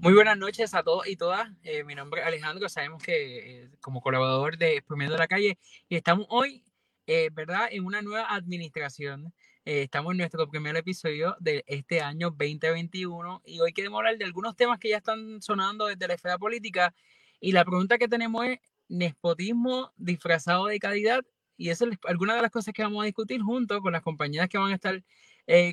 Muy 0.00 0.14
buenas 0.14 0.38
noches 0.38 0.74
a 0.74 0.84
todos 0.84 1.08
y 1.08 1.16
todas. 1.16 1.50
Eh, 1.64 1.82
mi 1.82 1.96
nombre 1.96 2.20
es 2.20 2.26
Alejandro. 2.28 2.68
Sabemos 2.68 3.02
que 3.02 3.64
eh, 3.64 3.70
como 3.80 4.00
colaborador 4.00 4.56
de 4.56 4.76
Exprimiendo 4.76 5.16
la 5.16 5.26
Calle 5.26 5.58
y 5.88 5.96
estamos 5.96 6.26
hoy, 6.30 6.62
eh, 7.08 7.30
¿verdad?, 7.32 7.66
en 7.72 7.84
una 7.84 8.00
nueva 8.00 8.32
administración. 8.32 9.34
estamos 9.64 10.12
en 10.12 10.18
nuestro 10.18 10.48
primer 10.48 10.76
episodio 10.76 11.36
de 11.40 11.64
este 11.66 12.00
año 12.00 12.30
2021 12.30 13.42
y 13.44 13.58
hoy 13.58 13.72
queremos 13.72 13.98
hablar 13.98 14.16
de 14.18 14.24
algunos 14.24 14.54
temas 14.54 14.78
que 14.78 14.90
ya 14.90 14.98
están 14.98 15.42
sonando 15.42 15.86
desde 15.86 16.06
la 16.06 16.14
esfera 16.14 16.38
política 16.38 16.94
y 17.40 17.50
la 17.50 17.64
pregunta 17.64 17.98
que 17.98 18.06
tenemos 18.06 18.46
es 18.46 18.60
nepotismo 18.88 19.92
disfrazado 19.96 20.66
de 20.66 20.78
calidad 20.78 21.24
y 21.56 21.70
eso 21.70 21.88
es 21.88 21.98
alguna 22.06 22.36
de 22.36 22.42
las 22.42 22.52
cosas 22.52 22.72
que 22.72 22.84
vamos 22.84 23.02
a 23.02 23.06
discutir 23.06 23.42
junto 23.42 23.80
con 23.80 23.92
las 23.92 24.02
compañeras 24.02 24.48
que 24.48 24.58
van 24.58 24.70
a 24.70 24.76
estar 24.76 25.02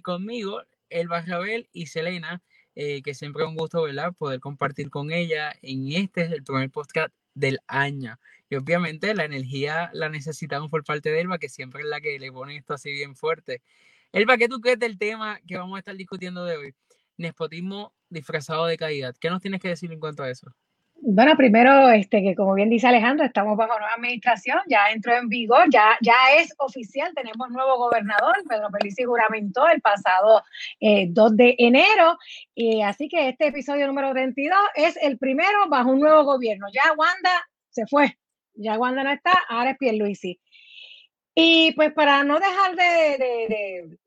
conmigo, 0.01 0.63
Elba 0.89 1.21
Rabel 1.21 1.69
y 1.71 1.85
Selena. 1.85 2.41
Eh, 2.75 3.01
que 3.03 3.13
siempre 3.13 3.43
es 3.43 3.49
un 3.49 3.55
gusto, 3.55 3.81
¿verdad? 3.83 4.13
Poder 4.17 4.39
compartir 4.39 4.89
con 4.89 5.11
ella 5.11 5.53
en 5.61 5.91
este 5.93 6.23
es 6.23 6.31
el 6.31 6.43
primer 6.43 6.69
podcast 6.71 7.13
del 7.33 7.59
año. 7.67 8.19
Y 8.49 8.55
obviamente 8.55 9.13
la 9.15 9.25
energía 9.25 9.89
la 9.93 10.09
necesitamos 10.09 10.69
por 10.69 10.83
parte 10.83 11.09
de 11.11 11.21
Elba, 11.21 11.37
que 11.39 11.49
siempre 11.49 11.81
es 11.81 11.87
la 11.87 12.01
que 12.01 12.19
le 12.19 12.31
pone 12.31 12.57
esto 12.57 12.73
así 12.73 12.91
bien 12.91 13.15
fuerte. 13.15 13.61
Elba, 14.11 14.37
¿qué 14.37 14.47
tú 14.49 14.61
crees 14.61 14.79
del 14.79 14.97
tema 14.97 15.39
que 15.47 15.57
vamos 15.57 15.77
a 15.77 15.79
estar 15.79 15.95
discutiendo 15.95 16.45
de 16.45 16.57
hoy? 16.57 16.75
Nespotismo 17.17 17.93
disfrazado 18.09 18.65
de 18.65 18.77
calidad. 18.77 19.15
¿Qué 19.19 19.29
nos 19.29 19.41
tienes 19.41 19.61
que 19.61 19.69
decir 19.69 19.91
en 19.91 19.99
cuanto 19.99 20.23
a 20.23 20.29
eso? 20.29 20.53
Bueno, 21.07 21.37
primero, 21.37 21.91
este, 21.91 22.23
que 22.23 22.33
como 22.33 22.55
bien 22.55 22.67
dice 22.67 22.87
Alejandro, 22.87 23.27
estamos 23.27 23.55
bajo 23.55 23.77
nueva 23.77 23.93
administración, 23.93 24.57
ya 24.67 24.89
entró 24.89 25.13
en 25.13 25.29
vigor, 25.29 25.69
ya, 25.69 25.95
ya 26.01 26.15
es 26.35 26.51
oficial, 26.57 27.13
tenemos 27.13 27.47
nuevo 27.51 27.77
gobernador, 27.77 28.33
Pedro 28.49 28.71
Felici 28.71 29.03
juramentó 29.03 29.67
el 29.67 29.81
pasado 29.81 30.41
2 30.81 30.81
eh, 30.81 31.07
de 31.35 31.55
enero, 31.59 32.17
y 32.55 32.81
así 32.81 33.07
que 33.07 33.29
este 33.29 33.49
episodio 33.49 33.85
número 33.85 34.13
32 34.13 34.57
es 34.73 34.97
el 34.99 35.19
primero 35.19 35.69
bajo 35.69 35.91
un 35.91 35.99
nuevo 35.99 36.23
gobierno. 36.23 36.65
Ya 36.73 36.91
Wanda 36.97 37.47
se 37.69 37.85
fue, 37.85 38.17
ya 38.55 38.79
Wanda 38.79 39.03
no 39.03 39.11
está, 39.11 39.33
ahora 39.47 39.71
es 39.71 39.77
Pierluisi. 39.77 40.39
Y 41.35 41.73
pues 41.73 41.93
para 41.93 42.23
no 42.23 42.39
dejar 42.39 42.75
de, 42.75 43.17
de 43.19 43.97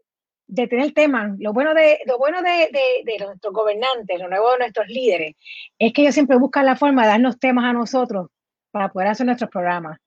tener 0.54 0.92
temas. 0.92 1.38
Lo 1.38 1.52
bueno 1.52 1.74
de, 1.74 1.98
lo 2.06 2.18
bueno 2.18 2.42
de, 2.42 2.70
nuestros 3.18 3.52
gobernantes, 3.52 4.18
lo 4.18 4.28
nuevo 4.28 4.52
de 4.52 4.58
nuestros 4.58 4.88
líderes, 4.88 5.36
es 5.78 5.92
que 5.92 6.02
ellos 6.02 6.14
siempre 6.14 6.38
buscan 6.38 6.66
la 6.66 6.76
forma 6.76 7.02
de 7.02 7.08
darnos 7.08 7.38
temas 7.38 7.64
a 7.64 7.72
nosotros 7.72 8.30
para 8.70 8.90
poder 8.90 9.08
hacer 9.08 9.26
nuestros 9.26 9.50
programas. 9.50 9.98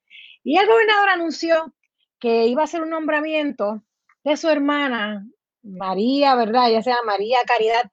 Y 0.43 0.57
el 0.57 0.67
gobernador 0.67 1.09
anunció 1.09 1.73
que 2.19 2.47
iba 2.47 2.61
a 2.61 2.65
hacer 2.65 2.81
un 2.81 2.89
nombramiento 2.89 3.83
de 4.23 4.37
su 4.37 4.49
hermana, 4.49 5.25
María, 5.63 6.35
¿verdad? 6.35 6.69
Ya 6.71 6.81
sea 6.81 6.97
María 7.05 7.37
Caridad 7.45 7.91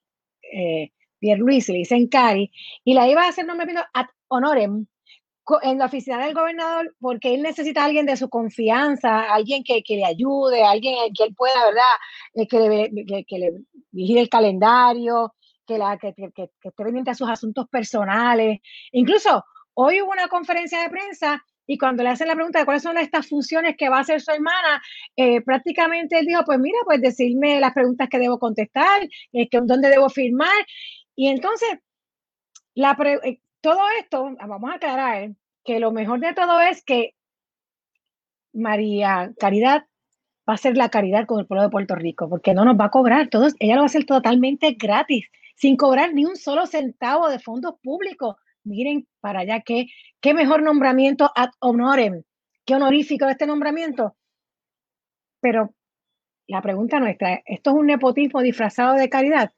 eh, 0.53 0.93
Pierluisi, 1.19 1.73
le 1.73 1.79
dicen 1.79 2.09
Cari, 2.09 2.51
y 2.85 2.95
la 2.95 3.09
iba 3.09 3.25
a 3.25 3.29
hacer 3.29 3.47
nombramiento 3.47 3.85
ad 3.93 4.07
honorem 4.29 4.87
en 5.63 5.79
la 5.79 5.87
oficina 5.87 6.25
del 6.25 6.35
gobernador 6.35 6.95
porque 7.01 7.35
él 7.35 7.43
necesita 7.43 7.83
a 7.83 7.85
alguien 7.87 8.07
de 8.07 8.17
su 8.17 8.29
confianza, 8.29 9.33
alguien 9.33 9.65
que, 9.65 9.83
le 9.89 10.05
ayude, 10.05 10.63
alguien 10.63 10.95
que 11.17 11.25
él 11.25 11.35
pueda, 11.35 11.65
¿verdad? 11.67 11.83
Eh, 12.35 12.47
que, 12.47 12.59
le, 12.59 13.25
que, 13.27 13.39
le 13.39 13.53
vigile 13.91 14.21
el 14.21 14.29
calendario, 14.29 15.35
que, 15.67 15.79
la, 15.79 15.97
que, 15.99 16.09
esté 16.09 16.51
pendiente 16.77 17.11
a 17.11 17.15
sus 17.15 17.29
asuntos 17.29 17.69
personales. 17.69 18.61
Incluso 18.93 19.45
hoy 19.75 20.03
hubo 20.03 20.13
una 20.13 20.29
conferencia 20.29 20.83
de 20.83 20.91
prensa 20.91 21.45
y 21.67 21.77
cuando 21.77 22.03
le 22.03 22.09
hacen 22.09 22.29
la 22.29 22.35
pregunta 22.35 22.59
de 22.59 22.65
cuáles 22.65 22.83
son 22.83 22.97
estas 22.97 23.29
funciones 23.29 23.77
que 23.77 23.91
va 23.91 23.99
a 23.99 24.01
hacer 24.01 24.23
su 24.23 24.31
hermana, 24.31 24.83
eh, 25.17 25.43
prácticamente 25.43 26.19
él 26.19 26.25
dijo, 26.27 26.43
pues 26.45 26.59
mira, 26.59 26.79
pues 26.85 27.01
decirme 27.03 27.61
las 27.61 27.75
preguntas 27.75 28.09
que 28.09 28.19
debo 28.19 28.39
contestar, 28.39 29.03
eh, 29.33 29.49
que, 29.51 29.61
dónde 29.63 29.91
debo 29.91 30.09
firmar. 30.09 30.67
Y 31.15 31.29
entonces, 31.29 31.69
la 32.75 32.97
todo 33.61 33.81
esto, 34.01 34.31
vamos 34.47 34.71
a 34.71 34.75
aclarar 34.75 35.31
que 35.65 35.81
lo 35.81 35.93
mejor 35.93 36.21
de 36.21 36.35
todo 36.35 36.61
es 36.61 36.83
que 36.83 37.15
María 38.53 39.33
Caridad 39.39 39.87
va 40.49 40.53
a 40.53 40.55
hacer 40.55 40.77
la 40.77 40.89
caridad 40.89 41.27
con 41.27 41.41
el 41.41 41.47
pueblo 41.47 41.65
de 41.65 41.71
Puerto 41.71 41.95
Rico, 41.95 42.29
porque 42.29 42.55
no 42.55 42.65
nos 42.65 42.79
va 42.79 42.87
a 42.87 42.91
cobrar, 42.91 43.29
todos, 43.29 43.55
ella 43.59 43.75
lo 43.75 43.81
va 43.81 43.85
a 43.85 43.87
hacer 43.87 44.07
totalmente 44.07 44.73
gratis, 44.73 45.29
sin 45.57 45.77
cobrar 45.77 46.15
ni 46.15 46.25
un 46.25 46.37
solo 46.37 46.67
centavo 46.67 47.29
de 47.29 47.39
fondos 47.39 47.75
públicos. 47.83 48.37
Miren 48.65 49.07
para 49.21 49.41
allá 49.41 49.61
qué, 49.61 49.87
qué 50.21 50.35
mejor 50.35 50.63
nombramiento 50.63 51.31
ad 51.35 51.51
honorem, 51.61 52.23
qué 52.65 52.75
honorífico 52.77 53.27
este 53.27 53.47
nombramiento. 53.47 54.17
Pero 55.41 55.75
la 56.47 56.63
pregunta 56.63 56.99
nuestra, 56.99 57.43
¿esto 57.45 57.71
es 57.71 57.77
un 57.77 57.87
nepotismo 57.87 58.41
disfrazado 58.41 58.95
de 58.95 59.09
caridad? 59.09 59.53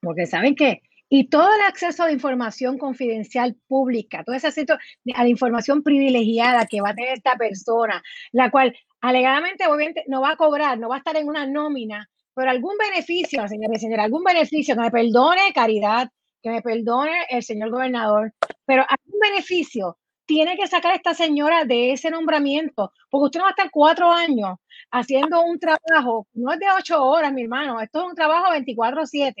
Porque 0.00 0.26
saben 0.26 0.54
que 0.54 0.82
y 1.08 1.28
todo 1.28 1.48
el 1.54 1.60
acceso 1.62 2.04
a 2.04 2.12
información 2.12 2.78
confidencial 2.78 3.56
pública, 3.68 4.24
todo 4.24 4.34
ese 4.34 4.48
acceso 4.48 4.74
a 5.14 5.22
la 5.22 5.28
información 5.28 5.82
privilegiada 5.82 6.66
que 6.66 6.80
va 6.80 6.90
a 6.90 6.94
tener 6.94 7.14
esta 7.14 7.36
persona, 7.36 8.02
la 8.32 8.50
cual 8.50 8.76
alegadamente 9.00 9.66
obviamente 9.66 10.04
no 10.08 10.20
va 10.20 10.30
a 10.32 10.36
cobrar, 10.36 10.78
no 10.78 10.88
va 10.88 10.96
a 10.96 10.98
estar 10.98 11.16
en 11.16 11.28
una 11.28 11.46
nómina, 11.46 12.08
pero 12.34 12.50
algún 12.50 12.76
beneficio, 12.78 13.46
señores 13.48 13.78
y 13.78 13.84
señores, 13.84 14.04
algún 14.04 14.24
beneficio, 14.24 14.74
que 14.74 14.80
me 14.80 14.90
perdone 14.90 15.52
Caridad, 15.54 16.08
que 16.42 16.50
me 16.50 16.62
perdone 16.62 17.24
el 17.30 17.42
señor 17.42 17.70
gobernador, 17.70 18.32
pero 18.64 18.82
algún 18.88 19.20
beneficio 19.20 19.98
tiene 20.26 20.56
que 20.56 20.66
sacar 20.66 20.92
a 20.92 20.96
esta 20.96 21.14
señora 21.14 21.64
de 21.64 21.92
ese 21.92 22.10
nombramiento, 22.10 22.92
porque 23.10 23.24
usted 23.26 23.38
no 23.38 23.44
va 23.44 23.50
a 23.50 23.52
estar 23.52 23.70
cuatro 23.70 24.10
años 24.12 24.58
haciendo 24.90 25.42
un 25.42 25.58
trabajo, 25.60 26.26
no 26.34 26.52
es 26.52 26.58
de 26.58 26.66
ocho 26.76 27.02
horas, 27.02 27.32
mi 27.32 27.42
hermano, 27.42 27.80
esto 27.80 28.00
es 28.00 28.06
un 28.06 28.14
trabajo 28.16 28.52
24-7 28.52 29.32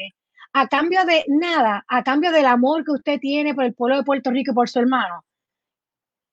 a 0.58 0.68
cambio 0.68 1.04
de 1.04 1.22
nada, 1.28 1.84
a 1.86 2.02
cambio 2.02 2.32
del 2.32 2.46
amor 2.46 2.82
que 2.82 2.92
usted 2.92 3.20
tiene 3.20 3.54
por 3.54 3.64
el 3.64 3.74
pueblo 3.74 3.98
de 3.98 4.04
Puerto 4.04 4.30
Rico 4.30 4.52
y 4.52 4.54
por 4.54 4.70
su 4.70 4.78
hermano, 4.78 5.22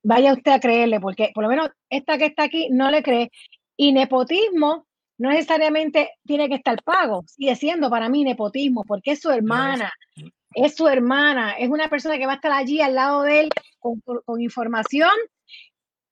vaya 0.01 0.31
usted 0.31 0.51
a 0.53 0.61
creerle, 0.61 1.01
porque 1.01 1.31
por 1.35 1.44
lo 1.44 1.50
menos 1.50 1.72
esta 1.89 2.17
que 2.17 2.28
está 2.28 2.44
aquí 2.44 2.69
no 2.72 2.89
le 2.89 3.03
cree. 3.03 3.31
Y 3.75 3.91
nepotismo 3.91 4.88
no 5.17 5.29
necesariamente 5.29 6.12
tiene 6.25 6.47
que 6.47 6.56
estar 6.56 6.81
pago, 6.83 7.25
sigue 7.28 7.57
siendo 7.57 7.89
para 7.89 8.07
mí 8.07 8.23
nepotismo, 8.23 8.85
porque 8.85 9.12
es 9.12 9.19
su 9.19 9.29
hermana, 9.29 9.91
es 10.56 10.73
su 10.73 10.88
hermana, 10.88 11.57
es 11.59 11.69
una 11.69 11.89
persona 11.89 12.17
que 12.17 12.25
va 12.25 12.33
a 12.33 12.35
estar 12.35 12.53
allí 12.53 12.79
al 12.79 12.95
lado 12.95 13.23
de 13.23 13.41
él 13.41 13.50
con, 13.79 14.41
información 14.41 15.12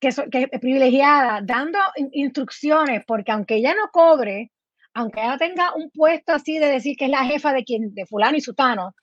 que, 0.01 0.09
que, 0.29 0.50
es 0.51 0.59
privilegiada, 0.59 1.39
dando 1.41 1.79
instrucciones, 2.11 3.05
porque 3.07 3.31
aunque 3.31 3.55
ella 3.55 3.73
no 3.73 3.89
cobre, 3.89 4.51
aunque 4.94 5.22
ella 5.22 5.38
tenga 5.38 5.74
un 5.75 5.90
puesto 5.90 6.34
así 6.34 6.57
de 6.59 6.68
decir 6.68 6.96
que 6.97 7.06
es 7.06 7.12
la 7.12 7.25
jefa 7.25 7.53
de 7.53 7.63
quien, 7.63 7.94
de 7.94 8.06
fulano 8.06 8.38
y 8.38 8.41
sutano, 8.41 8.94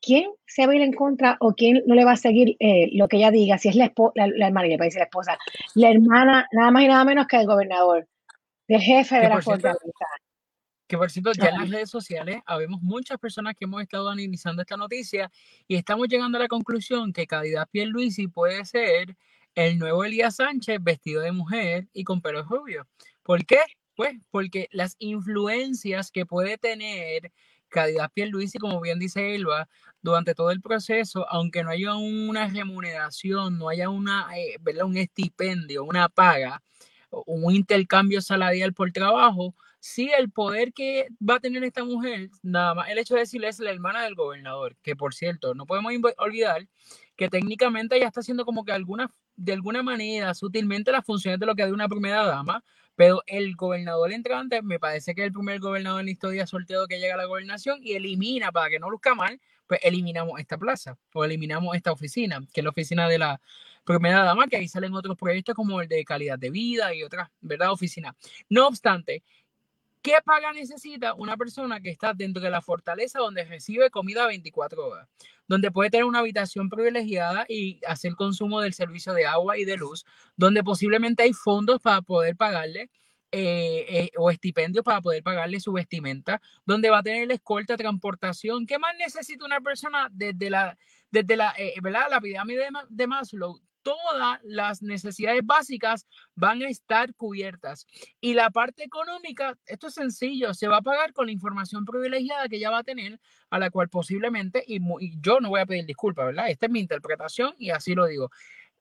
¿quién 0.00 0.30
se 0.46 0.66
va 0.66 0.72
a 0.72 0.76
ir 0.76 0.82
en 0.82 0.92
contra 0.92 1.36
o 1.40 1.54
quién 1.54 1.82
no 1.86 1.94
le 1.94 2.04
va 2.04 2.12
a 2.12 2.16
seguir 2.16 2.56
eh, 2.60 2.88
lo 2.92 3.08
que 3.08 3.16
ella 3.16 3.30
diga? 3.30 3.58
Si 3.58 3.68
es 3.68 3.76
la, 3.76 3.86
esposa, 3.86 4.12
la, 4.14 4.46
hermana, 4.46 4.68
le 4.68 4.76
decir 4.76 4.98
la 4.98 5.04
esposa, 5.04 5.38
la 5.74 5.90
hermana, 5.90 6.46
nada 6.52 6.70
más 6.70 6.82
y 6.82 6.88
nada 6.88 7.04
menos 7.04 7.26
que 7.26 7.36
el 7.36 7.46
gobernador, 7.46 8.06
el 8.68 8.80
jefe 8.80 9.16
de 9.16 9.28
la 9.28 9.42
fortaleza. 9.42 9.78
Que 10.86 10.96
por 10.96 11.10
cierto, 11.10 11.32
ya 11.32 11.50
en 11.50 11.58
las 11.58 11.70
redes 11.70 11.90
sociales 11.90 12.40
habemos 12.46 12.80
muchas 12.80 13.18
personas 13.18 13.54
que 13.54 13.66
hemos 13.66 13.82
estado 13.82 14.08
analizando 14.08 14.62
esta 14.62 14.78
noticia 14.78 15.30
y 15.66 15.76
estamos 15.76 16.08
llegando 16.08 16.38
a 16.38 16.40
la 16.40 16.48
conclusión 16.48 17.12
que 17.12 17.26
Caridad 17.26 17.68
Pierluisi 17.70 18.28
puede 18.28 18.64
ser 18.64 19.14
el 19.54 19.78
nuevo 19.78 20.04
Elías 20.04 20.36
Sánchez 20.36 20.78
vestido 20.80 21.20
de 21.20 21.32
mujer 21.32 21.88
y 21.92 22.04
con 22.04 22.22
pelo 22.22 22.42
rubio. 22.42 22.86
¿Por 23.22 23.44
qué? 23.44 23.58
Pues 23.98 24.14
porque 24.30 24.68
las 24.70 24.94
influencias 25.00 26.12
que 26.12 26.24
puede 26.24 26.56
tener 26.56 27.32
Caridad 27.68 28.12
Pierluisi, 28.14 28.56
como 28.58 28.80
bien 28.80 29.00
dice 29.00 29.34
Elba, 29.34 29.68
durante 30.02 30.36
todo 30.36 30.52
el 30.52 30.60
proceso, 30.60 31.28
aunque 31.28 31.64
no 31.64 31.70
haya 31.70 31.96
una 31.96 32.46
remuneración, 32.46 33.58
no 33.58 33.68
haya 33.68 33.90
una, 33.90 34.28
eh, 34.38 34.56
un 34.84 34.96
estipendio, 34.96 35.82
una 35.82 36.08
paga, 36.08 36.62
un 37.10 37.52
intercambio 37.52 38.20
salarial 38.22 38.72
por 38.72 38.92
trabajo, 38.92 39.56
sí 39.80 40.08
el 40.16 40.30
poder 40.30 40.72
que 40.72 41.08
va 41.20 41.34
a 41.34 41.40
tener 41.40 41.64
esta 41.64 41.82
mujer, 41.82 42.30
nada 42.40 42.74
más 42.74 42.90
el 42.90 42.98
hecho 42.98 43.14
de 43.14 43.20
decirle 43.22 43.48
es 43.48 43.58
la 43.58 43.72
hermana 43.72 44.04
del 44.04 44.14
gobernador, 44.14 44.76
que 44.80 44.94
por 44.94 45.12
cierto, 45.12 45.56
no 45.56 45.66
podemos 45.66 45.92
olvidar 46.18 46.68
que 47.16 47.28
técnicamente 47.28 47.96
ella 47.96 48.06
está 48.06 48.20
haciendo 48.20 48.44
como 48.44 48.64
que 48.64 48.70
alguna, 48.70 49.10
de 49.34 49.54
alguna 49.54 49.82
manera, 49.82 50.34
sutilmente 50.34 50.92
las 50.92 51.04
funciones 51.04 51.40
de 51.40 51.46
lo 51.46 51.56
que 51.56 51.66
de 51.66 51.72
una 51.72 51.88
primera 51.88 52.24
dama, 52.24 52.62
pero 52.98 53.22
el 53.28 53.54
gobernador 53.54 54.10
entrante 54.10 54.60
me 54.60 54.80
parece 54.80 55.14
que 55.14 55.20
es 55.20 55.28
el 55.28 55.32
primer 55.32 55.60
gobernador 55.60 56.00
en 56.00 56.06
la 56.06 56.10
historia 56.10 56.48
sorteado 56.48 56.88
que 56.88 56.98
llega 56.98 57.14
a 57.14 57.16
la 57.16 57.26
gobernación 57.26 57.78
y 57.80 57.92
elimina, 57.92 58.50
para 58.50 58.70
que 58.70 58.80
no 58.80 58.90
luzca 58.90 59.14
mal, 59.14 59.40
pues 59.68 59.78
eliminamos 59.84 60.40
esta 60.40 60.58
plaza 60.58 60.98
o 61.14 61.24
eliminamos 61.24 61.76
esta 61.76 61.92
oficina, 61.92 62.40
que 62.52 62.60
es 62.60 62.64
la 62.64 62.70
oficina 62.70 63.08
de 63.08 63.18
la 63.20 63.40
primera 63.84 64.24
dama, 64.24 64.48
que 64.48 64.56
ahí 64.56 64.66
salen 64.66 64.94
otros 64.94 65.16
proyectos 65.16 65.54
como 65.54 65.80
el 65.80 65.86
de 65.86 66.04
calidad 66.04 66.40
de 66.40 66.50
vida 66.50 66.92
y 66.92 67.04
otras, 67.04 67.28
¿verdad? 67.40 67.70
Oficinas. 67.70 68.16
No 68.48 68.66
obstante, 68.66 69.22
¿Qué 70.02 70.14
paga 70.24 70.52
necesita 70.52 71.14
una 71.14 71.36
persona 71.36 71.80
que 71.80 71.90
está 71.90 72.14
dentro 72.14 72.42
de 72.42 72.50
la 72.50 72.62
fortaleza 72.62 73.18
donde 73.18 73.44
recibe 73.44 73.90
comida 73.90 74.26
24 74.26 74.86
horas? 74.86 75.08
Donde 75.46 75.70
puede 75.70 75.90
tener 75.90 76.04
una 76.04 76.20
habitación 76.20 76.68
privilegiada 76.68 77.46
y 77.48 77.80
hacer 77.86 78.14
consumo 78.14 78.60
del 78.60 78.74
servicio 78.74 79.12
de 79.12 79.26
agua 79.26 79.58
y 79.58 79.64
de 79.64 79.76
luz, 79.76 80.04
donde 80.36 80.62
posiblemente 80.62 81.22
hay 81.24 81.32
fondos 81.32 81.80
para 81.80 82.02
poder 82.02 82.36
pagarle 82.36 82.90
eh, 83.30 83.84
eh, 83.88 84.10
o 84.16 84.30
estipendios 84.30 84.84
para 84.84 85.02
poder 85.02 85.22
pagarle 85.22 85.60
su 85.60 85.72
vestimenta, 85.72 86.40
donde 86.64 86.88
va 86.90 86.98
a 86.98 87.02
tener 87.02 87.28
la 87.28 87.34
escolta, 87.34 87.76
transportación. 87.76 88.66
¿Qué 88.66 88.78
más 88.78 88.94
necesita 88.98 89.44
una 89.44 89.60
persona 89.60 90.08
desde 90.10 90.48
la, 90.48 90.78
desde 91.10 91.36
la, 91.36 91.54
eh, 91.58 91.74
¿verdad? 91.82 92.06
la 92.10 92.20
pirámide 92.20 92.60
de, 92.60 92.70
de 92.88 93.06
Maslow? 93.06 93.60
Todas 93.82 94.40
las 94.42 94.82
necesidades 94.82 95.40
básicas 95.44 96.06
van 96.34 96.62
a 96.62 96.68
estar 96.68 97.14
cubiertas. 97.14 97.86
Y 98.20 98.34
la 98.34 98.50
parte 98.50 98.84
económica, 98.84 99.56
esto 99.66 99.86
es 99.88 99.94
sencillo, 99.94 100.54
se 100.54 100.68
va 100.68 100.78
a 100.78 100.82
pagar 100.82 101.12
con 101.12 101.26
la 101.26 101.32
información 101.32 101.84
privilegiada 101.84 102.48
que 102.48 102.56
ella 102.56 102.70
va 102.70 102.78
a 102.78 102.84
tener, 102.84 103.18
a 103.50 103.58
la 103.58 103.70
cual 103.70 103.88
posiblemente, 103.88 104.62
y, 104.66 104.76
y 105.00 105.20
yo 105.20 105.40
no 105.40 105.50
voy 105.50 105.60
a 105.60 105.66
pedir 105.66 105.86
disculpas, 105.86 106.26
¿verdad? 106.26 106.50
Esta 106.50 106.66
es 106.66 106.72
mi 106.72 106.80
interpretación 106.80 107.54
y 107.58 107.70
así 107.70 107.94
lo 107.94 108.06
digo 108.06 108.30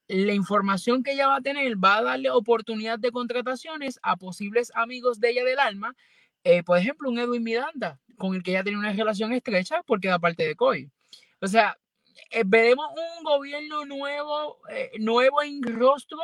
la 0.07 0.33
información 0.33 1.03
que 1.03 1.11
ella 1.11 1.27
va 1.27 1.37
a 1.37 1.41
tener 1.41 1.75
va 1.83 1.97
a 1.97 2.03
darle 2.03 2.31
oportunidad 2.31 2.97
de 2.97 3.11
contrataciones 3.11 3.99
a 4.01 4.15
posibles 4.15 4.71
amigos 4.73 5.19
de 5.19 5.31
ella 5.31 5.43
del 5.43 5.59
alma. 5.59 5.95
Eh, 6.43 6.63
por 6.63 6.77
ejemplo, 6.77 7.09
un 7.09 7.19
Edwin 7.19 7.43
Miranda, 7.43 7.99
con 8.17 8.33
el 8.33 8.41
que 8.41 8.51
ella 8.51 8.63
tiene 8.63 8.79
una 8.79 8.93
relación 8.93 9.33
estrecha 9.33 9.83
porque 9.83 10.07
da 10.07 10.19
parte 10.19 10.47
de 10.47 10.55
COI. 10.55 10.89
O 11.41 11.47
sea, 11.47 11.77
eh, 12.31 12.43
veremos 12.45 12.87
un 12.91 13.23
gobierno 13.23 13.85
nuevo, 13.85 14.59
eh, 14.69 14.91
nuevo 14.99 15.41
en 15.41 15.61
rostro 15.63 16.17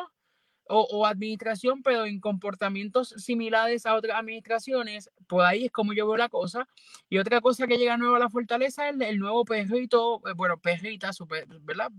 o, 0.67 1.05
administración, 1.05 1.83
pero 1.83 2.05
en 2.05 2.19
comportamientos 2.19 3.09
similares 3.17 3.85
a 3.85 3.95
otras 3.95 4.17
administraciones. 4.17 5.11
Por 5.27 5.43
ahí 5.43 5.65
es 5.65 5.71
como 5.71 5.93
yo 5.93 6.07
veo 6.07 6.17
la 6.17 6.29
cosa. 6.29 6.67
Y 7.09 7.17
otra 7.17 7.41
cosa 7.41 7.67
que 7.67 7.77
llega 7.77 7.97
nuevo 7.97 8.15
a 8.15 8.19
la 8.19 8.29
fortaleza 8.29 8.89
es 8.89 8.95
el, 8.99 9.19
nuevo 9.19 9.45
perrito, 9.45 10.21
bueno, 10.35 10.57
perrita, 10.57 11.13
super, 11.13 11.45
¿verdad? 11.61 11.91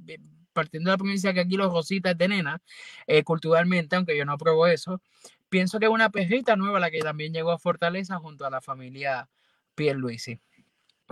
partiendo 0.52 0.90
de 0.90 0.94
la 0.94 0.98
provincia 0.98 1.34
que 1.34 1.40
aquí 1.40 1.56
los 1.56 1.72
rositas 1.72 2.16
de 2.16 2.28
nena, 2.28 2.62
eh, 3.06 3.22
culturalmente, 3.24 3.96
aunque 3.96 4.16
yo 4.16 4.24
no 4.24 4.32
apruebo 4.32 4.66
eso, 4.66 5.02
pienso 5.48 5.78
que 5.78 5.86
es 5.86 5.90
una 5.90 6.10
perrita 6.10 6.56
nueva 6.56 6.80
la 6.80 6.90
que 6.90 7.00
también 7.00 7.32
llegó 7.32 7.50
a 7.50 7.58
Fortaleza 7.58 8.18
junto 8.18 8.46
a 8.46 8.50
la 8.50 8.60
familia 8.60 9.28
Pierluisi. 9.74 10.40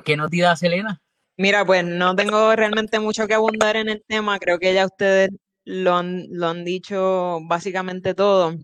¿Qué 0.04 0.16
nos 0.16 0.30
dirá 0.30 0.56
Selena? 0.56 1.02
Mira, 1.36 1.64
pues 1.64 1.84
no 1.84 2.14
tengo 2.14 2.54
realmente 2.56 3.00
mucho 3.00 3.26
que 3.26 3.34
abundar 3.34 3.76
en 3.76 3.88
el 3.88 4.02
tema, 4.06 4.38
creo 4.38 4.58
que 4.58 4.74
ya 4.74 4.86
ustedes 4.86 5.30
lo 5.64 5.94
han, 5.96 6.26
lo 6.30 6.48
han 6.48 6.64
dicho 6.64 7.40
básicamente 7.48 8.14
todo. 8.14 8.54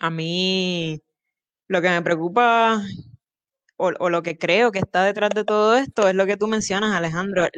A 0.00 0.10
mí 0.10 1.00
lo 1.68 1.82
que 1.82 1.90
me 1.90 2.02
preocupa 2.02 2.82
o, 3.76 4.10
lo 4.10 4.22
que 4.22 4.38
creo 4.38 4.72
que 4.72 4.78
está 4.80 5.04
detrás 5.04 5.30
de 5.34 5.44
todo 5.44 5.76
esto 5.76 6.08
es 6.08 6.14
lo 6.14 6.26
que 6.26 6.36
tú 6.36 6.46
mencionas, 6.48 6.94
Alejandro, 6.94 7.48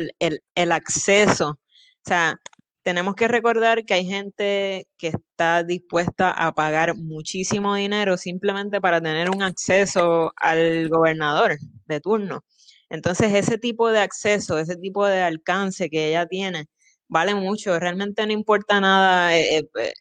el 0.55 0.73
acceso 0.73 1.59
o 2.07 2.09
sea, 2.09 2.41
tenemos 2.85 3.17
que 3.17 3.27
recordar 3.29 3.85
que 3.85 3.95
hay 3.95 4.07
gente 4.07 4.87
que 4.97 5.09
está 5.09 5.65
dispuesta 5.65 6.31
a 6.31 6.53
pagar 6.55 6.95
muchísimo 6.97 7.75
dinero 7.75 8.17
simplemente 8.17 8.81
para 8.81 9.01
tener 9.01 9.29
un 9.31 9.43
acceso 9.43 10.33
al 10.37 10.89
gobernador 10.89 11.59
de 11.87 12.01
turno. 12.01 12.45
Entonces, 12.91 13.35
ese 13.35 13.59
tipo 13.59 13.91
de 13.91 14.01
acceso, 14.01 14.59
ese 14.59 14.77
tipo 14.77 15.07
de 15.07 15.23
alcance 15.23 15.91
que 15.91 16.09
ella 16.09 16.27
tiene, 16.27 16.67
vale 17.09 17.35
mucho. 17.35 17.79
Realmente 17.79 18.27
no 18.27 18.33
importa 18.33 18.81
nada 18.81 19.37
eh, 19.37 19.59
eh, 19.59 19.69
eh, 19.81 19.93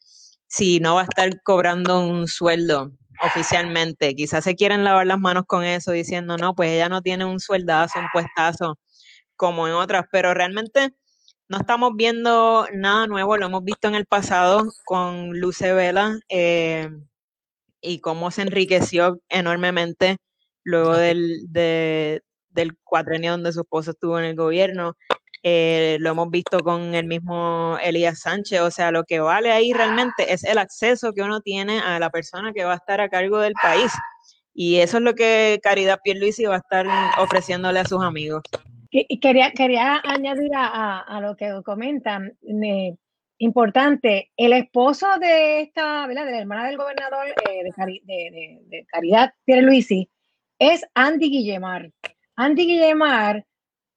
si 0.47 0.79
no 0.79 0.95
va 0.95 1.01
a 1.01 1.03
estar 1.05 1.41
cobrando 1.43 2.01
un 2.01 2.27
sueldo 2.27 2.91
oficialmente. 3.21 4.15
Quizás 4.15 4.43
se 4.43 4.55
quieren 4.55 4.83
lavar 4.83 5.07
las 5.07 5.19
manos 5.19 5.45
con 5.47 5.63
eso 5.63 5.91
diciendo, 5.91 6.37
no, 6.37 6.55
pues 6.55 6.71
ella 6.71 6.89
no 6.89 7.01
tiene 7.01 7.25
un 7.25 7.39
sueldazo, 7.39 7.99
un 7.99 8.07
puestazo 8.13 8.77
como 9.35 9.67
en 9.67 9.73
otras, 9.73 10.05
pero 10.11 10.33
realmente 10.33 10.93
no 11.49 11.57
estamos 11.57 11.93
viendo 11.95 12.67
nada 12.73 13.07
nuevo, 13.07 13.37
lo 13.37 13.47
hemos 13.47 13.63
visto 13.63 13.87
en 13.87 13.95
el 13.95 14.05
pasado 14.05 14.71
con 14.85 15.39
Luce 15.39 15.73
Vela 15.73 16.19
eh, 16.29 16.89
y 17.81 17.99
cómo 17.99 18.31
se 18.31 18.41
enriqueció 18.43 19.21
enormemente 19.29 20.17
luego 20.63 20.95
del, 20.97 21.47
del 22.55 22.77
cuatrenio 22.83 23.31
donde 23.31 23.53
su 23.53 23.61
esposo 23.61 23.91
estuvo 23.91 24.17
en 24.17 24.25
el 24.25 24.35
gobierno. 24.35 24.95
Eh, 25.43 25.97
lo 25.99 26.09
hemos 26.09 26.31
visto 26.31 26.59
con 26.61 26.95
el 26.95 27.05
mismo 27.05 27.77
Elías 27.83 28.21
Sánchez, 28.21 28.61
o 28.61 28.71
sea, 28.71 28.89
lo 28.89 29.03
que 29.03 29.19
vale 29.19 29.51
ahí 29.51 29.73
realmente 29.73 30.33
es 30.33 30.43
el 30.43 30.57
acceso 30.57 31.13
que 31.13 31.21
uno 31.21 31.39
tiene 31.41 31.79
a 31.79 31.99
la 31.99 32.09
persona 32.09 32.51
que 32.51 32.63
va 32.63 32.73
a 32.73 32.77
estar 32.77 32.99
a 32.99 33.09
cargo 33.09 33.37
del 33.37 33.53
país. 33.53 33.91
Y 34.55 34.77
eso 34.77 34.97
es 34.97 35.03
lo 35.03 35.13
que 35.13 35.59
Caridad 35.61 35.99
Pierluisi 36.03 36.45
va 36.45 36.55
a 36.55 36.59
estar 36.59 36.87
ofreciéndole 37.19 37.79
a 37.79 37.85
sus 37.85 38.01
amigos. 38.01 38.41
Y 38.89 39.19
quería, 39.19 39.51
quería 39.51 40.01
añadir 40.03 40.51
a, 40.55 41.19
lo 41.21 41.35
que 41.35 41.61
comentan, 41.63 42.37
importante, 43.37 44.31
el 44.37 44.53
esposo 44.53 45.07
de 45.19 45.61
esta, 45.61 46.07
de 46.07 46.13
la 46.13 46.39
hermana 46.39 46.65
del 46.67 46.77
gobernador 46.77 47.27
eh, 47.49 47.63
de, 48.05 48.61
de, 48.65 48.85
Caridad 48.87 49.33
Pierluisi, 49.43 50.09
es 50.57 50.85
Andy 50.93 51.29
Guillemar. 51.29 51.91
Andy 52.35 52.65
Guillemar 52.65 53.45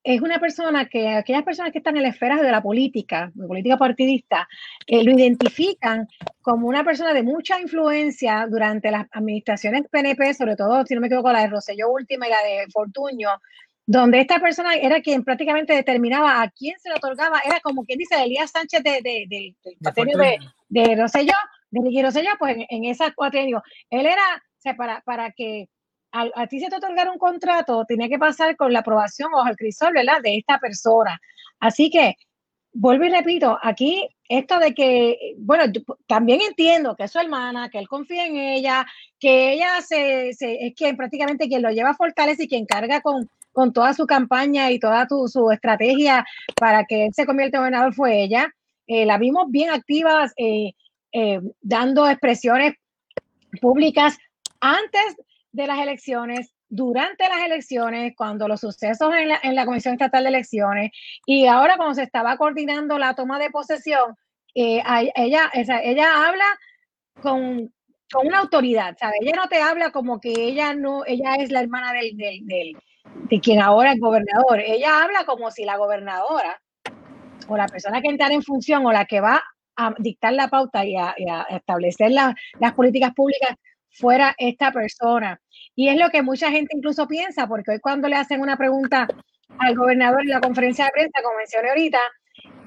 es 0.04 0.22
una 0.22 0.38
persona 0.38 0.88
que 0.88 1.08
aquellas 1.08 1.42
personas 1.42 1.72
que 1.72 1.78
están 1.78 1.96
en 1.96 2.02
la 2.02 2.08
esfera 2.08 2.40
de 2.40 2.50
la 2.50 2.62
política, 2.62 3.30
de 3.34 3.46
política 3.46 3.76
partidista, 3.76 4.48
eh, 4.86 5.02
lo 5.04 5.12
identifican 5.12 6.08
como 6.40 6.68
una 6.68 6.84
persona 6.84 7.12
de 7.12 7.22
mucha 7.22 7.60
influencia 7.60 8.46
durante 8.48 8.90
las 8.90 9.06
administraciones 9.10 9.86
PNP, 9.90 10.34
sobre 10.34 10.56
todo, 10.56 10.84
si 10.86 10.94
no 10.94 11.00
me 11.00 11.08
equivoco, 11.08 11.32
la 11.32 11.42
de 11.42 11.48
Rosselló 11.48 11.90
última 11.90 12.26
y 12.26 12.30
la 12.30 12.42
de 12.42 12.70
Fortuño, 12.72 13.28
donde 13.84 14.20
esta 14.20 14.38
persona 14.38 14.74
era 14.76 15.00
quien 15.00 15.24
prácticamente 15.24 15.74
determinaba 15.74 16.42
a 16.42 16.50
quién 16.50 16.78
se 16.78 16.88
le 16.88 16.94
otorgaba, 16.94 17.40
era 17.44 17.60
como 17.60 17.84
quien 17.84 17.98
dice 17.98 18.22
Elías 18.22 18.50
Sánchez 18.50 18.82
de, 18.82 19.02
de, 19.02 19.26
de, 19.28 19.56
de, 19.60 20.38
de, 20.68 20.96
Rosselló, 20.96 21.34
de 21.70 21.80
Ricky 21.82 22.02
Rosselló, 22.02 22.30
pues 22.38 22.56
en, 22.56 22.66
en 22.68 22.84
esas 22.84 23.12
cuatrenio. 23.14 23.62
Él 23.90 24.06
era, 24.06 24.22
o 24.36 24.60
sea, 24.60 24.74
para, 24.74 25.00
para 25.02 25.32
que 25.32 25.68
a, 26.12 26.28
a, 26.34 26.46
ti 26.46 26.60
se 26.60 26.68
te 26.68 26.76
otorgara 26.76 27.10
un 27.10 27.18
contrato, 27.18 27.84
tenía 27.86 28.08
que 28.08 28.18
pasar 28.18 28.56
con 28.56 28.72
la 28.72 28.80
aprobación 28.80 29.30
o 29.34 29.46
el 29.46 29.56
crisol, 29.56 29.92
¿verdad? 29.94 30.20
De 30.22 30.36
esta 30.36 30.58
persona. 30.58 31.20
Así 31.60 31.90
que, 31.90 32.14
vuelvo 32.72 33.04
y 33.04 33.10
repito, 33.10 33.58
aquí 33.62 34.08
esto 34.28 34.58
de 34.58 34.74
que, 34.74 35.34
bueno, 35.38 35.64
también 36.06 36.40
entiendo 36.42 36.94
que 36.96 37.04
es 37.04 37.12
su 37.12 37.18
hermana, 37.18 37.70
que 37.70 37.78
él 37.78 37.88
confía 37.88 38.26
en 38.26 38.36
ella, 38.36 38.86
que 39.18 39.52
ella 39.52 39.80
se, 39.80 40.30
es 40.30 40.74
quien 40.76 40.96
prácticamente 40.96 41.48
quien 41.48 41.62
lo 41.62 41.70
lleva 41.70 41.90
a 41.90 41.94
Fortaleza 41.94 42.42
y 42.42 42.48
quien 42.48 42.66
carga 42.66 43.00
con 43.00 43.28
con 43.58 43.72
toda 43.72 43.92
su 43.92 44.06
campaña 44.06 44.70
y 44.70 44.78
toda 44.78 45.08
su 45.08 45.50
estrategia 45.50 46.24
para 46.54 46.84
que 46.84 47.06
él 47.06 47.12
se 47.12 47.26
convierta 47.26 47.56
en 47.56 47.62
gobernador 47.62 47.92
fue 47.92 48.22
ella. 48.22 48.54
Eh, 48.86 49.04
la 49.04 49.18
vimos 49.18 49.46
bien 49.50 49.70
activas, 49.70 50.32
eh, 50.36 50.74
eh, 51.10 51.40
dando 51.60 52.08
expresiones 52.08 52.74
públicas 53.60 54.16
antes 54.60 55.16
de 55.52 55.66
las 55.66 55.78
elecciones, 55.78 56.52
durante 56.68 57.28
las 57.28 57.44
elecciones, 57.44 58.14
cuando 58.16 58.46
los 58.46 58.60
sucesos 58.60 59.14
en 59.14 59.28
la, 59.28 59.40
en 59.42 59.54
la 59.54 59.64
Comisión 59.64 59.94
Estatal 59.94 60.24
de 60.24 60.28
Elecciones 60.28 60.90
y 61.24 61.46
ahora 61.46 61.76
cuando 61.76 61.94
se 61.94 62.02
estaba 62.02 62.36
coordinando 62.36 62.98
la 62.98 63.14
toma 63.14 63.38
de 63.38 63.50
posesión, 63.50 64.14
ella, 64.54 65.50
ella 65.54 66.26
habla 66.26 66.44
con, 67.22 67.72
con 68.12 68.26
una 68.26 68.38
autoridad, 68.38 68.96
¿sabes? 68.98 69.18
Ella 69.20 69.32
no 69.36 69.48
te 69.48 69.60
habla 69.60 69.90
como 69.90 70.20
que 70.20 70.32
ella 70.32 70.74
no, 70.74 71.04
ella 71.06 71.36
es 71.36 71.50
la 71.50 71.60
hermana 71.60 71.92
del, 71.92 72.16
del, 72.16 72.76
de 73.30 73.40
quien 73.40 73.60
ahora 73.60 73.92
es 73.92 74.00
gobernador. 74.00 74.60
Ella 74.60 75.02
habla 75.02 75.24
como 75.24 75.50
si 75.50 75.64
la 75.64 75.76
gobernadora 75.76 76.60
o 77.48 77.56
la 77.56 77.66
persona 77.66 78.00
que 78.00 78.08
entra 78.08 78.28
en 78.28 78.42
función 78.42 78.84
o 78.86 78.92
la 78.92 79.04
que 79.04 79.20
va 79.20 79.42
a 79.76 79.94
dictar 79.98 80.32
la 80.32 80.48
pauta 80.48 80.84
y 80.84 80.96
a, 80.96 81.14
establecer 81.50 82.10
las 82.10 82.72
políticas 82.74 83.14
públicas 83.14 83.50
fuera 83.90 84.34
esta 84.38 84.72
persona. 84.72 85.40
Y 85.74 85.88
es 85.88 85.96
lo 85.96 86.10
que 86.10 86.22
mucha 86.22 86.50
gente 86.50 86.76
incluso 86.76 87.06
piensa, 87.06 87.46
porque 87.46 87.72
hoy 87.72 87.80
cuando 87.80 88.08
le 88.08 88.16
hacen 88.16 88.40
una 88.40 88.56
pregunta 88.56 89.08
al 89.58 89.74
gobernador 89.74 90.22
en 90.22 90.30
la 90.30 90.40
conferencia 90.40 90.86
de 90.86 90.90
prensa, 90.92 91.22
como 91.22 91.36
mencioné 91.36 91.68
ahorita, 91.70 92.00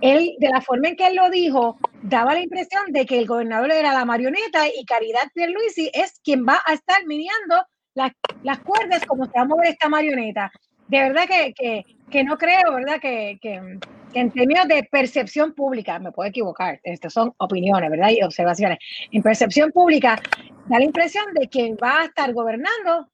él, 0.01 0.36
de 0.40 0.50
la 0.50 0.62
forma 0.62 0.90
en 0.90 0.96
que 0.96 1.08
él 1.08 1.16
lo 1.16 1.30
dijo, 1.30 1.78
daba 2.01 2.34
la 2.34 2.42
impresión 2.42 2.92
de 2.92 3.06
que 3.06 3.20
el 3.20 3.28
gobernador 3.28 3.72
era 3.72 3.94
la 3.94 4.06
marioneta 4.06 4.68
y 4.68 4.84
Caridad 4.86 5.32
Pierluisi 5.34 5.92
es 5.94 6.20
quien 6.24 6.46
va 6.46 6.60
a 6.66 6.74
estar 6.74 7.06
midiendo 7.06 7.63
las, 7.94 8.12
las 8.44 8.60
cuerdas 8.60 9.06
como 9.06 9.25
se 9.25 9.32
va 9.36 9.42
a 9.42 9.46
mover 9.46 9.68
esta 9.68 9.90
marioneta. 9.90 10.51
De 10.88 11.00
verdad 11.00 11.24
que, 11.28 11.86
que, 12.10 12.24
no 12.24 12.38
creo, 12.38 12.74
¿verdad? 12.74 13.00
Que, 13.00 13.38
que, 13.42 13.62
en 14.13 14.32
términos 14.32 14.68
de 14.68 14.84
percepción 14.91 15.53
pública, 15.53 16.00
me 16.00 16.12
puedo 16.12 16.30
equivocar, 16.30 16.80
estas 16.84 17.13
son 17.13 17.34
opiniones, 17.38 17.89
¿verdad? 17.89 18.10
Y 18.10 18.24
observaciones. 18.24 18.80
En 19.12 19.22
percepción 19.22 19.72
pública, 19.72 20.22
da 20.68 20.80
la 20.80 20.86
impresión 20.86 21.25
de 21.34 21.48
que 21.48 21.75
va 21.75 22.01
a 22.01 22.06
estar 22.06 22.34
gobernando 22.34 23.08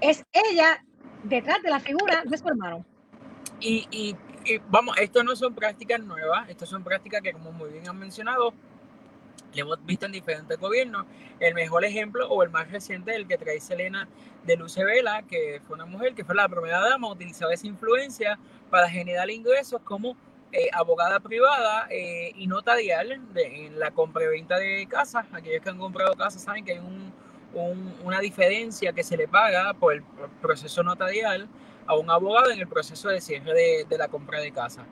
es 0.00 0.24
ella 0.32 0.84
detrás 1.22 1.62
de 1.62 1.70
la 1.70 1.80
figura 1.80 2.22
de 2.24 2.36
su 2.36 2.48
hermano. 2.48 2.84
Y, 3.60 3.86
y, 3.90 4.16
vamos, 4.68 4.96
esto 4.98 5.22
no 5.22 5.36
son 5.36 5.54
prácticas 5.54 6.00
nuevas, 6.00 6.48
estas 6.48 6.68
son 6.68 6.82
prácticas 6.82 7.22
que, 7.22 7.32
como 7.32 7.52
muy 7.52 7.70
bien 7.70 7.88
han 7.88 7.98
mencionado, 7.98 8.52
que 9.52 9.60
hemos 9.60 9.84
visto 9.84 10.06
en 10.06 10.12
diferentes 10.12 10.58
gobiernos. 10.58 11.06
El 11.38 11.54
mejor 11.54 11.84
ejemplo 11.84 12.28
o 12.28 12.42
el 12.42 12.50
más 12.50 12.70
reciente, 12.70 13.14
el 13.14 13.28
que 13.28 13.38
trae 13.38 13.60
Selena 13.60 14.08
de 14.44 14.56
Luce 14.56 14.84
Vela, 14.84 15.22
que 15.22 15.60
fue 15.66 15.76
una 15.76 15.86
mujer 15.86 16.14
que 16.14 16.24
fue 16.24 16.34
la 16.34 16.48
primera 16.48 16.80
dama, 16.80 17.10
utilizó 17.10 17.50
esa 17.50 17.66
influencia 17.66 18.38
para 18.70 18.88
generar 18.88 19.30
ingresos 19.30 19.80
como 19.82 20.16
eh, 20.54 20.68
abogada 20.74 21.18
privada 21.20 21.86
eh, 21.88 22.32
y 22.36 22.46
notarial 22.46 23.22
de, 23.32 23.66
en 23.66 23.78
la 23.78 23.90
compra 23.90 24.24
y 24.24 24.28
venta 24.28 24.58
de 24.58 24.86
casas. 24.86 25.26
Aquellos 25.32 25.62
que 25.62 25.70
han 25.70 25.78
comprado 25.78 26.14
casas 26.14 26.42
saben 26.42 26.62
que 26.62 26.72
hay 26.72 26.78
un, 26.78 27.12
una 28.04 28.20
diferencia 28.20 28.92
que 28.92 29.02
se 29.02 29.16
le 29.16 29.26
paga 29.28 29.72
por 29.72 29.94
el 29.94 30.02
proceso 30.42 30.82
notarial 30.82 31.48
a 31.86 31.96
un 31.96 32.10
abogado 32.10 32.50
en 32.50 32.60
el 32.60 32.68
proceso 32.68 33.08
de 33.08 33.22
cierre 33.22 33.86
de, 33.88 33.98
la 33.98 34.08
compra 34.08 34.40
de 34.40 34.52
casa. 34.52 34.84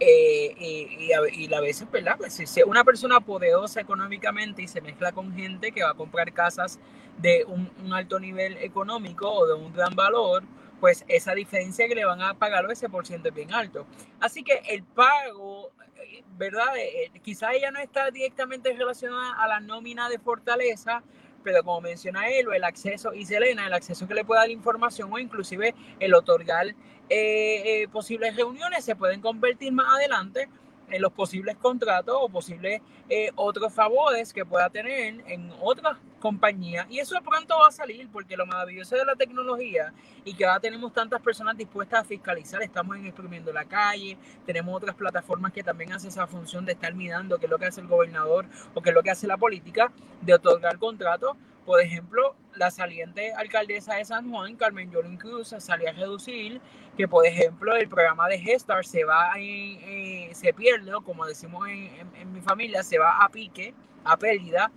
Eh, 0.00 0.52
y, 0.58 1.06
y, 1.06 1.12
a, 1.12 1.60
veces, 1.60 1.88
¿verdad? 1.92 2.16
Pues 2.18 2.34
si 2.34 2.62
una 2.64 2.82
persona 2.82 3.20
poderosa 3.20 3.80
económicamente 3.80 4.62
y 4.62 4.68
se 4.68 4.80
mezcla 4.80 5.12
con 5.12 5.32
gente 5.32 5.70
que 5.70 5.84
va 5.84 5.90
a 5.90 5.94
comprar 5.94 6.32
casas 6.32 6.80
de 7.18 7.44
un 7.46 7.92
alto 7.92 8.18
nivel 8.18 8.56
económico 8.56 9.30
o 9.30 9.46
de 9.46 9.54
un 9.54 9.72
gran 9.72 9.94
valor, 9.94 10.42
pues 10.84 11.02
esa 11.08 11.34
diferencia 11.34 11.88
que 11.88 11.94
le 11.94 12.04
van 12.04 12.20
a 12.20 12.34
pagar 12.34 12.70
ese 12.70 12.90
por 12.90 13.06
ciento 13.06 13.30
es 13.30 13.34
bien 13.34 13.54
alto. 13.54 13.86
Así 14.20 14.42
que 14.42 14.60
el 14.68 14.82
pago, 14.82 15.70
eh, 15.96 16.22
¿verdad? 16.36 16.76
Eh, 16.76 17.10
quizá 17.22 17.54
ella 17.54 17.70
no 17.70 17.78
está 17.78 18.10
directamente 18.10 18.70
relacionada 18.70 19.32
a 19.42 19.48
la 19.48 19.60
nómina 19.60 20.10
de 20.10 20.18
fortaleza, 20.18 21.02
pero 21.42 21.64
como 21.64 21.80
menciona 21.80 22.28
él, 22.28 22.48
el 22.54 22.64
acceso, 22.64 23.14
y 23.14 23.24
Selena, 23.24 23.66
el 23.66 23.72
acceso 23.72 24.06
que 24.06 24.12
le 24.12 24.26
pueda 24.26 24.42
dar 24.42 24.50
información 24.50 25.10
o 25.10 25.18
inclusive 25.18 25.74
el 26.00 26.12
otorgar 26.12 26.66
eh, 26.66 26.74
eh, 27.08 27.88
posibles 27.90 28.36
reuniones 28.36 28.84
se 28.84 28.94
pueden 28.94 29.22
convertir 29.22 29.72
más 29.72 29.86
adelante 29.94 30.50
en 30.90 31.02
los 31.02 31.12
posibles 31.12 31.56
contratos 31.56 32.16
o 32.18 32.28
posibles 32.28 32.80
eh, 33.08 33.30
otros 33.36 33.72
favores 33.72 34.32
que 34.32 34.44
pueda 34.44 34.68
tener 34.70 35.22
en 35.26 35.52
otras 35.60 35.98
compañías. 36.24 36.86
Y 36.88 37.00
eso 37.00 37.16
pronto 37.22 37.54
va 37.60 37.68
a 37.68 37.70
salir 37.70 38.08
porque 38.10 38.36
lo 38.36 38.46
maravilloso 38.46 38.96
de 38.96 39.04
la 39.04 39.14
tecnología 39.14 39.92
y 40.24 40.34
que 40.34 40.46
ahora 40.46 40.60
tenemos 40.60 40.92
tantas 40.92 41.20
personas 41.20 41.56
dispuestas 41.56 42.00
a 42.00 42.04
fiscalizar, 42.04 42.62
estamos 42.62 42.96
en 42.96 43.06
exprimiendo 43.06 43.52
la 43.52 43.66
calle, 43.66 44.16
tenemos 44.46 44.74
otras 44.74 44.96
plataformas 44.96 45.52
que 45.52 45.62
también 45.62 45.92
hacen 45.92 46.08
esa 46.08 46.26
función 46.26 46.64
de 46.64 46.72
estar 46.72 46.94
mirando 46.94 47.38
qué 47.38 47.44
es 47.44 47.50
lo 47.50 47.58
que 47.58 47.66
hace 47.66 47.82
el 47.82 47.88
gobernador 47.88 48.46
o 48.72 48.80
qué 48.80 48.88
es 48.88 48.94
lo 48.94 49.02
que 49.02 49.10
hace 49.10 49.26
la 49.26 49.36
política 49.36 49.92
de 50.22 50.32
otorgar 50.32 50.78
contratos 50.78 51.36
por 51.64 51.80
ejemplo, 51.80 52.34
la 52.54 52.70
saliente 52.70 53.32
alcaldesa 53.32 53.94
de 53.94 54.04
San 54.04 54.30
Juan, 54.30 54.56
Carmen 54.56 54.90
Yolín 54.90 55.16
Cruz, 55.16 55.54
salió 55.58 55.88
a 55.88 55.92
reducir 55.92 56.60
que, 56.96 57.08
por 57.08 57.26
ejemplo, 57.26 57.74
el 57.74 57.88
programa 57.88 58.28
de 58.28 58.38
Gestar 58.38 58.84
se 58.84 59.04
va, 59.04 59.32
eh, 59.38 60.30
se 60.32 60.52
pierde, 60.52 60.92
como 61.04 61.26
decimos 61.26 61.66
en, 61.68 62.32
mi 62.32 62.40
familia, 62.40 62.82
se 62.82 62.98
va 62.98 63.24
a 63.24 63.28
pique, 63.28 63.74
a 64.04 64.16
pérdida, 64.16 64.70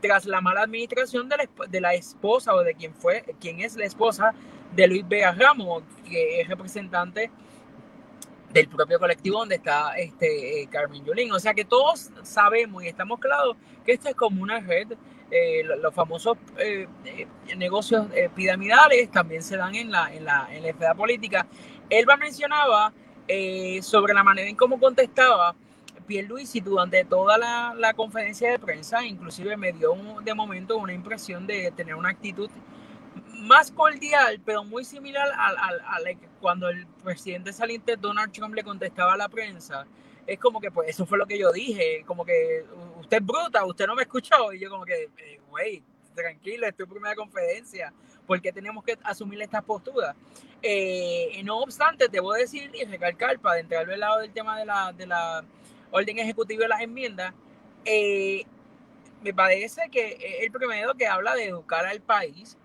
tras 0.00 0.26
la 0.26 0.40
mala 0.40 0.62
administración 0.62 1.28
de 1.28 1.36
la, 1.36 1.48
de 1.68 1.80
la 1.80 1.94
esposa 1.94 2.54
o 2.54 2.62
de 2.62 2.74
quien 2.74 2.94
fue, 2.94 3.24
quien 3.40 3.60
es 3.60 3.76
la 3.76 3.84
esposa 3.84 4.32
de 4.74 4.86
Luis 4.86 5.06
Vega 5.06 5.32
Ramos, 5.32 5.82
que 6.04 6.40
es 6.40 6.48
representante 6.48 7.30
del 8.52 8.68
propio 8.68 8.98
colectivo 8.98 9.40
donde 9.40 9.56
está 9.56 9.96
este 9.96 10.62
eh, 10.62 10.68
Carmen 10.68 11.04
Yolín. 11.04 11.32
O 11.32 11.40
sea 11.40 11.54
que 11.54 11.64
todos 11.64 12.10
sabemos 12.22 12.82
y 12.82 12.88
estamos 12.88 13.18
claros 13.18 13.56
que 13.84 13.92
esto 13.92 14.08
es 14.08 14.14
como 14.14 14.42
una 14.42 14.60
red 14.60 14.88
eh, 15.30 15.62
los 15.62 15.94
famosos 15.94 16.38
eh, 16.58 16.86
eh, 17.04 17.26
negocios 17.56 18.06
piramidales 18.34 19.10
también 19.10 19.42
se 19.42 19.58
dan 19.58 19.74
en 19.74 19.90
la, 19.90 20.12
en 20.12 20.24
la, 20.24 20.48
en 20.50 20.62
la 20.62 20.68
esfera 20.70 20.94
política. 20.94 21.46
Elba 21.90 22.16
mencionaba 22.16 22.92
sobre 23.82 24.14
la 24.14 24.24
manera 24.24 24.48
en 24.48 24.56
cómo 24.56 24.80
contestaba 24.80 25.54
Pierluisi 26.06 26.60
durante 26.60 27.04
toda 27.04 27.36
la, 27.36 27.74
la, 27.76 27.92
conferencia 27.92 28.50
de 28.50 28.58
prensa, 28.58 29.04
inclusive 29.04 29.54
me 29.58 29.72
dio 29.72 29.94
de 30.24 30.32
momento 30.32 30.78
una 30.78 30.94
impresión 30.94 31.46
de 31.46 31.70
tener 31.72 31.94
una 31.94 32.08
actitud 32.08 32.48
más 33.42 33.70
cordial, 33.70 34.40
pero 34.46 34.64
muy 34.64 34.86
similar 34.86 35.28
a, 35.36 35.48
a, 35.48 35.98
cuando 36.40 36.70
el 36.70 36.86
presidente 37.04 37.52
saliente 37.52 37.96
Donald 37.96 38.32
Trump 38.32 38.54
le 38.54 38.62
contestaba 38.62 39.12
a 39.12 39.16
la 39.18 39.28
prensa 39.28 39.86
es 40.28 40.38
como 40.38 40.60
que, 40.60 40.70
pues, 40.70 40.90
eso 40.90 41.06
fue 41.06 41.16
lo 41.16 41.26
que 41.26 41.38
yo 41.38 41.50
dije, 41.50 42.04
como 42.06 42.22
que 42.22 42.62
usted 43.00 43.16
es 43.16 43.26
bruta, 43.26 43.64
usted 43.64 43.86
no 43.86 43.94
me 43.94 44.02
escuchó, 44.02 44.52
y 44.52 44.60
yo 44.60 44.68
como 44.68 44.84
que, 44.84 45.04
eh, 45.16 45.40
güey, 45.48 45.82
tranquilo, 46.14 46.66
es 46.66 46.76
tu 46.76 46.86
primera 46.86 47.14
conferencia, 47.14 47.94
porque 48.26 48.52
tenemos 48.52 48.84
que 48.84 48.98
asumir 49.04 49.40
estas 49.40 49.64
posturas? 49.64 50.14
Eh, 50.60 51.40
no 51.44 51.60
obstante, 51.60 52.04
a 52.04 52.36
decir 52.36 52.70
y 52.74 52.84
recalcar, 52.84 53.38
para 53.38 53.58
entrar 53.58 53.90
al 53.90 54.00
lado 54.00 54.18
del 54.18 54.30
tema 54.30 54.58
de 54.58 54.66
la, 54.66 54.92
de 54.92 55.06
la 55.06 55.42
orden 55.90 56.18
ejecutiva 56.18 56.62
de 56.62 56.68
las 56.68 56.82
enmiendas, 56.82 57.32
eh, 57.86 58.44
me 59.22 59.32
parece 59.32 59.88
que 59.90 60.42
el 60.42 60.52
primero 60.52 60.92
que 60.94 61.06
habla 61.06 61.34
de 61.36 61.46
educar 61.46 61.86
al 61.86 62.02
país, 62.02 62.58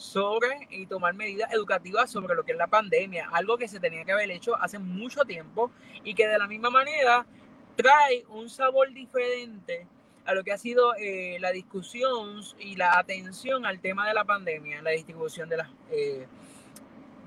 sobre 0.00 0.66
y 0.70 0.86
tomar 0.86 1.14
medidas 1.14 1.52
educativas 1.52 2.10
sobre 2.10 2.34
lo 2.34 2.42
que 2.44 2.52
es 2.52 2.58
la 2.58 2.68
pandemia, 2.68 3.28
algo 3.32 3.58
que 3.58 3.68
se 3.68 3.80
tenía 3.80 4.04
que 4.04 4.12
haber 4.12 4.30
hecho 4.30 4.56
hace 4.56 4.78
mucho 4.78 5.24
tiempo 5.24 5.70
y 6.02 6.14
que 6.14 6.26
de 6.26 6.38
la 6.38 6.46
misma 6.46 6.70
manera 6.70 7.26
trae 7.76 8.24
un 8.30 8.48
sabor 8.48 8.92
diferente 8.94 9.86
a 10.24 10.32
lo 10.32 10.42
que 10.42 10.52
ha 10.52 10.58
sido 10.58 10.94
eh, 10.96 11.36
la 11.40 11.50
discusión 11.50 12.40
y 12.58 12.76
la 12.76 12.98
atención 12.98 13.66
al 13.66 13.80
tema 13.80 14.08
de 14.08 14.14
la 14.14 14.24
pandemia, 14.24 14.80
la 14.80 14.90
distribución 14.90 15.50
de 15.50 15.58
las, 15.58 15.68
eh, 15.90 16.26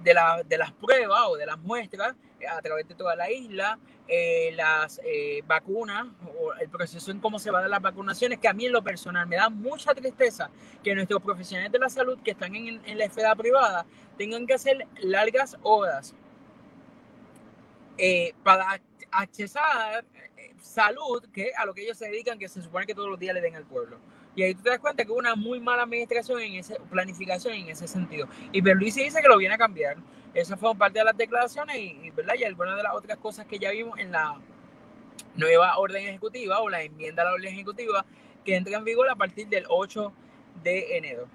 de, 0.03 0.15
de 0.47 0.57
las 0.57 0.71
pruebas 0.71 1.21
o 1.27 1.37
de 1.37 1.45
las 1.45 1.59
muestras 1.59 2.15
a 2.47 2.61
través 2.61 2.87
de 2.87 2.95
toda 2.95 3.15
la 3.15 3.31
isla, 3.31 3.79
eh, 4.07 4.51
las 4.55 4.99
eh, 5.05 5.41
vacunas 5.45 6.07
o 6.37 6.53
el 6.53 6.69
proceso 6.69 7.11
en 7.11 7.19
cómo 7.19 7.39
se 7.39 7.51
va 7.51 7.59
a 7.59 7.61
dar 7.61 7.69
las 7.69 7.81
vacunaciones, 7.81 8.39
que 8.39 8.47
a 8.47 8.53
mí 8.53 8.65
en 8.65 8.71
lo 8.71 8.83
personal 8.83 9.27
me 9.27 9.35
da 9.35 9.49
mucha 9.49 9.93
tristeza 9.93 10.49
que 10.83 10.93
nuestros 10.95 11.21
profesionales 11.21 11.71
de 11.71 11.79
la 11.79 11.89
salud 11.89 12.19
que 12.23 12.31
están 12.31 12.55
en, 12.55 12.81
en 12.85 12.97
la 12.97 13.05
esfera 13.05 13.35
privada 13.35 13.85
tengan 14.17 14.45
que 14.45 14.53
hacer 14.53 14.87
largas 15.01 15.57
horas 15.63 16.15
eh, 17.97 18.33
para 18.43 18.81
accesar 19.11 20.05
salud, 20.63 21.23
que 21.33 21.51
a 21.55 21.65
lo 21.65 21.73
que 21.73 21.83
ellos 21.83 21.97
se 21.97 22.05
dedican, 22.05 22.39
que 22.39 22.47
se 22.47 22.61
supone 22.61 22.85
que 22.85 22.95
todos 22.95 23.09
los 23.09 23.19
días 23.19 23.33
le 23.33 23.41
den 23.41 23.55
al 23.55 23.65
pueblo. 23.65 23.99
Y 24.35 24.43
ahí 24.43 24.55
tú 24.55 24.63
te 24.63 24.69
das 24.69 24.79
cuenta 24.79 25.05
que 25.05 25.11
hubo 25.11 25.19
una 25.19 25.35
muy 25.35 25.59
mala 25.59 25.83
administración 25.83 26.41
en 26.41 26.55
esa 26.55 26.75
planificación 26.89 27.53
en 27.53 27.69
ese 27.69 27.87
sentido. 27.87 28.27
Y 28.51 28.61
Luis 28.61 28.95
dice 28.95 29.21
que 29.21 29.27
lo 29.27 29.37
viene 29.37 29.55
a 29.55 29.57
cambiar. 29.57 29.97
Eso 30.33 30.57
fue 30.57 30.75
parte 30.75 30.99
de 30.99 31.05
las 31.05 31.15
declaraciones 31.15 31.77
y, 31.77 32.09
¿verdad? 32.11 32.33
y 32.39 32.43
algunas 32.43 32.75
de 32.75 32.83
las 32.83 32.95
otras 32.95 33.17
cosas 33.19 33.45
que 33.45 33.59
ya 33.59 33.69
vimos 33.69 33.99
en 33.99 34.11
la 34.11 34.39
nueva 35.35 35.77
orden 35.77 36.07
ejecutiva 36.07 36.59
o 36.61 36.69
la 36.69 36.81
enmienda 36.81 37.21
a 37.21 37.25
la 37.25 37.33
orden 37.33 37.53
ejecutiva 37.53 38.05
que 38.43 38.55
entra 38.55 38.77
en 38.77 38.83
vigor 38.83 39.09
a 39.09 39.15
partir 39.15 39.47
del 39.47 39.65
8 39.69 40.11
de 40.63 40.97
enero. 40.97 41.27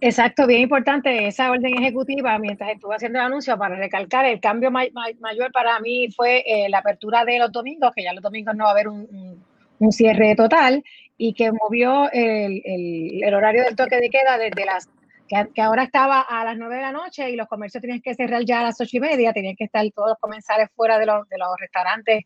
Exacto, 0.00 0.46
bien 0.46 0.62
importante 0.62 1.26
esa 1.26 1.50
orden 1.50 1.76
ejecutiva, 1.76 2.38
mientras 2.38 2.70
estuve 2.70 2.94
haciendo 2.94 3.18
el 3.18 3.26
anuncio, 3.26 3.58
para 3.58 3.76
recalcar, 3.76 4.24
el 4.26 4.40
cambio 4.40 4.70
mayor 4.70 5.52
para 5.52 5.80
mí 5.80 6.08
fue 6.10 6.44
eh, 6.46 6.68
la 6.68 6.78
apertura 6.78 7.24
de 7.24 7.38
los 7.38 7.50
domingos, 7.50 7.92
que 7.94 8.04
ya 8.04 8.12
los 8.12 8.22
domingos 8.22 8.54
no 8.54 8.64
va 8.64 8.70
a 8.70 8.72
haber 8.72 8.88
un, 8.88 9.44
cierre 9.90 10.34
total, 10.36 10.84
y 11.16 11.34
que 11.34 11.50
movió 11.52 12.08
el, 12.12 13.34
horario 13.34 13.64
del 13.64 13.76
toque 13.76 14.00
de 14.00 14.10
queda 14.10 14.38
desde 14.38 14.64
las 14.64 14.88
que, 15.28 15.60
ahora 15.60 15.82
estaba 15.82 16.20
a 16.20 16.44
las 16.44 16.56
9 16.56 16.76
de 16.76 16.82
la 16.82 16.92
noche 16.92 17.30
y 17.30 17.36
los 17.36 17.48
comercios 17.48 17.82
tenían 17.82 18.00
que 18.00 18.14
cerrar 18.14 18.44
ya 18.44 18.60
a 18.60 18.64
las 18.64 18.80
ocho 18.80 18.96
y 18.96 19.00
media, 19.00 19.32
tenían 19.32 19.56
que 19.56 19.64
estar 19.64 19.84
todos 19.94 20.10
los 20.10 20.18
comensales 20.18 20.68
fuera 20.74 20.98
de 20.98 21.06
los, 21.06 21.28
de 21.28 21.38
los 21.38 21.48
restaurantes 21.58 22.24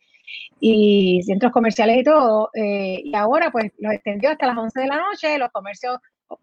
y 0.60 1.20
centros 1.24 1.52
comerciales 1.52 1.98
y 1.98 2.04
todo, 2.04 2.50
eh, 2.54 3.02
y 3.04 3.14
ahora 3.16 3.50
pues 3.50 3.72
los 3.78 3.92
extendió 3.92 4.30
hasta 4.30 4.46
las 4.46 4.56
11 4.56 4.80
de 4.80 4.86
la 4.86 4.96
noche, 4.96 5.38
los 5.38 5.50
comercios, 5.50 5.98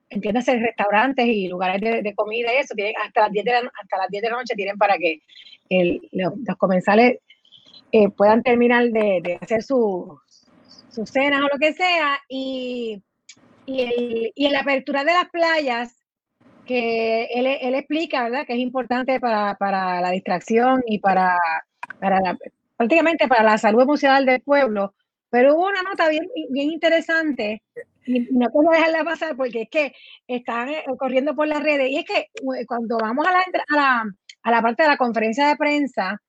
entiéndase, 0.09 0.57
restaurantes 0.57 1.25
y 1.25 1.47
lugares 1.47 1.81
de, 1.81 2.15
comida 2.15 2.53
y 2.53 2.57
eso, 2.57 2.75
tienen 2.75 2.93
hasta 3.03 3.21
las 3.21 3.31
10 3.31 3.45
de 3.45 3.51
la, 3.51 3.71
hasta 3.81 3.97
las 3.97 4.09
10 4.09 4.23
de 4.23 4.29
la 4.29 4.37
noche 4.37 4.55
tienen 4.55 4.77
para 4.77 4.97
que 4.97 5.21
los, 6.11 6.33
comensales 6.57 7.19
eh, 7.91 8.09
puedan 8.09 8.43
terminar 8.43 8.89
de, 8.89 9.37
hacer 9.41 9.63
sus 9.63 10.19
su 10.89 11.05
cenas 11.05 11.41
o 11.41 11.47
lo 11.53 11.59
que 11.59 11.73
sea, 11.73 12.19
y, 12.27 13.01
y, 13.65 13.81
el, 13.81 14.33
en 14.35 14.53
la 14.53 14.61
apertura 14.61 15.03
de 15.03 15.13
las 15.13 15.29
playas, 15.29 15.95
que 16.65 17.25
él, 17.25 17.47
él, 17.47 17.75
explica, 17.75 18.23
¿verdad? 18.23 18.45
Que 18.45 18.53
es 18.53 18.59
importante 18.59 19.19
para, 19.19 19.55
para 19.55 20.01
la 20.01 20.11
distracción 20.11 20.81
y 20.85 20.99
para, 20.99 21.37
para 21.99 22.37
prácticamente 22.77 23.27
para 23.27 23.43
la 23.43 23.57
salud 23.57 23.81
emocional 23.81 24.25
del 24.25 24.41
pueblo. 24.41 24.93
Pero 25.29 25.55
hubo 25.55 25.67
una 25.67 25.81
nota 25.81 26.09
bien, 26.09 26.27
bien 26.49 26.71
interesante 26.71 27.61
y 28.09 28.27
no 28.31 28.49
puedo 28.49 28.71
dejarla 28.71 29.03
pasar 29.03 29.35
porque 29.37 29.61
es 29.63 29.69
que 29.69 29.93
están 30.27 30.69
eh, 30.69 30.83
corriendo 30.97 31.35
por 31.35 31.47
las 31.47 31.61
redes. 31.61 31.89
Y 31.91 31.97
es 31.97 32.05
que 32.05 32.17
eh, 32.17 32.65
cuando 32.67 32.97
vamos 32.97 33.27
a 33.27 33.31
la, 33.31 33.39
a 33.39 33.75
la, 33.75 34.03
a 34.43 34.51
la 34.51 34.61
parte 34.61 34.83
de 34.83 34.89
la 34.89 34.97
conferencia 34.97 35.47
de 35.47 35.55
prensa, 35.55 36.19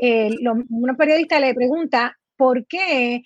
eh, 0.00 0.30
unos 0.70 0.96
periodistas 0.96 1.40
le 1.40 1.54
pregunta 1.54 2.16
por 2.36 2.66
qué 2.66 3.22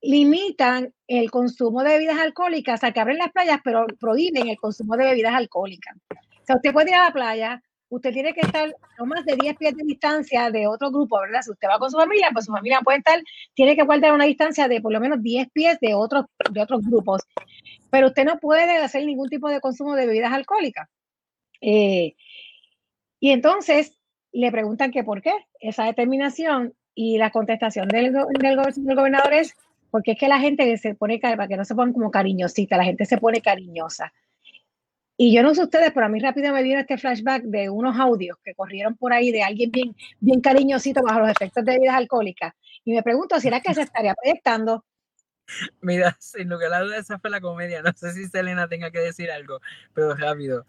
limitan 0.00 0.92
el 1.06 1.30
consumo 1.30 1.82
de 1.82 1.90
bebidas 1.90 2.18
alcohólicas, 2.18 2.82
o 2.82 2.92
que 2.92 3.00
abren 3.00 3.18
las 3.18 3.32
playas, 3.32 3.58
pero 3.62 3.86
prohíben 4.00 4.48
el 4.48 4.56
consumo 4.56 4.96
de 4.96 5.04
bebidas 5.04 5.34
alcohólicas. 5.34 5.96
O 6.10 6.46
sea, 6.46 6.56
usted 6.56 6.72
puede 6.72 6.90
ir 6.90 6.96
a 6.96 7.04
la 7.04 7.12
playa, 7.12 7.62
usted 7.94 8.12
tiene 8.12 8.34
que 8.34 8.40
estar 8.40 8.74
a 8.98 9.04
más 9.04 9.24
de 9.24 9.36
10 9.36 9.56
pies 9.56 9.76
de 9.76 9.84
distancia 9.84 10.50
de 10.50 10.66
otro 10.66 10.90
grupo, 10.90 11.20
¿verdad? 11.20 11.42
Si 11.42 11.50
usted 11.50 11.68
va 11.68 11.78
con 11.78 11.90
su 11.90 11.96
familia, 11.96 12.30
pues 12.32 12.46
su 12.46 12.52
familia 12.52 12.80
puede 12.82 12.98
estar, 12.98 13.20
tiene 13.54 13.76
que 13.76 13.82
guardar 13.82 14.12
una 14.12 14.24
distancia 14.24 14.68
de 14.68 14.80
por 14.80 14.92
lo 14.92 15.00
menos 15.00 15.22
10 15.22 15.48
pies 15.52 15.78
de 15.80 15.94
otros, 15.94 16.26
de 16.50 16.60
otros 16.60 16.82
grupos. 16.84 17.22
Pero 17.90 18.08
usted 18.08 18.24
no 18.24 18.38
puede 18.38 18.76
hacer 18.78 19.04
ningún 19.04 19.28
tipo 19.28 19.48
de 19.48 19.60
consumo 19.60 19.94
de 19.94 20.06
bebidas 20.06 20.32
alcohólicas. 20.32 20.88
Eh, 21.60 22.14
y 23.20 23.30
entonces 23.30 23.96
le 24.32 24.50
preguntan 24.50 24.90
que 24.90 25.04
por 25.04 25.22
qué 25.22 25.32
esa 25.60 25.84
determinación 25.84 26.74
y 26.94 27.18
la 27.18 27.30
contestación 27.30 27.88
del, 27.88 28.12
del, 28.12 28.26
del 28.38 28.96
gobernador 28.96 29.32
es 29.32 29.54
porque 29.94 30.12
es 30.12 30.18
que 30.18 30.26
la 30.26 30.40
gente 30.40 30.76
se 30.76 30.96
pone, 30.96 31.20
para 31.20 31.46
que 31.46 31.56
no 31.56 31.64
se 31.64 31.76
pongan 31.76 31.92
como 31.92 32.10
cariñosita, 32.10 32.76
la 32.76 32.82
gente 32.82 33.04
se 33.04 33.16
pone 33.18 33.40
cariñosa. 33.40 34.12
Y 35.16 35.34
yo 35.34 35.42
no 35.42 35.54
sé 35.54 35.62
ustedes, 35.62 35.92
pero 35.92 36.06
a 36.06 36.08
mí 36.08 36.18
rápido 36.18 36.52
me 36.52 36.62
viene 36.62 36.80
este 36.80 36.98
flashback 36.98 37.44
de 37.44 37.70
unos 37.70 37.98
audios 37.98 38.36
que 38.44 38.54
corrieron 38.54 38.96
por 38.96 39.12
ahí 39.12 39.30
de 39.30 39.44
alguien 39.44 39.70
bien, 39.70 39.94
bien 40.18 40.40
cariñosito 40.40 41.02
bajo 41.02 41.20
los 41.20 41.30
efectos 41.30 41.64
de 41.64 41.72
bebidas 41.72 41.94
alcohólicas. 41.94 42.52
Y 42.84 42.92
me 42.92 43.02
pregunto 43.02 43.38
si 43.38 43.48
era 43.48 43.60
que 43.60 43.74
se 43.74 43.82
estaría 43.82 44.14
proyectando. 44.14 44.84
Mira, 45.80 46.16
sin 46.18 46.48
lugar 46.48 46.72
a 46.74 46.80
dudas, 46.80 47.00
esa 47.00 47.18
fue 47.18 47.30
la 47.30 47.40
comedia. 47.40 47.82
No 47.82 47.92
sé 47.94 48.12
si 48.12 48.26
Selena 48.26 48.68
tenga 48.68 48.90
que 48.90 48.98
decir 48.98 49.30
algo, 49.30 49.60
pero 49.92 50.14
rápido. 50.16 50.66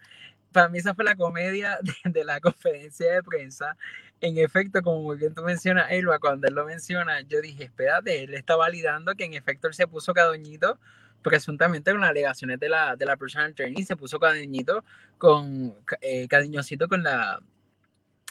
Para 0.52 0.70
mí 0.70 0.78
esa 0.78 0.94
fue 0.94 1.06
la 1.06 1.16
comedia 1.16 1.80
de, 2.04 2.24
la 2.24 2.40
conferencia 2.40 3.14
de 3.14 3.24
prensa. 3.24 3.78
En 4.22 4.38
efecto, 4.38 4.82
como 4.84 5.14
bien 5.16 5.34
tú 5.34 5.42
mencionas, 5.42 5.92
Elba, 5.92 6.20
cuando 6.20 6.48
él 6.48 6.54
lo 6.54 6.66
menciona, 6.66 7.22
yo 7.22 7.42
dije, 7.42 7.64
espérate, 7.64 8.24
él 8.24 8.34
está 8.36 8.56
validando 8.56 9.16
que 9.16 9.26
en 9.26 9.34
efecto 9.34 9.68
él 9.68 9.74
se 9.74 9.88
puso 9.88 10.14
cadoñito 10.14 10.80
presuntamente 11.26 11.92
con 11.92 12.02
las 12.02 12.12
alegaciones 12.12 12.60
de 12.60 12.70
la, 12.70 12.96
de 12.96 13.04
la 13.04 13.18
personal 13.18 13.56
training, 13.56 13.84
se 13.84 13.96
puso 13.96 14.20
cariñito 14.20 14.84
con, 15.18 15.76
eh, 16.00 16.28
cariñosito 16.28 16.88
con 16.88 17.02
la, 17.02 17.42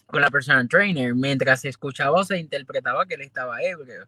con 0.07 0.21
la 0.21 0.31
personal 0.31 0.69
trainer, 0.69 1.13
mientras 1.13 1.63
se 1.63 1.71
escuchaba 1.71 2.21
o 2.21 2.25
se 2.25 2.39
interpretaba 2.39 3.05
que 3.05 3.15
él 3.15 3.23
estaba 3.23 3.61
ebrio. 3.61 4.07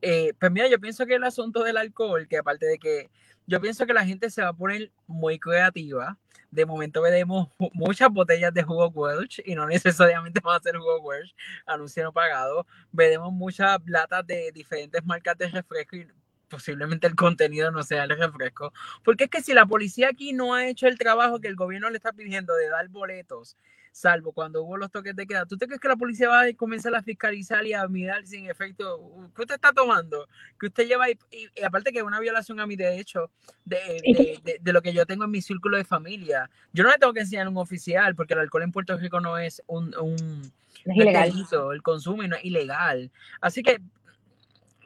Eh, 0.00 0.34
pues 0.38 0.52
mira, 0.52 0.68
yo 0.68 0.78
pienso 0.78 1.04
que 1.04 1.16
el 1.16 1.24
asunto 1.24 1.64
del 1.64 1.78
alcohol, 1.78 2.28
que 2.28 2.38
aparte 2.38 2.66
de 2.66 2.78
que 2.78 3.10
yo 3.48 3.60
pienso 3.60 3.86
que 3.86 3.92
la 3.92 4.06
gente 4.06 4.30
se 4.30 4.40
va 4.40 4.50
a 4.50 4.52
poner 4.52 4.92
muy 5.08 5.40
creativa, 5.40 6.16
de 6.52 6.64
momento 6.64 7.02
veremos 7.02 7.48
muchas 7.72 8.08
botellas 8.08 8.54
de 8.54 8.62
jugo 8.62 8.88
Welch 8.90 9.42
y 9.44 9.56
no 9.56 9.66
necesariamente 9.66 10.40
va 10.46 10.54
a 10.54 10.60
ser 10.60 10.76
jugo 10.76 11.00
Welch, 11.00 11.34
anuncio 11.66 12.12
pagado. 12.12 12.68
Veremos 12.92 13.32
muchas 13.32 13.80
latas 13.86 14.24
de 14.28 14.52
diferentes 14.52 15.04
marcas 15.04 15.36
de 15.36 15.48
refresco 15.48 15.96
y 15.96 16.06
posiblemente 16.48 17.06
el 17.06 17.14
contenido 17.14 17.70
no 17.70 17.82
sea 17.82 18.04
el 18.04 18.10
refresco. 18.10 18.72
Porque 19.04 19.24
es 19.24 19.30
que 19.30 19.42
si 19.42 19.54
la 19.54 19.66
policía 19.66 20.08
aquí 20.08 20.32
no 20.32 20.54
ha 20.54 20.66
hecho 20.66 20.86
el 20.86 20.98
trabajo 20.98 21.40
que 21.40 21.48
el 21.48 21.56
gobierno 21.56 21.90
le 21.90 21.96
está 21.96 22.12
pidiendo 22.12 22.54
de 22.54 22.68
dar 22.68 22.88
boletos, 22.88 23.56
salvo 23.92 24.32
cuando 24.32 24.62
hubo 24.62 24.76
los 24.76 24.90
toques 24.90 25.14
de 25.16 25.26
queda, 25.26 25.46
¿tú 25.46 25.56
te 25.56 25.66
crees 25.66 25.80
que 25.80 25.88
la 25.88 25.96
policía 25.96 26.28
va 26.28 26.42
a 26.42 26.52
comenzar 26.54 26.94
a 26.94 27.02
fiscalizar 27.02 27.66
y 27.66 27.72
a 27.72 27.86
mirar 27.88 28.26
sin 28.26 28.48
efecto 28.48 29.10
qué 29.34 29.42
usted 29.42 29.56
está 29.56 29.72
tomando? 29.72 30.28
Que 30.58 30.66
usted 30.66 30.86
lleva, 30.86 31.10
y, 31.10 31.18
aparte 31.64 31.92
que 31.92 31.98
es 31.98 32.04
una 32.04 32.20
violación 32.20 32.60
a 32.60 32.66
mi 32.66 32.76
derecho 32.76 33.30
de, 33.64 34.58
de, 34.60 34.72
lo 34.72 34.82
que 34.82 34.92
yo 34.92 35.04
tengo 35.06 35.24
en 35.24 35.30
mi 35.30 35.42
círculo 35.42 35.76
de 35.76 35.84
familia. 35.84 36.48
Yo 36.72 36.84
no 36.84 36.90
le 36.90 36.98
tengo 36.98 37.12
que 37.12 37.20
enseñar 37.20 37.46
a 37.46 37.50
un 37.50 37.56
oficial 37.56 38.14
porque 38.14 38.34
el 38.34 38.40
alcohol 38.40 38.62
en 38.62 38.72
Puerto 38.72 38.96
Rico 38.96 39.20
no 39.20 39.38
es 39.38 39.62
un... 39.66 39.94
un 39.98 40.52
es 40.84 40.96
ilegal. 40.96 41.32
el 41.72 41.82
consumo 41.82 42.22
no 42.22 42.36
es 42.36 42.44
ilegal. 42.44 43.10
Así 43.40 43.62
que 43.62 43.80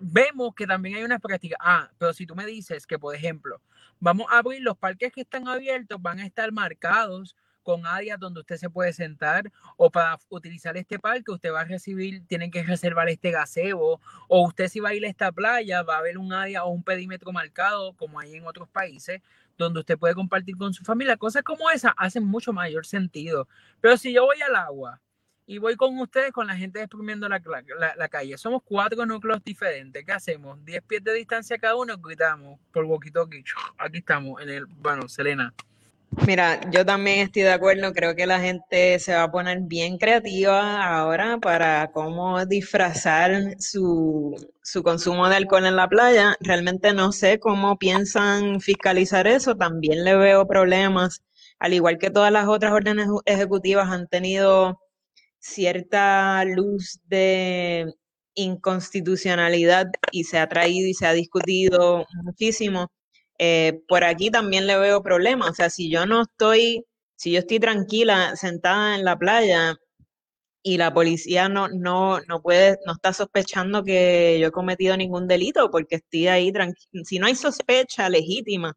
vemos 0.02 0.54
que 0.54 0.66
también 0.66 0.96
hay 0.96 1.04
una 1.04 1.18
práctica. 1.18 1.56
Ah, 1.60 1.90
pero 1.98 2.12
si 2.12 2.26
tú 2.26 2.34
me 2.34 2.46
dices 2.46 2.86
que, 2.86 2.98
por 2.98 3.14
ejemplo, 3.14 3.60
vamos 4.00 4.26
a 4.30 4.38
abrir 4.38 4.60
los 4.62 4.76
parques 4.76 5.12
que 5.12 5.22
están 5.22 5.48
abiertos, 5.48 6.00
van 6.00 6.18
a 6.18 6.26
estar 6.26 6.50
marcados 6.52 7.36
con 7.62 7.86
áreas 7.86 8.18
donde 8.18 8.40
usted 8.40 8.56
se 8.56 8.68
puede 8.68 8.92
sentar 8.92 9.52
o 9.76 9.88
para 9.88 10.18
utilizar 10.30 10.76
este 10.76 10.98
parque 10.98 11.30
usted 11.30 11.52
va 11.52 11.60
a 11.60 11.64
recibir, 11.64 12.26
tienen 12.26 12.50
que 12.50 12.64
reservar 12.64 13.08
este 13.08 13.30
gazebo 13.30 14.00
o 14.28 14.46
usted 14.48 14.66
si 14.66 14.80
va 14.80 14.88
a 14.88 14.94
ir 14.94 15.04
a 15.04 15.08
esta 15.08 15.30
playa 15.30 15.84
va 15.84 15.94
a 15.94 15.98
haber 15.98 16.18
un 16.18 16.32
área 16.32 16.64
o 16.64 16.70
un 16.70 16.82
perímetro 16.82 17.30
marcado 17.30 17.94
como 17.94 18.18
hay 18.18 18.34
en 18.34 18.46
otros 18.46 18.68
países 18.68 19.20
donde 19.56 19.80
usted 19.80 19.98
puede 19.98 20.14
compartir 20.14 20.56
con 20.56 20.74
su 20.74 20.82
familia. 20.84 21.16
Cosas 21.16 21.42
como 21.42 21.70
esas 21.70 21.92
hacen 21.96 22.24
mucho 22.24 22.52
mayor 22.52 22.86
sentido. 22.86 23.48
Pero 23.80 23.96
si 23.96 24.12
yo 24.12 24.24
voy 24.24 24.40
al 24.42 24.56
agua 24.56 25.00
y 25.46 25.58
voy 25.58 25.76
con 25.76 25.98
ustedes, 25.98 26.32
con 26.32 26.46
la 26.46 26.56
gente 26.56 26.80
exprimiendo 26.80 27.28
la, 27.28 27.42
la, 27.96 28.08
calle. 28.08 28.38
Somos 28.38 28.62
cuatro 28.64 29.04
núcleos 29.06 29.42
diferentes. 29.44 30.04
¿Qué 30.04 30.12
hacemos? 30.12 30.64
Diez 30.64 30.82
pies 30.82 31.02
de 31.02 31.14
distancia 31.14 31.58
cada 31.58 31.76
uno, 31.76 31.96
gritamos 31.98 32.60
por 32.72 32.84
walkie-talkie. 32.84 33.44
Aquí 33.78 33.98
estamos, 33.98 34.40
en 34.40 34.48
el. 34.50 34.66
Bueno, 34.66 35.08
Selena. 35.08 35.52
Mira, 36.26 36.60
yo 36.70 36.84
también 36.84 37.20
estoy 37.20 37.42
de 37.42 37.52
acuerdo. 37.52 37.92
Creo 37.94 38.14
que 38.14 38.26
la 38.26 38.38
gente 38.38 38.98
se 38.98 39.14
va 39.14 39.24
a 39.24 39.32
poner 39.32 39.60
bien 39.62 39.96
creativa 39.96 40.84
ahora 40.84 41.38
para 41.38 41.90
cómo 41.90 42.44
disfrazar 42.44 43.56
su, 43.58 44.36
su 44.62 44.82
consumo 44.82 45.28
de 45.28 45.36
alcohol 45.36 45.64
en 45.64 45.76
la 45.76 45.88
playa. 45.88 46.36
Realmente 46.40 46.92
no 46.92 47.12
sé 47.12 47.40
cómo 47.40 47.78
piensan 47.78 48.60
fiscalizar 48.60 49.26
eso. 49.26 49.56
También 49.56 50.04
le 50.04 50.14
veo 50.14 50.46
problemas. 50.46 51.22
Al 51.58 51.72
igual 51.72 51.96
que 51.96 52.10
todas 52.10 52.30
las 52.30 52.46
otras 52.46 52.72
órdenes 52.72 53.08
ejecutivas 53.24 53.88
han 53.88 54.06
tenido 54.06 54.81
cierta 55.42 56.44
luz 56.44 57.00
de 57.04 57.92
inconstitucionalidad 58.34 59.88
y 60.12 60.24
se 60.24 60.38
ha 60.38 60.48
traído 60.48 60.88
y 60.88 60.94
se 60.94 61.06
ha 61.06 61.12
discutido 61.12 62.06
muchísimo. 62.24 62.90
Eh, 63.38 63.80
por 63.88 64.04
aquí 64.04 64.30
también 64.30 64.66
le 64.66 64.78
veo 64.78 65.02
problemas. 65.02 65.50
O 65.50 65.54
sea, 65.54 65.70
si 65.70 65.90
yo 65.90 66.06
no 66.06 66.22
estoy, 66.22 66.84
si 67.16 67.32
yo 67.32 67.40
estoy 67.40 67.60
tranquila 67.60 68.36
sentada 68.36 68.96
en 68.96 69.04
la 69.04 69.18
playa 69.18 69.76
y 70.62 70.78
la 70.78 70.94
policía 70.94 71.48
no, 71.48 71.68
no, 71.68 72.20
no 72.28 72.42
puede, 72.42 72.78
no 72.86 72.92
está 72.94 73.12
sospechando 73.12 73.84
que 73.84 74.38
yo 74.40 74.48
he 74.48 74.52
cometido 74.52 74.96
ningún 74.96 75.28
delito 75.28 75.70
porque 75.70 75.96
estoy 75.96 76.28
ahí 76.28 76.52
tranquila. 76.52 77.04
Si 77.04 77.18
no 77.18 77.26
hay 77.26 77.34
sospecha 77.36 78.08
legítima 78.08 78.74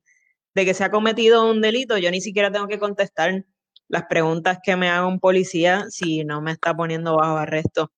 de 0.56 0.66
que 0.66 0.74
se 0.74 0.84
ha 0.84 0.92
cometido 0.92 1.50
un 1.50 1.62
delito, 1.62 1.98
yo 1.98 2.12
ni 2.12 2.22
siquiera 2.22 2.52
tengo 2.52 2.68
que 2.68 2.80
contestar 2.80 3.46
las 3.88 4.04
preguntas 4.10 4.60
que 4.64 4.76
me 4.76 4.90
haga 4.90 5.08
un 5.08 5.20
policía 5.20 5.86
si 5.90 6.24
no 6.24 6.42
me 6.42 6.52
está 6.52 6.74
poniendo 6.74 7.16
bajo 7.18 7.38
arresto 7.38 7.92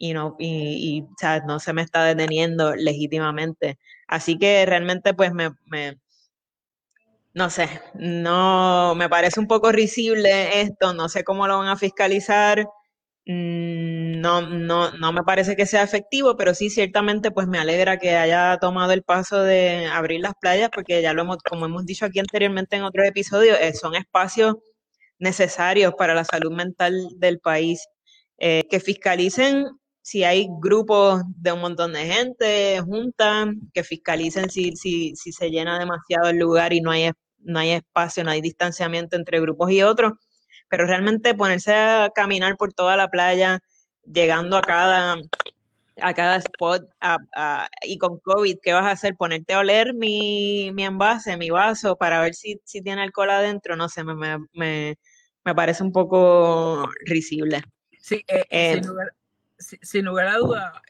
y 0.00 0.14
no, 0.14 0.36
y, 0.38 1.04
no 1.46 1.60
se 1.60 1.72
me 1.74 1.82
está 1.82 2.04
deteniendo 2.04 2.74
legítimamente. 2.74 3.78
Así 4.08 4.38
que 4.38 4.64
realmente 4.66 5.14
pues 5.14 5.32
me, 5.34 5.50
me, 5.66 5.98
no 7.34 7.50
sé, 7.50 7.68
no, 7.94 8.94
me 8.96 9.08
parece 9.08 9.40
un 9.40 9.46
poco 9.46 9.72
risible 9.72 10.62
esto, 10.62 10.94
no 10.94 11.08
sé 11.08 11.22
cómo 11.24 11.46
lo 11.46 11.58
van 11.58 11.68
a 11.68 11.76
fiscalizar, 11.76 12.66
mm, 13.26 14.20
no, 14.20 14.42
no, 14.42 14.90
no 14.92 15.12
me 15.12 15.22
parece 15.22 15.56
que 15.56 15.66
sea 15.66 15.82
efectivo, 15.82 16.36
pero 16.36 16.54
sí 16.54 16.70
ciertamente 16.70 17.30
pues 17.30 17.46
me 17.46 17.58
alegra 17.58 17.98
que 17.98 18.16
haya 18.16 18.58
tomado 18.58 18.92
el 18.92 19.02
paso 19.02 19.42
de 19.42 19.86
abrir 19.86 20.20
las 20.20 20.34
playas, 20.40 20.70
porque 20.74 21.02
ya 21.02 21.12
lo 21.12 21.22
hemos, 21.22 21.38
como 21.48 21.66
hemos 21.66 21.86
dicho 21.86 22.06
aquí 22.06 22.18
anteriormente 22.20 22.76
en 22.76 22.84
otros 22.84 23.06
episodios, 23.06 23.58
eh, 23.60 23.74
son 23.74 23.94
espacios 23.94 24.56
necesarios 25.20 25.94
para 25.96 26.14
la 26.14 26.24
salud 26.24 26.52
mental 26.52 27.08
del 27.16 27.38
país, 27.38 27.86
eh, 28.38 28.64
que 28.70 28.80
fiscalicen 28.80 29.66
si 30.02 30.24
hay 30.24 30.48
grupos 30.60 31.22
de 31.36 31.52
un 31.52 31.60
montón 31.60 31.92
de 31.92 32.06
gente 32.06 32.80
juntas, 32.80 33.48
que 33.72 33.84
fiscalicen 33.84 34.50
si, 34.50 34.74
si, 34.76 35.14
si 35.14 35.32
se 35.32 35.50
llena 35.50 35.78
demasiado 35.78 36.30
el 36.30 36.38
lugar 36.38 36.72
y 36.72 36.80
no 36.80 36.90
hay, 36.90 37.12
no 37.38 37.58
hay 37.60 37.72
espacio, 37.72 38.24
no 38.24 38.30
hay 38.30 38.40
distanciamiento 38.40 39.16
entre 39.16 39.40
grupos 39.40 39.70
y 39.70 39.82
otros, 39.82 40.14
pero 40.68 40.86
realmente 40.86 41.34
ponerse 41.34 41.74
a 41.74 42.10
caminar 42.14 42.56
por 42.56 42.72
toda 42.72 42.96
la 42.96 43.08
playa, 43.08 43.60
llegando 44.04 44.56
a 44.56 44.62
cada 44.62 45.16
a 46.02 46.14
cada 46.14 46.36
spot 46.36 46.82
y 47.82 47.98
con 47.98 48.18
COVID, 48.20 48.58
¿qué 48.62 48.72
vas 48.72 48.84
a 48.84 48.92
hacer? 48.92 49.16
¿Ponerte 49.16 49.54
a 49.54 49.60
oler 49.60 49.94
mi, 49.94 50.70
mi 50.72 50.84
envase, 50.84 51.36
mi 51.36 51.50
vaso 51.50 51.96
para 51.96 52.20
ver 52.20 52.34
si, 52.34 52.60
si 52.64 52.82
tiene 52.82 53.02
alcohol 53.02 53.30
adentro? 53.30 53.76
No 53.76 53.88
sé, 53.88 54.04
me, 54.04 54.96
me 55.50 55.54
parece 55.56 55.82
un 55.82 55.90
poco 55.90 56.88
risible. 57.04 57.62
Sí, 57.98 58.24
eh, 58.28 58.44
eh, 58.50 58.80
sin, 59.58 60.04
lugar, 60.04 60.28
a 60.28 60.36
duda, 60.36 60.82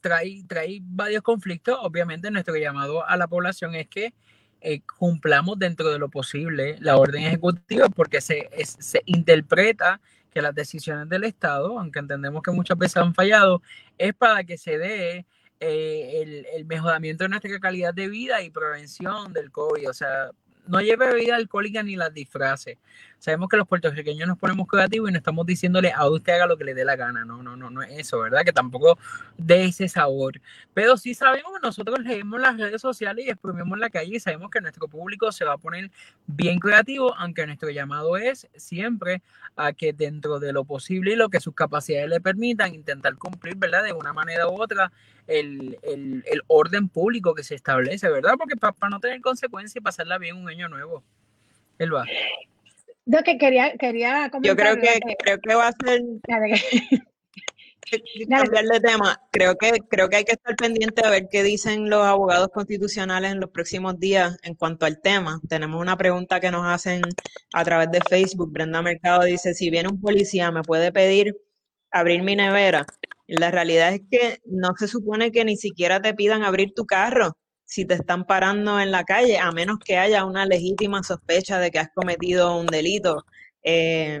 trae, 0.00 0.44
trae 0.46 0.78
varios 0.82 1.22
conflictos. 1.22 1.76
Obviamente, 1.82 2.30
nuestro 2.30 2.56
llamado 2.56 3.04
a 3.04 3.16
la 3.16 3.26
población 3.26 3.74
es 3.74 3.88
que 3.88 4.14
eh, 4.60 4.82
cumplamos 4.98 5.58
dentro 5.58 5.90
de 5.90 5.98
lo 5.98 6.08
posible 6.08 6.76
la 6.78 6.96
orden 6.96 7.24
ejecutiva, 7.24 7.88
porque 7.88 8.20
se, 8.20 8.48
se 8.64 9.02
interpreta 9.04 10.00
que 10.30 10.40
las 10.40 10.54
decisiones 10.54 11.08
del 11.08 11.24
Estado, 11.24 11.78
aunque 11.78 11.98
entendemos 11.98 12.40
que 12.42 12.52
muchas 12.52 12.78
veces 12.78 12.98
han 12.98 13.14
fallado, 13.14 13.62
es 13.98 14.14
para 14.14 14.44
que 14.44 14.56
se 14.58 14.78
dé 14.78 15.26
el, 15.58 16.46
el, 16.54 16.64
mejoramiento 16.66 17.24
de 17.24 17.30
nuestra 17.30 17.58
calidad 17.58 17.92
de 17.92 18.08
vida 18.08 18.42
y 18.42 18.50
prevención 18.50 19.32
del 19.32 19.50
COVID. 19.50 19.90
O 19.90 19.92
sea, 19.92 20.30
no 20.66 20.80
lleve 20.80 21.06
bebida 21.06 21.36
alcohólica 21.36 21.82
ni 21.82 21.96
las 21.96 22.12
disfraces. 22.14 22.78
Sabemos 23.22 23.48
que 23.48 23.56
los 23.56 23.68
puertorriqueños 23.68 24.26
nos 24.26 24.36
ponemos 24.36 24.66
creativos 24.66 25.08
y 25.08 25.12
no 25.12 25.18
estamos 25.18 25.46
diciéndole 25.46 25.92
a 25.92 26.08
usted 26.10 26.32
haga 26.32 26.46
lo 26.46 26.56
que 26.56 26.64
le 26.64 26.74
dé 26.74 26.84
la 26.84 26.96
gana. 26.96 27.24
No, 27.24 27.40
no, 27.40 27.54
no, 27.54 27.70
no 27.70 27.80
es 27.80 27.96
eso, 27.96 28.18
¿verdad? 28.18 28.42
Que 28.44 28.52
tampoco 28.52 28.98
dé 29.38 29.66
ese 29.66 29.88
sabor. 29.88 30.40
Pero 30.74 30.96
sí 30.96 31.14
sabemos, 31.14 31.52
nosotros 31.62 32.00
leemos 32.00 32.40
las 32.40 32.58
redes 32.58 32.82
sociales 32.82 33.24
y 33.24 33.30
exprimimos 33.30 33.78
la 33.78 33.90
calle 33.90 34.16
y 34.16 34.18
sabemos 34.18 34.50
que 34.50 34.60
nuestro 34.60 34.88
público 34.88 35.30
se 35.30 35.44
va 35.44 35.52
a 35.52 35.56
poner 35.56 35.92
bien 36.26 36.58
creativo, 36.58 37.14
aunque 37.14 37.46
nuestro 37.46 37.70
llamado 37.70 38.16
es 38.16 38.48
siempre 38.56 39.22
a 39.54 39.72
que 39.72 39.92
dentro 39.92 40.40
de 40.40 40.52
lo 40.52 40.64
posible 40.64 41.12
y 41.12 41.16
lo 41.16 41.28
que 41.28 41.38
sus 41.38 41.54
capacidades 41.54 42.10
le 42.10 42.20
permitan, 42.20 42.74
intentar 42.74 43.14
cumplir, 43.14 43.54
¿verdad? 43.54 43.84
De 43.84 43.92
una 43.92 44.12
manera 44.12 44.48
u 44.48 44.60
otra 44.60 44.90
el, 45.28 45.78
orden 46.48 46.88
público 46.88 47.36
que 47.36 47.44
se 47.44 47.54
establece, 47.54 48.10
¿verdad? 48.10 48.34
Porque 48.36 48.56
para 48.56 48.90
no 48.90 48.98
tener 48.98 49.20
consecuencias 49.20 49.76
y 49.76 49.80
pasarla 49.80 50.18
bien 50.18 50.36
un 50.36 50.48
año 50.48 50.68
nuevo. 50.68 51.04
Él 51.78 51.94
va. 51.94 52.04
Yo 53.04 53.18
que 53.24 53.36
quería, 53.36 53.76
quería 53.76 54.30
Yo 54.42 54.56
creo 54.56 54.76
que, 54.76 55.00
creo 55.18 55.38
que 55.40 55.54
va 55.54 55.68
a 55.68 55.72
ser. 55.72 56.02
cambiar 58.28 58.64
de 58.64 58.80
tema, 58.80 59.20
creo 59.30 59.56
que, 59.56 59.72
creo 59.90 60.08
que 60.08 60.16
hay 60.16 60.24
que 60.24 60.32
estar 60.32 60.56
pendiente 60.56 61.04
a 61.04 61.10
ver 61.10 61.28
qué 61.30 61.42
dicen 61.42 61.90
los 61.90 62.04
abogados 62.06 62.48
constitucionales 62.48 63.32
en 63.32 63.40
los 63.40 63.50
próximos 63.50 63.98
días 63.98 64.38
en 64.42 64.54
cuanto 64.54 64.86
al 64.86 65.00
tema. 65.00 65.40
Tenemos 65.48 65.80
una 65.80 65.96
pregunta 65.96 66.40
que 66.40 66.50
nos 66.50 66.66
hacen 66.66 67.02
a 67.52 67.64
través 67.64 67.90
de 67.90 68.00
Facebook. 68.08 68.52
Brenda 68.52 68.82
Mercado 68.82 69.24
dice, 69.24 69.52
si 69.54 69.68
viene 69.68 69.88
un 69.88 70.00
policía, 70.00 70.50
¿me 70.50 70.62
puede 70.62 70.92
pedir 70.92 71.36
abrir 71.90 72.22
mi 72.22 72.36
nevera? 72.36 72.86
La 73.26 73.50
realidad 73.50 73.92
es 73.92 74.00
que 74.10 74.40
no 74.46 74.74
se 74.78 74.88
supone 74.88 75.30
que 75.32 75.44
ni 75.44 75.56
siquiera 75.56 76.00
te 76.00 76.14
pidan 76.14 76.44
abrir 76.44 76.72
tu 76.74 76.86
carro 76.86 77.36
si 77.72 77.86
te 77.86 77.94
están 77.94 78.26
parando 78.26 78.78
en 78.80 78.90
la 78.90 79.04
calle, 79.04 79.38
a 79.38 79.50
menos 79.50 79.78
que 79.78 79.96
haya 79.96 80.26
una 80.26 80.44
legítima 80.44 81.02
sospecha 81.02 81.58
de 81.58 81.70
que 81.70 81.78
has 81.78 81.88
cometido 81.94 82.58
un 82.58 82.66
delito. 82.66 83.24
Eh, 83.62 84.20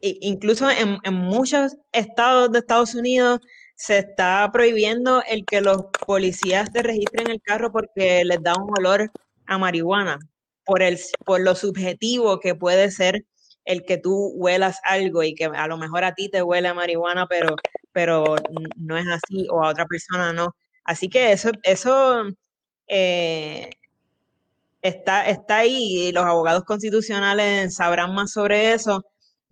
incluso 0.00 0.68
en, 0.70 1.00
muchos 1.12 1.76
estados 1.90 2.52
de 2.52 2.60
Estados 2.60 2.94
Unidos 2.94 3.40
se 3.74 3.98
está 3.98 4.48
prohibiendo 4.52 5.24
el 5.26 5.44
que 5.44 5.60
los 5.60 5.86
policías 6.06 6.70
te 6.72 6.84
registren 6.84 7.32
el 7.32 7.42
carro 7.42 7.72
porque 7.72 8.24
les 8.24 8.40
da 8.44 8.54
un 8.54 8.70
olor 8.78 9.10
a 9.46 9.58
marihuana, 9.58 10.20
por, 10.64 10.82
el, 10.82 11.00
por 11.26 11.40
lo 11.40 11.56
subjetivo 11.56 12.38
que 12.38 12.54
puede 12.54 12.92
ser 12.92 13.24
el 13.64 13.84
que 13.84 13.98
tú 13.98 14.30
huelas 14.36 14.78
algo 14.84 15.24
y 15.24 15.34
que 15.34 15.46
a 15.46 15.66
lo 15.66 15.78
mejor 15.78 16.04
a 16.04 16.14
ti 16.14 16.28
te 16.28 16.44
huele 16.44 16.68
a 16.68 16.74
marihuana, 16.74 17.26
pero, 17.26 17.56
pero 17.90 18.36
no 18.76 18.96
es 18.96 19.06
así, 19.08 19.48
o 19.50 19.64
a 19.64 19.70
otra 19.70 19.86
persona 19.86 20.32
no. 20.32 20.54
Así 20.84 21.08
que 21.08 21.32
eso, 21.32 21.50
eso 21.62 22.24
eh, 22.88 23.70
está, 24.82 25.28
está 25.28 25.58
ahí 25.58 26.08
y 26.08 26.12
los 26.12 26.24
abogados 26.24 26.64
constitucionales 26.64 27.74
sabrán 27.74 28.14
más 28.14 28.32
sobre 28.32 28.72
eso 28.72 29.04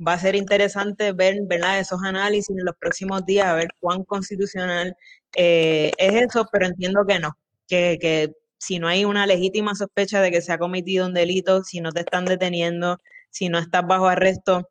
va 0.06 0.14
a 0.14 0.18
ser 0.18 0.34
interesante 0.34 1.12
ver 1.12 1.36
¿verdad? 1.46 1.78
esos 1.78 2.02
análisis 2.02 2.50
en 2.56 2.64
los 2.64 2.76
próximos 2.76 3.24
días, 3.24 3.46
a 3.46 3.54
ver 3.54 3.68
cuán 3.80 4.04
constitucional 4.04 4.96
eh, 5.36 5.92
es 5.98 6.14
eso, 6.28 6.46
pero 6.52 6.66
entiendo 6.66 7.04
que 7.06 7.18
no, 7.18 7.36
que, 7.68 7.98
que 8.00 8.32
si 8.58 8.78
no 8.78 8.88
hay 8.88 9.04
una 9.04 9.26
legítima 9.26 9.74
sospecha 9.74 10.20
de 10.20 10.30
que 10.30 10.42
se 10.42 10.52
ha 10.52 10.58
cometido 10.58 11.06
un 11.06 11.14
delito, 11.14 11.62
si 11.64 11.80
no 11.80 11.92
te 11.92 12.00
están 12.00 12.24
deteniendo, 12.24 12.98
si 13.30 13.48
no 13.48 13.58
estás 13.58 13.86
bajo 13.86 14.06
arresto, 14.06 14.68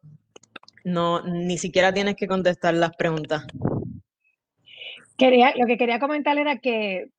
no, 0.84 1.22
ni 1.22 1.58
siquiera 1.58 1.94
tienes 1.94 2.16
que 2.16 2.28
contestar 2.28 2.74
las 2.74 2.96
preguntas. 2.96 3.46
Quería, 5.22 5.54
lo 5.56 5.68
que 5.68 5.78
quería 5.78 6.00
comentar 6.00 6.36
era 6.40 6.58
que 6.58 7.10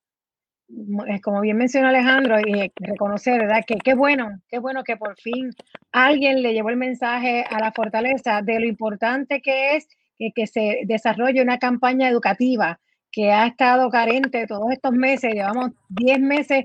como 1.23 1.41
bien 1.41 1.57
mencionó 1.57 1.87
Alejandro, 1.87 2.41
y 2.41 2.73
reconocer, 2.75 3.43
¿verdad? 3.43 3.63
Que 3.65 3.77
qué 3.77 3.95
bueno, 3.95 4.41
qué 4.49 4.59
bueno 4.59 4.83
que 4.83 4.97
por 4.97 5.17
fin 5.21 5.51
alguien 5.93 6.43
le 6.43 6.53
llevó 6.53 6.71
el 6.71 6.77
mensaje 6.77 7.45
a 7.49 7.61
la 7.61 7.71
fortaleza 7.71 8.43
de 8.43 8.59
lo 8.59 8.67
importante 8.67 9.41
que 9.41 9.77
es 9.77 9.87
que, 10.35 10.49
se 10.49 10.81
desarrolle 10.85 11.43
una 11.43 11.61
campaña 11.61 12.09
educativa 12.09 12.81
que 13.13 13.31
ha 13.31 13.47
estado 13.47 13.89
carente 13.89 14.49
todos 14.49 14.73
estos 14.73 14.91
meses, 14.91 15.35
llevamos 15.35 15.71
10 15.91 16.19
meses 16.19 16.65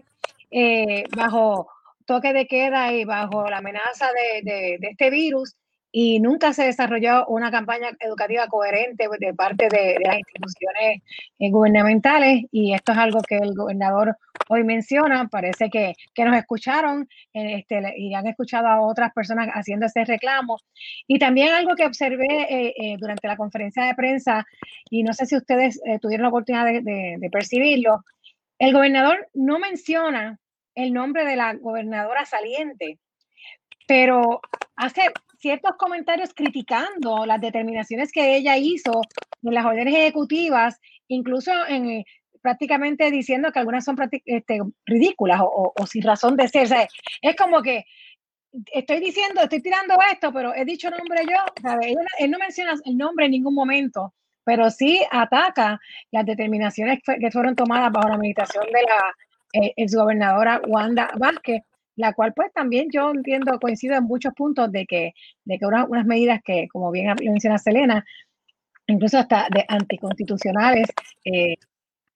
eh, 0.50 1.04
bajo 1.16 1.68
toque 2.08 2.34
de 2.34 2.48
queda 2.48 2.94
y 2.94 3.06
bajo 3.06 3.48
la 3.48 3.60
amenaza 3.60 4.08
de 4.42 4.80
este 4.82 5.12
virus 5.12 5.56
y 5.92 6.20
nunca 6.20 6.54
se 6.54 6.66
desarrolló 6.66 7.26
una 7.28 7.50
campaña 7.50 7.90
educativa 8.00 8.48
coherente 8.48 9.08
de 9.20 9.34
parte 9.34 9.70
de, 9.70 9.98
las 10.04 10.18
instituciones 10.18 11.02
eh, 11.40 11.50
gubernamentales 11.50 12.44
y 12.52 12.74
esto 12.74 12.92
es 12.92 12.98
algo 12.98 13.22
que 13.22 13.38
el 13.38 13.56
gobernador 13.56 14.18
hoy 14.50 14.64
menciona, 14.64 15.28
parece 15.28 15.70
que, 15.70 15.96
nos 16.24 16.38
escucharon 16.38 17.08
este, 17.34 17.94
y 17.98 18.14
han 18.14 18.28
escuchado 18.28 18.68
a 18.68 18.82
otras 18.82 19.12
personas 19.14 19.50
haciendo 19.54 19.88
ese 19.88 20.06
reclamo. 20.06 20.60
Y 21.06 21.20
también 21.20 21.54
algo 21.54 21.76
que 21.76 21.86
observé 21.86 22.44
eh, 22.50 22.74
eh, 22.78 22.98
durante 22.98 23.28
la 23.28 23.36
conferencia 23.36 23.84
de 23.84 23.96
prensa, 23.96 24.46
y 24.90 25.04
no 25.04 25.14
sé 25.14 25.26
si 25.26 25.36
ustedes 25.36 25.82
tuvieron 26.02 26.24
la 26.24 26.30
oportunidad 26.30 26.66
de 26.66 27.30
percibirlo, 27.32 28.04
el 28.60 28.74
gobernador 28.74 29.28
no 29.34 29.60
menciona 29.60 30.40
el 30.76 30.94
nombre 30.94 31.26
de 31.26 31.36
la 31.36 31.54
gobernadora 31.56 32.26
saliente, 32.26 33.00
pero 33.88 34.42
hace 34.76 35.02
ciertos 35.38 35.72
comentarios 35.78 36.34
criticando 36.34 37.26
las 37.26 37.40
determinaciones 37.42 38.12
que 38.12 38.36
ella 38.36 38.58
hizo 38.58 39.02
en 39.44 39.54
las 39.54 39.66
órdenes 39.66 39.96
ejecutivas, 39.96 40.80
incluso 41.08 41.52
en, 41.68 41.90
eh, 41.90 42.06
prácticamente 42.42 43.12
diciendo 43.12 43.52
que 43.52 43.60
algunas 43.60 43.84
son 43.84 43.98
este, 44.26 44.62
ridículas 44.86 45.42
o, 45.44 45.74
sin 45.86 46.04
razón 46.04 46.38
de 46.38 46.48
ser. 46.48 46.68
es 47.22 47.36
como 47.36 47.62
que 47.62 47.86
estoy 48.72 49.00
diciendo, 49.00 49.42
estoy 49.42 49.62
tirando 49.62 49.96
esto, 50.12 50.32
pero 50.32 50.56
he 50.56 50.66
dicho 50.66 50.90
nombre 50.90 51.26
yo. 51.30 51.38
Él, 52.20 52.32
no 52.32 52.38
menciona 52.40 52.76
el 52.86 52.98
nombre 52.98 53.26
en 53.26 53.32
ningún 53.32 53.54
momento, 53.54 54.14
pero 54.44 54.70
sí 54.72 55.02
ataca 55.12 55.80
las 56.12 56.26
determinaciones 56.26 57.00
que 57.04 57.32
fueron 57.32 57.56
tomadas 57.56 57.92
bajo 57.92 58.08
la 58.08 58.16
administración 58.16 58.66
de 58.66 58.82
la 58.82 59.14
eh, 59.54 59.74
exgobernadora 59.76 60.62
Wanda 60.68 61.12
Vázquez 61.18 61.62
la 61.98 62.14
cual 62.14 62.34
pues 62.34 62.54
también 62.54 62.88
yo 62.92 63.12
entiendo, 63.12 63.60
coincido 63.60 63.96
en 63.96 64.06
muchos 64.06 64.34
puntos 64.34 64.72
de 64.72 64.86
que, 64.86 65.14
de 65.44 65.58
que 65.58 65.66
unas 65.66 66.06
medidas 66.06 66.42
que, 66.46 66.68
como 66.72 66.92
bien 66.92 67.14
menciona 67.20 67.58
Selena, 67.58 68.06
incluso 68.86 69.18
hasta 69.18 69.48
de 69.52 69.66
anticonstitucionales, 69.68 70.88
eh, 71.26 71.56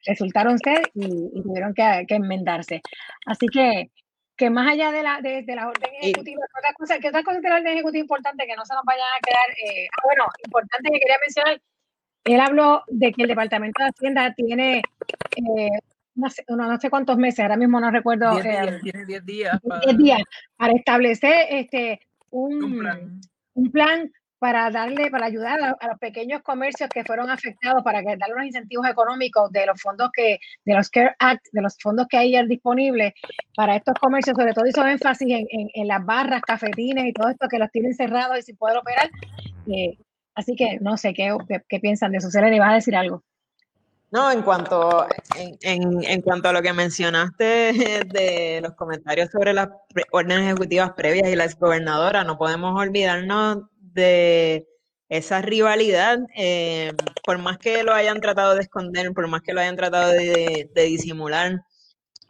resultaron 0.06 0.58
ser 0.60 0.90
y, 0.94 1.42
tuvieron 1.42 1.74
que, 1.74 2.06
enmendarse. 2.10 2.82
Así 3.26 3.48
que, 3.48 3.90
que 4.38 4.50
más 4.52 4.72
allá 4.72 4.92
de 4.92 5.04
la, 5.04 5.20
de, 5.20 5.44
la 5.48 5.68
orden 5.68 5.90
ejecutiva, 6.00 6.42
¿qué 6.54 6.60
otra 6.60 6.74
cosa, 6.74 7.00
¿qué 7.00 7.10
otra 7.10 7.24
cosa 7.24 7.40
de 7.40 7.50
la 7.50 7.56
orden 7.56 7.74
ejecutiva 7.74 8.02
importante 8.02 8.46
que 8.46 8.56
no 8.56 8.66
se 8.66 8.76
nos 8.76 8.84
vaya 8.86 9.04
a 9.04 9.22
quedar? 9.26 9.50
Eh, 9.66 9.88
ah, 9.92 10.02
bueno, 10.04 10.26
importante 10.46 10.92
que 10.92 11.00
quería 11.00 11.18
mencionar, 11.20 11.62
él 12.24 12.40
habló 12.40 12.84
de 12.88 13.12
que 13.12 13.24
el 13.24 13.30
Departamento 13.30 13.82
de 13.82 13.90
Hacienda 13.90 14.34
tiene 14.36 14.84
eh, 15.38 15.80
no 16.16 16.30
sé, 16.30 16.44
no, 16.48 16.80
sé 16.80 16.90
cuántos 16.90 17.18
meses, 17.18 17.40
ahora 17.40 17.58
mismo 17.58 17.80
no 17.80 17.92
recuerdo. 17.92 18.40
Eh, 18.40 18.80
tiene 18.82 19.06
10 19.06 19.26
días. 19.26 19.60
Para... 19.62 19.94
días 19.94 20.22
para 20.58 20.74
establecer 20.74 21.48
este, 21.50 22.00
un, 22.30 22.86
un, 23.54 23.72
plan. 23.72 24.12
para 24.40 24.70
darle, 24.70 25.10
para 25.10 25.28
ayudar 25.28 25.60
a, 25.62 25.88
los 25.88 26.00
pequeños 26.00 26.42
comercios 26.42 26.90
que 26.90 27.04
fueron 27.04 27.30
afectados, 27.30 27.84
para 27.84 28.02
que, 28.02 28.18
darle 28.18 28.36
unos 28.36 28.48
incentivos 28.48 28.88
económicos 28.88 29.52
de 29.52 29.66
los 29.66 29.82
fondos 29.82 30.10
que, 30.14 30.40
de 30.66 30.74
los 30.74 30.90
CARE 30.90 31.16
Act, 31.20 31.46
de 31.52 31.62
los 31.62 31.78
fondos 31.80 32.08
que 32.08 32.18
hay 32.18 32.48
disponibles 32.48 33.14
para 33.56 33.76
estos 33.76 33.96
comercios, 33.96 34.36
sobre 34.38 34.54
todo 34.54 34.68
hizo 34.68 34.86
énfasis 34.86 35.28
en, 35.30 35.70
en, 35.74 35.88
las 35.88 36.06
barras, 36.06 36.42
cafetines 36.42 37.06
y 37.06 37.14
todo 37.14 37.30
esto 37.30 37.48
que 37.48 37.60
los 37.60 37.72
tienen 37.72 37.94
cerrados 37.94 38.38
y 38.40 38.42
sin 38.42 38.58
poder 38.58 38.78
operar. 38.78 39.10
Eh, 39.68 39.98
así 40.36 40.56
que 40.56 40.80
no 40.82 40.98
sé 40.98 41.14
qué, 41.14 41.36
qué, 41.70 41.80
piensan 41.80 42.12
de 42.12 42.18
eso. 42.18 42.30
Se 42.30 42.42
le 42.42 42.60
va 42.60 42.72
a 42.72 42.76
decir 42.76 42.96
algo. 42.96 43.24
No, 44.12 44.30
en 44.30 44.42
cuanto, 44.42 45.08
en, 45.38 46.04
en, 46.04 46.22
cuanto 46.22 46.50
a 46.50 46.54
lo 46.54 46.62
que 46.62 46.74
mencionaste 46.74 47.46
de 48.12 48.60
los 48.62 48.74
comentarios 48.74 49.30
sobre 49.32 49.54
las 49.54 49.70
órdenes 50.12 50.48
ejecutivas 50.48 50.92
previas 50.92 51.30
y 51.30 51.36
la 51.38 51.46
exgobernadora, 51.46 52.26
no 52.26 52.38
podemos 52.38 52.78
olvidarnos 52.78 53.60
de 53.80 54.68
esa 55.08 55.42
rivalidad, 55.42 56.20
eh, 56.36 56.92
por 57.24 57.38
más 57.38 57.58
que 57.58 57.84
lo 57.84 57.94
hayan 57.94 58.20
tratado 58.20 58.56
de 58.56 58.62
esconder, 58.62 59.14
por 59.14 59.28
más 59.28 59.42
que 59.42 59.54
lo 59.54 59.62
hayan 59.62 59.78
tratado 59.78 60.12
de, 60.12 60.70
disimular, 60.76 61.62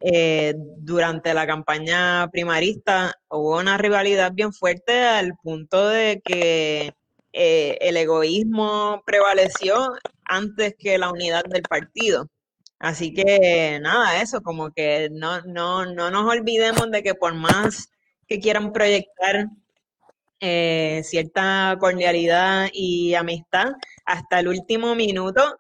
eh, 0.02 0.54
durante 0.78 1.34
la 1.34 1.48
campaña 1.48 2.28
primarista 2.32 3.14
hubo 3.30 3.60
una 3.60 3.78
rivalidad 3.78 4.32
bien 4.34 4.52
fuerte 4.52 5.04
al 5.04 5.34
punto 5.44 5.90
de 5.90 6.22
que 6.24 6.94
eh, 7.34 7.78
el 7.82 7.98
egoísmo 7.98 9.04
prevaleció 9.06 9.94
antes 10.26 10.76
que 10.78 10.98
la 10.98 11.12
unidad 11.12 11.44
del 11.46 11.64
partido. 11.64 12.28
Así 12.80 13.14
que 13.14 13.80
nada, 13.82 14.22
eso, 14.22 14.42
como 14.42 14.72
que 14.72 15.10
no, 15.12 15.42
no, 15.42 15.86
no 15.86 16.10
nos 16.12 16.26
olvidemos 16.30 16.90
de 16.92 17.04
que 17.04 17.14
por 17.16 17.36
más 17.36 17.90
que 18.28 18.40
quieran 18.40 18.74
proyectar 18.74 19.48
eh, 20.40 21.02
cierta 21.04 21.78
cordialidad 21.80 22.70
y 22.74 23.14
amistad, 23.16 23.74
hasta 24.06 24.40
el 24.40 24.48
último 24.48 24.96
minuto 24.96 25.60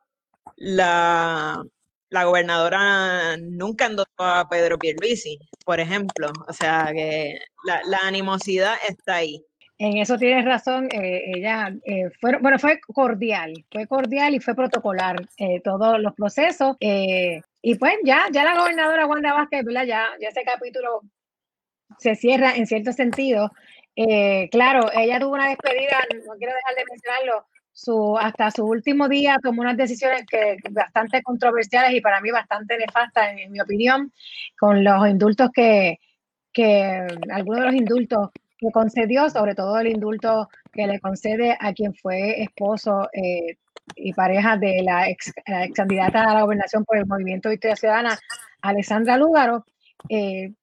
la, 0.57 1.63
la 2.09 2.23
gobernadora 2.25 3.37
nunca 3.37 3.85
endosó 3.85 4.09
a 4.17 4.49
Pedro 4.49 4.79
Pierluisi, 4.79 5.37
por 5.65 5.79
ejemplo. 5.79 6.31
O 6.47 6.53
sea 6.53 6.89
que 6.93 7.39
la 7.63 7.99
animosidad 8.03 8.75
está 8.87 9.15
ahí. 9.15 9.45
En 9.83 9.97
eso 9.97 10.15
tienes 10.15 10.45
razón, 10.45 10.89
eh, 10.91 11.23
ella 11.35 11.73
eh, 11.85 12.11
fue, 12.19 12.37
bueno, 12.37 12.59
fue 12.59 12.79
cordial, 12.81 13.65
fue 13.71 13.87
cordial 13.87 14.35
y 14.35 14.39
fue 14.39 14.53
protocolar 14.53 15.15
eh, 15.37 15.59
todos 15.63 15.99
los 15.99 16.13
procesos. 16.13 16.77
y 16.79 17.75
pues 17.79 17.93
ya, 18.03 18.27
ya 18.31 18.43
la 18.43 18.59
gobernadora 18.59 19.07
Wanda 19.07 19.33
Vázquez, 19.33 19.65
Ya, 19.87 20.05
ya 20.21 20.27
ese 20.29 20.43
capítulo 20.43 21.01
se 21.97 22.13
cierra 22.13 22.55
en 22.55 22.67
cierto 22.67 22.93
sentido. 22.93 23.49
claro, 24.51 24.91
ella 24.93 25.19
tuvo 25.19 25.33
una 25.33 25.49
despedida, 25.49 25.97
no 26.27 26.33
quiero 26.37 26.53
dejar 26.53 26.75
de 26.75 26.85
mencionarlo, 26.87 27.47
su, 27.73 28.15
hasta 28.19 28.51
su 28.51 28.63
último 28.63 29.09
día 29.09 29.37
tomó 29.41 29.63
unas 29.63 29.77
decisiones 29.77 30.27
que 30.27 30.57
bastante 30.69 31.23
controversiales 31.23 31.93
y 31.95 32.01
para 32.01 32.21
mí 32.21 32.29
bastante 32.29 32.77
nefastas, 32.77 33.33
en, 33.35 33.51
mi 33.51 33.59
opinión, 33.59 34.13
con 34.59 34.83
los 34.83 35.07
indultos 35.09 35.49
que, 35.51 35.97
que 36.53 37.07
algunos 37.31 37.61
de 37.61 37.65
los 37.65 37.75
indultos 37.75 38.29
que 38.61 38.71
concedió, 38.71 39.29
sobre 39.29 39.55
todo 39.55 39.79
el 39.79 39.87
indulto 39.87 40.47
que 40.71 40.85
le 40.85 40.99
concede 40.99 41.57
a 41.59 41.73
quien 41.73 41.95
fue 41.95 42.43
esposo 42.43 43.09
eh, 43.11 43.57
y 43.95 44.13
pareja 44.13 44.55
de 44.55 44.83
la 44.83 45.09
ex, 45.09 45.33
candidata 45.73 46.23
a 46.23 46.35
la 46.35 46.43
gobernación 46.43 46.85
por 46.85 46.97
el 46.97 47.07
Movimiento 47.07 47.51
Historia 47.51 47.75
Ciudadana, 47.75 48.19
Alessandra 48.61 49.17
Lúgaro. 49.17 49.65
Eh, 50.09 50.53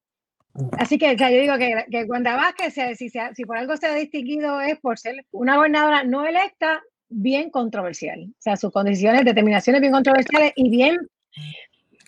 así 0.78 0.96
que 0.96 1.16
yo 1.16 1.26
digo 1.26 1.58
que, 1.58 1.84
que 1.90 2.04
Wanda 2.04 2.36
Vázquez, 2.36 2.74
si, 2.74 3.10
si, 3.10 3.18
si, 3.34 3.44
por 3.44 3.58
algo 3.58 3.76
se 3.76 3.88
ha 3.88 3.94
distinguido 3.94 4.60
es 4.60 4.78
por 4.78 4.96
ser 4.96 5.16
una 5.32 5.56
gobernadora 5.56 6.04
no 6.04 6.24
electa, 6.24 6.80
bien 7.08 7.50
controversial. 7.50 8.26
O 8.30 8.36
sea, 8.38 8.56
sus 8.56 8.70
condiciones, 8.70 9.24
determinaciones 9.24 9.80
bien 9.80 9.92
controversiales 9.92 10.52
y 10.54 10.70
bien, 10.70 10.98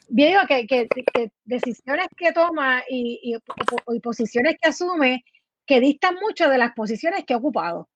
bien 0.09 0.31
digo 0.31 0.40
que, 0.46 0.66
que, 0.66 1.33
decisiones 1.44 2.07
que 2.16 2.33
toma 2.33 2.83
y, 2.88 3.20
y, 3.24 4.00
posiciones 4.00 4.57
que 4.61 4.68
asume 4.68 5.24
que 5.70 5.78
distan 5.78 6.16
mucho 6.16 6.48
de 6.48 6.59
las 6.59 6.72
posiciones 6.72 7.24
que 7.24 7.33
ha 7.33 7.37
ocupado. 7.37 7.88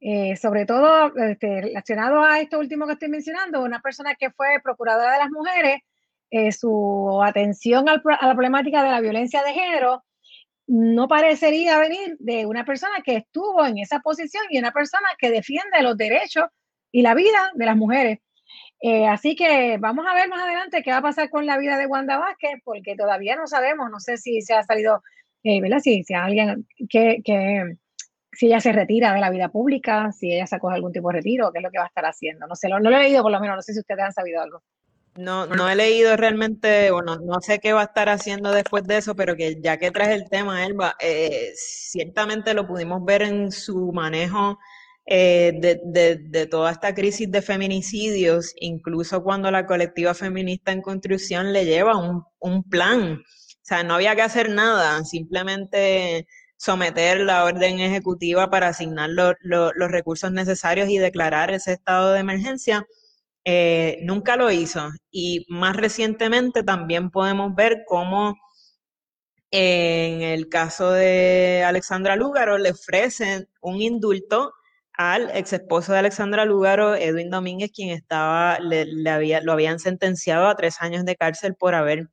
Eh, 0.00 0.36
sobre 0.36 0.64
todo 0.64 1.14
este, 1.16 1.60
relacionado 1.60 2.24
a 2.24 2.40
esto 2.40 2.58
último 2.58 2.86
que 2.86 2.94
estoy 2.94 3.10
mencionando, 3.10 3.62
una 3.62 3.82
persona 3.82 4.14
que 4.14 4.30
fue 4.30 4.58
procuradora 4.64 5.12
de 5.12 5.18
las 5.18 5.28
mujeres, 5.28 5.82
eh, 6.30 6.50
su 6.50 7.20
atención 7.22 7.90
a 7.90 8.00
la 8.22 8.32
problemática 8.32 8.82
de 8.82 8.88
la 8.88 9.02
violencia 9.02 9.42
de 9.42 9.52
género 9.52 10.02
no 10.66 11.08
parecería 11.08 11.78
venir 11.78 12.16
de 12.20 12.46
una 12.46 12.64
persona 12.64 13.02
que 13.04 13.16
estuvo 13.16 13.66
en 13.66 13.76
esa 13.76 14.00
posición 14.00 14.44
y 14.48 14.58
una 14.58 14.72
persona 14.72 15.08
que 15.18 15.30
defiende 15.30 15.82
los 15.82 15.98
derechos 15.98 16.44
y 16.90 17.02
la 17.02 17.12
vida 17.12 17.50
de 17.52 17.66
las 17.66 17.76
mujeres. 17.76 18.20
Eh, 18.80 19.06
así 19.06 19.36
que 19.36 19.76
vamos 19.78 20.06
a 20.08 20.14
ver 20.14 20.30
más 20.30 20.42
adelante 20.42 20.82
qué 20.82 20.90
va 20.90 20.98
a 20.98 21.02
pasar 21.02 21.28
con 21.28 21.44
la 21.44 21.58
vida 21.58 21.76
de 21.76 21.84
Wanda 21.84 22.16
Vázquez, 22.16 22.62
porque 22.64 22.96
todavía 22.96 23.36
no 23.36 23.46
sabemos, 23.46 23.90
no 23.90 24.00
sé 24.00 24.16
si 24.16 24.40
se 24.40 24.54
ha 24.54 24.62
salido, 24.62 25.02
¿verdad? 25.42 25.78
Si, 25.80 26.04
si 26.04 26.14
alguien 26.14 26.66
que, 26.88 27.22
que 27.24 27.76
si 28.32 28.46
ella 28.46 28.60
se 28.60 28.72
retira 28.72 29.12
de 29.12 29.20
la 29.20 29.30
vida 29.30 29.48
pública, 29.48 30.12
si 30.12 30.32
ella 30.32 30.46
sacó 30.46 30.70
algún 30.70 30.92
tipo 30.92 31.08
de 31.08 31.18
retiro, 31.18 31.50
qué 31.52 31.58
es 31.58 31.62
lo 31.62 31.70
que 31.70 31.78
va 31.78 31.84
a 31.84 31.88
estar 31.88 32.04
haciendo. 32.04 32.46
No 32.46 32.54
sé, 32.54 32.68
no, 32.68 32.78
lo 32.78 32.90
he 32.90 33.02
leído 33.02 33.22
por 33.22 33.32
lo 33.32 33.40
menos, 33.40 33.56
no 33.56 33.62
sé 33.62 33.72
si 33.72 33.80
ustedes 33.80 34.04
han 34.04 34.12
sabido 34.12 34.40
algo. 34.40 34.62
No, 35.16 35.46
no 35.46 35.68
he 35.68 35.74
leído 35.74 36.16
realmente, 36.16 36.90
bueno, 36.92 37.18
no 37.18 37.40
sé 37.40 37.58
qué 37.58 37.72
va 37.72 37.80
a 37.80 37.84
estar 37.84 38.08
haciendo 38.08 38.52
después 38.52 38.84
de 38.84 38.98
eso, 38.98 39.16
pero 39.16 39.34
que 39.34 39.60
ya 39.60 39.76
que 39.76 39.90
traes 39.90 40.10
el 40.10 40.28
tema, 40.30 40.64
Elba, 40.64 40.94
eh, 41.00 41.50
ciertamente 41.56 42.54
lo 42.54 42.66
pudimos 42.66 43.04
ver 43.04 43.22
en 43.22 43.50
su 43.50 43.92
manejo 43.92 44.58
eh, 45.06 45.52
de, 45.56 45.80
de, 45.84 46.16
de, 46.16 46.46
toda 46.46 46.70
esta 46.70 46.94
crisis 46.94 47.28
de 47.30 47.42
feminicidios, 47.42 48.54
incluso 48.60 49.24
cuando 49.24 49.50
la 49.50 49.66
colectiva 49.66 50.14
feminista 50.14 50.70
en 50.70 50.82
construcción 50.82 51.52
le 51.52 51.64
lleva 51.64 51.96
un, 51.96 52.22
un 52.38 52.62
plan. 52.62 53.20
Sea, 53.70 53.84
no 53.84 53.94
había 53.94 54.16
que 54.16 54.22
hacer 54.22 54.50
nada, 54.50 55.04
simplemente 55.04 56.26
someter 56.56 57.20
la 57.20 57.44
orden 57.44 57.78
ejecutiva 57.78 58.50
para 58.50 58.66
asignar 58.68 59.10
los 59.10 59.90
recursos 59.92 60.32
necesarios 60.32 60.88
y 60.88 60.98
declarar 60.98 61.52
ese 61.52 61.74
estado 61.74 62.12
de 62.12 62.18
emergencia. 62.18 62.84
Eh, 63.44 63.98
nunca 64.02 64.36
lo 64.36 64.50
hizo. 64.50 64.90
Y 65.12 65.46
más 65.48 65.76
recientemente 65.76 66.64
también 66.64 67.10
podemos 67.10 67.54
ver 67.54 67.84
cómo 67.86 68.36
en 69.52 70.22
el 70.22 70.48
caso 70.48 70.90
de 70.90 71.62
Alexandra 71.64 72.16
Lúgaro 72.16 72.58
le 72.58 72.72
ofrecen 72.72 73.48
un 73.60 73.80
indulto 73.82 74.52
al 74.94 75.30
ex 75.36 75.52
esposo 75.52 75.92
de 75.92 76.00
Alexandra 76.00 76.44
Lúgaro, 76.44 76.96
Edwin 76.96 77.30
Domínguez, 77.30 77.70
quien 77.72 77.90
estaba, 77.90 78.58
le, 78.58 79.08
había, 79.08 79.40
lo 79.42 79.52
habían 79.52 79.78
sentenciado 79.78 80.48
a 80.48 80.56
tres 80.56 80.80
años 80.80 81.04
de 81.04 81.14
cárcel 81.16 81.54
por 81.54 81.76
haber 81.76 82.08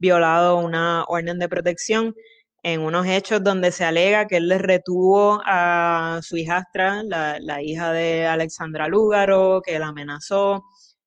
violado 0.00 0.58
una 0.58 1.04
orden 1.06 1.38
de 1.38 1.48
protección 1.48 2.14
en 2.62 2.80
unos 2.80 3.06
hechos 3.06 3.42
donde 3.42 3.72
se 3.72 3.84
alega 3.84 4.26
que 4.26 4.36
él 4.38 4.48
le 4.48 4.58
retuvo 4.58 5.40
a 5.44 6.20
su 6.22 6.36
hijastra, 6.36 7.02
la, 7.04 7.62
hija 7.62 7.92
de 7.92 8.26
Alexandra 8.26 8.88
Lúgaro, 8.88 9.62
que 9.64 9.78
la 9.78 9.88
amenazó 9.88 10.64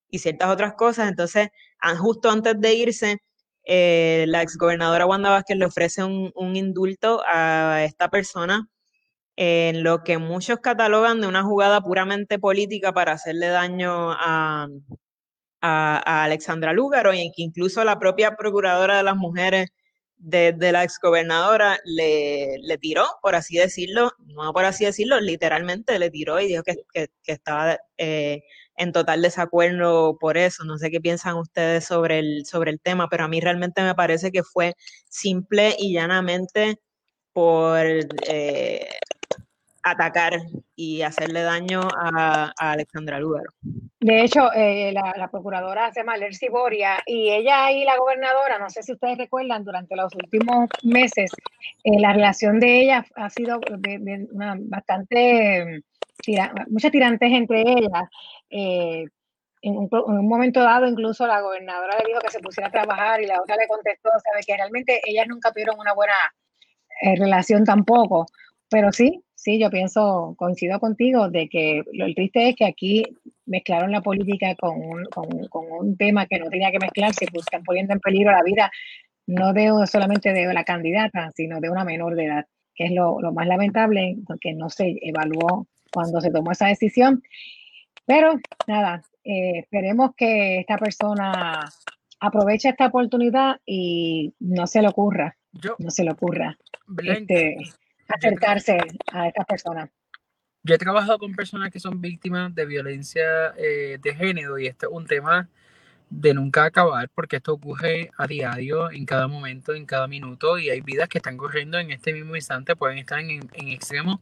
y 0.10 0.20
ciertas 0.20 0.50
otras 0.50 0.74
cosas. 0.76 1.10
Entonces, 1.10 1.50
justo 2.00 2.32
antes 2.32 2.60
de 2.60 2.74
irse, 2.74 3.18
eh, 3.66 4.26
la 4.28 4.42
exgobernadora 4.42 5.06
Wanda 5.06 5.30
Vázquez 5.30 5.58
le 5.58 5.66
ofrece 5.66 6.04
un, 6.04 6.56
indulto 6.56 7.22
a 7.28 7.84
esta 7.84 8.10
persona 8.10 8.68
en 9.36 9.84
lo 9.84 10.04
que 10.04 10.18
muchos 10.18 10.60
catalogan 10.60 11.22
de 11.22 11.28
una 11.28 11.44
jugada 11.44 11.82
puramente 11.82 12.40
política 12.40 12.94
para 12.94 13.14
hacerle 13.14 13.48
daño 13.48 14.12
a, 14.12 14.68
a, 15.64 16.24
Alexandra 16.26 16.74
Lúgaro 16.74 17.14
y 17.14 17.32
que 17.32 17.42
incluso 17.42 17.84
la 17.84 17.98
propia 17.98 18.36
procuradora 18.36 18.98
de 18.98 19.04
las 19.04 19.16
mujeres 19.16 19.70
de, 20.18 20.54
la 20.72 20.84
exgobernadora 20.84 21.80
le, 21.86 22.58
le 22.60 22.78
tiró, 22.78 23.06
por 23.22 23.36
así 23.36 23.58
decirlo, 23.58 24.12
no 24.28 24.54
por 24.54 24.66
así 24.66 24.86
decirlo, 24.86 25.20
literalmente 25.20 26.00
le 26.00 26.10
tiró 26.12 26.40
y 26.40 26.48
dijo 26.48 26.64
que, 26.64 27.10
estaba 27.26 27.78
eh, 27.98 28.44
en 28.78 28.92
total 28.92 29.22
desacuerdo 29.22 30.18
por 30.20 30.38
eso. 30.38 30.64
No 30.66 30.78
sé 30.78 30.92
qué 30.92 31.02
piensan 31.02 31.38
ustedes 31.38 31.86
sobre 31.86 32.20
el, 32.20 32.46
sobre 32.46 32.72
el 32.72 32.80
tema, 32.82 33.08
pero 33.10 33.26
a 33.26 33.28
mí 33.28 33.40
realmente 33.42 33.84
me 33.84 33.96
parece 33.96 34.32
que 34.32 34.44
fue 34.44 34.76
simple 35.10 35.76
y 35.78 35.94
llanamente 35.94 36.80
por 37.34 37.86
eh, 38.28 38.90
atacar 39.84 40.34
y 40.76 41.02
hacerle 41.02 41.44
daño 41.44 41.82
a, 41.96 42.52
Alexandra 42.58 43.20
Lugaro. 43.20 43.52
De 44.00 44.24
hecho, 44.24 44.52
eh, 44.54 44.94
la, 44.94 45.28
procuradora 45.30 45.92
se 45.92 46.00
llama 46.00 46.18
Lercy 46.18 46.48
Boria 46.48 47.04
y 47.06 47.30
ella 47.30 47.72
y 47.72 47.84
la 47.84 47.98
gobernadora, 47.98 48.58
no 48.60 48.70
sé 48.70 48.82
si 48.82 48.94
ustedes 48.94 49.18
recuerdan, 49.18 49.64
durante 49.64 49.96
los 49.96 50.14
últimos 50.16 50.70
meses, 50.84 51.32
eh, 51.84 52.00
la 52.00 52.14
relación 52.14 52.60
de 52.60 52.82
ella 52.82 53.06
ha 53.16 53.30
sido 53.30 53.60
bastante, 54.70 55.82
muchas 56.68 56.92
tirantes 56.92 57.32
entre 57.32 57.62
ellas. 57.62 58.10
Eh, 58.50 59.06
en 59.62 59.78
un, 59.78 59.90
en 59.92 60.18
un, 60.18 60.28
momento 60.28 60.62
dado, 60.62 60.88
incluso 60.88 61.26
la 61.26 61.40
gobernadora 61.40 61.98
le 62.00 62.08
dijo 62.08 62.20
que 62.20 62.32
se 62.32 62.40
pusiera 62.40 62.68
a 62.68 62.72
trabajar 62.72 63.22
y 63.22 63.28
la 63.28 63.42
otra 63.42 63.56
le 63.56 63.68
contestó, 63.68 64.10
sabe 64.10 64.44
que 64.46 64.58
realmente 64.58 65.00
ellas 65.06 65.26
nunca 65.30 65.52
tuvieron 65.52 65.80
una 65.80 65.94
buena 65.94 66.14
relación 67.18 67.64
tampoco. 67.64 68.26
Pero 68.70 68.92
sí, 68.92 69.24
sí, 69.44 69.60
yo 69.60 69.70
pienso, 69.70 70.36
coincido 70.38 70.80
contigo 70.80 71.30
de 71.30 71.50
que 71.50 71.84
lo 71.92 72.06
triste 72.14 72.50
es 72.50 72.56
que 72.56 72.66
aquí 72.66 73.04
mezclaron 73.46 73.92
la 73.92 74.02
política 74.02 74.56
con 74.56 74.78
un, 74.78 75.06
con, 75.06 75.66
un 75.72 75.98
tema 75.98 76.26
que 76.28 76.40
no 76.40 76.50
tenía 76.50 76.72
que 76.72 76.80
mezclarse, 76.80 77.28
pues 77.32 77.46
están 77.46 77.64
poniendo 77.64 77.94
en 77.94 78.00
peligro 78.00 78.32
la 78.32 78.44
vida 78.44 78.72
no 79.26 79.54
de 79.54 79.72
solamente 79.88 80.34
de 80.34 80.54
la 80.54 80.64
candidata, 80.64 81.32
sino 81.36 81.60
de 81.60 81.70
una 81.70 81.84
menor 81.84 82.16
de 82.16 82.26
edad, 82.26 82.46
que 82.76 82.86
es 82.86 82.92
lo, 82.92 83.20
más 83.34 83.48
lamentable, 83.48 84.18
porque 84.28 84.54
no 84.54 84.70
se 84.70 84.98
evaluó 85.02 85.68
cuando 85.92 86.20
se 86.20 86.32
tomó 86.32 86.52
esa 86.52 86.68
decisión. 86.68 87.22
Pero 88.06 88.36
nada, 88.68 89.02
eh, 89.24 89.60
esperemos 89.60 90.12
que 90.16 90.60
esta 90.60 90.78
persona 90.78 91.64
aproveche 92.20 92.70
esta 92.70 92.88
oportunidad 92.88 93.58
y 93.66 94.34
no 94.40 94.68
se 94.68 94.82
le 94.82 94.90
ocurra, 94.90 95.38
no 95.80 95.90
se 95.90 96.04
le 96.04 96.12
ocurra 96.12 96.58
este, 97.06 97.58
acercarse 98.08 98.78
a 99.12 99.28
estas 99.28 99.46
personas. 99.46 99.90
Yo 100.64 100.76
he 100.76 100.78
trabajado 100.78 101.20
con 101.20 101.36
personas 101.36 101.72
que 101.72 101.80
son 101.80 102.00
víctimas 102.00 102.56
de 102.56 102.66
violencia 102.66 103.54
eh, 103.58 103.98
de 104.02 104.16
género 104.16 104.58
y 104.58 104.68
este 104.68 104.86
es 104.86 104.92
un 104.92 105.06
tema 105.06 105.50
de 106.10 106.34
nunca 106.34 106.66
acabar 106.66 107.10
porque 107.14 107.38
esto 107.38 107.54
ocurre 107.54 108.12
a 108.18 108.28
diario, 108.28 108.92
en 108.92 109.06
cada 109.06 109.28
momento, 109.28 109.74
en 109.74 109.86
cada 109.86 110.08
minuto 110.08 110.58
y 110.58 110.70
hay 110.70 110.80
vidas 110.82 111.10
que 111.10 111.18
están 111.18 111.38
corriendo 111.38 111.80
en 111.80 111.92
este 111.92 112.14
mismo 112.14 112.36
instante, 112.36 112.76
pueden 112.76 112.98
estar 113.00 113.20
en, 113.20 113.50
en 113.52 113.68
extremo 113.70 114.22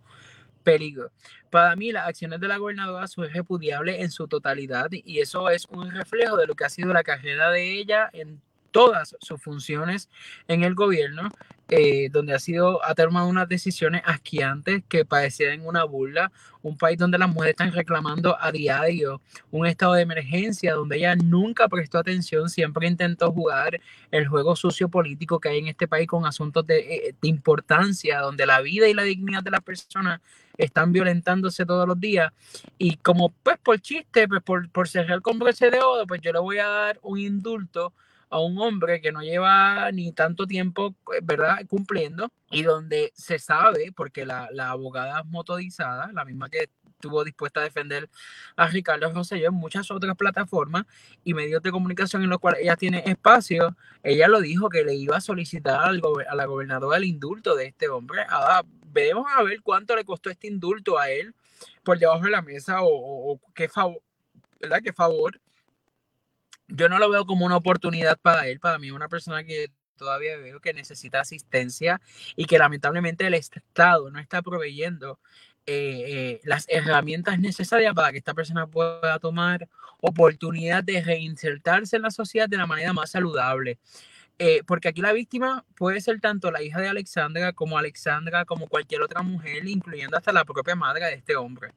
peligro. 0.63 1.11
Para 1.49 1.75
mí, 1.75 1.91
las 1.91 2.07
acciones 2.07 2.39
de 2.39 2.47
la 2.47 2.57
gobernadora 2.57 3.07
son 3.07 3.29
repudiables 3.29 3.99
en 3.99 4.09
su 4.09 4.27
totalidad 4.27 4.89
y 4.91 5.19
eso 5.19 5.49
es 5.49 5.65
un 5.65 5.91
reflejo 5.91 6.37
de 6.37 6.47
lo 6.47 6.55
que 6.55 6.63
ha 6.63 6.69
sido 6.69 6.93
la 6.93 7.03
carrera 7.03 7.51
de 7.51 7.73
ella 7.73 8.09
en 8.13 8.41
todas 8.71 9.15
sus 9.19 9.41
funciones 9.41 10.09
en 10.47 10.63
el 10.63 10.75
gobierno, 10.75 11.29
eh, 11.73 12.09
donde 12.11 12.33
ha 12.33 12.39
sido, 12.39 12.83
ha 12.83 12.93
tomado 12.93 13.29
unas 13.29 13.47
decisiones 13.47 14.01
asquiantes 14.05 14.83
que 14.89 15.05
parecían 15.05 15.65
una 15.65 15.85
burla, 15.85 16.29
un 16.61 16.77
país 16.77 16.97
donde 16.97 17.17
las 17.17 17.29
mujeres 17.29 17.51
están 17.51 17.71
reclamando 17.71 18.35
a 18.37 18.51
diario 18.51 19.21
un 19.51 19.65
estado 19.65 19.93
de 19.93 20.01
emergencia, 20.01 20.73
donde 20.73 20.97
ella 20.97 21.15
nunca 21.15 21.69
prestó 21.69 21.99
atención, 21.99 22.49
siempre 22.49 22.87
intentó 22.87 23.31
jugar 23.31 23.79
el 24.11 24.27
juego 24.27 24.57
sucio 24.57 24.89
político 24.89 25.39
que 25.39 25.47
hay 25.47 25.59
en 25.59 25.69
este 25.69 25.87
país 25.87 26.09
con 26.09 26.25
asuntos 26.25 26.67
de, 26.67 26.79
eh, 26.79 27.15
importancia, 27.21 28.19
donde 28.19 28.45
la 28.45 28.59
vida 28.59 28.89
y 28.89 28.93
la 28.93 29.03
dignidad 29.03 29.41
de 29.41 29.51
las 29.51 29.61
personas 29.61 30.19
están 30.57 30.91
violentándose 30.91 31.65
todos 31.65 31.87
los 31.87 31.97
días. 31.97 32.33
Y 32.77 32.97
como 32.97 33.29
pues 33.29 33.57
por 33.59 33.79
chiste, 33.79 34.27
pues 34.27 34.43
por, 34.43 34.69
por 34.71 34.89
cerrar 34.89 35.21
con 35.21 35.39
broche 35.39 35.71
de 35.71 35.79
oro, 35.79 36.05
pues 36.05 36.19
yo 36.19 36.33
le 36.33 36.39
voy 36.39 36.57
a 36.57 36.67
dar 36.67 36.99
un 37.01 37.17
indulto 37.17 37.93
a 38.31 38.39
un 38.39 38.57
hombre 38.59 39.01
que 39.01 39.11
no 39.11 39.21
lleva 39.21 39.91
ni 39.91 40.13
tanto 40.13 40.47
tiempo, 40.47 40.95
eh, 41.13 41.19
¿verdad?, 41.21 41.59
cumpliendo 41.67 42.31
y 42.49 42.63
donde 42.63 43.11
se 43.13 43.37
sabe, 43.39 43.91
porque 43.95 44.25
la, 44.25 44.49
abogada 44.69 45.23
motorizada, 45.23 46.09
la 46.13 46.23
misma 46.23 46.49
que 46.49 46.69
estuvo 46.85 47.23
dispuesta 47.25 47.59
a 47.59 47.63
defender 47.63 48.09
a 48.55 48.67
Ricardo 48.67 49.11
Rosselló 49.11 49.49
en 49.49 49.55
muchas 49.55 49.91
otras 49.91 50.15
plataformas 50.15 50.85
y 51.25 51.33
medios 51.33 51.61
de 51.61 51.71
comunicación 51.71 52.23
en 52.23 52.29
los 52.29 52.39
cuales 52.39 52.61
ella 52.61 52.77
tiene 52.77 53.03
espacio, 53.05 53.75
ella 54.01 54.27
lo 54.29 54.39
dijo 54.39 54.69
que 54.69 54.85
le 54.85 54.95
iba 54.95 55.17
a 55.17 55.21
solicitar 55.21 55.81
al 55.83 56.01
a 56.29 56.35
la 56.35 56.45
gobernadora 56.45 56.97
el 56.97 57.05
indulto 57.05 57.55
de 57.55 57.65
este 57.65 57.89
hombre. 57.89 58.21
Ahora 58.29 58.63
veremos 58.87 59.25
a 59.35 59.43
ver 59.43 59.61
cuánto 59.61 59.95
le 59.95 60.05
costó 60.05 60.29
este 60.29 60.47
indulto 60.47 60.97
a 60.97 61.09
él 61.09 61.35
por 61.83 61.99
debajo 61.99 62.23
de 62.23 62.31
la 62.31 62.41
mesa 62.41 62.77
o, 62.81 63.39
qué 63.53 63.67
favor 63.67 64.01
¿verdad? 64.61 64.79
Qué 64.83 64.93
favor. 64.93 65.41
Yo 66.73 66.89
no 66.89 66.99
lo 66.99 67.09
veo 67.09 67.25
como 67.25 67.45
una 67.45 67.57
oportunidad 67.57 68.17
para 68.19 68.47
él, 68.47 68.59
para 68.59 68.79
mí 68.79 68.87
es 68.87 68.93
una 68.93 69.09
persona 69.09 69.43
que 69.43 69.71
todavía 69.97 70.35
veo 70.37 70.59
que 70.59 70.73
necesita 70.73 71.19
asistencia 71.19 72.01
y 72.35 72.45
que 72.45 72.57
lamentablemente 72.57 73.27
el 73.27 73.35
Estado 73.35 74.09
no 74.09 74.19
está 74.19 74.41
proveyendo 74.41 75.19
eh, 75.67 76.03
eh, 76.07 76.41
las 76.43 76.65
herramientas 76.69 77.39
necesarias 77.39 77.93
para 77.93 78.11
que 78.11 78.17
esta 78.17 78.33
persona 78.33 78.65
pueda 78.65 79.19
tomar 79.19 79.69
oportunidad 79.99 80.83
de 80.83 81.03
reinsertarse 81.03 81.97
en 81.97 82.01
la 82.01 82.09
sociedad 82.09 82.49
de 82.49 82.57
la 82.57 82.65
manera 82.65 82.93
más 82.93 83.11
saludable. 83.11 83.77
Eh, 84.39 84.63
porque 84.65 84.87
aquí 84.87 85.01
la 85.01 85.13
víctima 85.13 85.63
puede 85.75 86.01
ser 86.01 86.19
tanto 86.19 86.49
la 86.49 86.63
hija 86.63 86.81
de 86.81 86.87
Alexandra 86.87 87.53
como 87.53 87.77
Alexandra, 87.77 88.43
como 88.43 88.67
cualquier 88.67 89.03
otra 89.03 89.21
mujer, 89.21 89.67
incluyendo 89.67 90.17
hasta 90.17 90.33
la 90.33 90.45
propia 90.45 90.75
madre 90.75 91.05
de 91.05 91.13
este 91.13 91.35
hombre. 91.35 91.71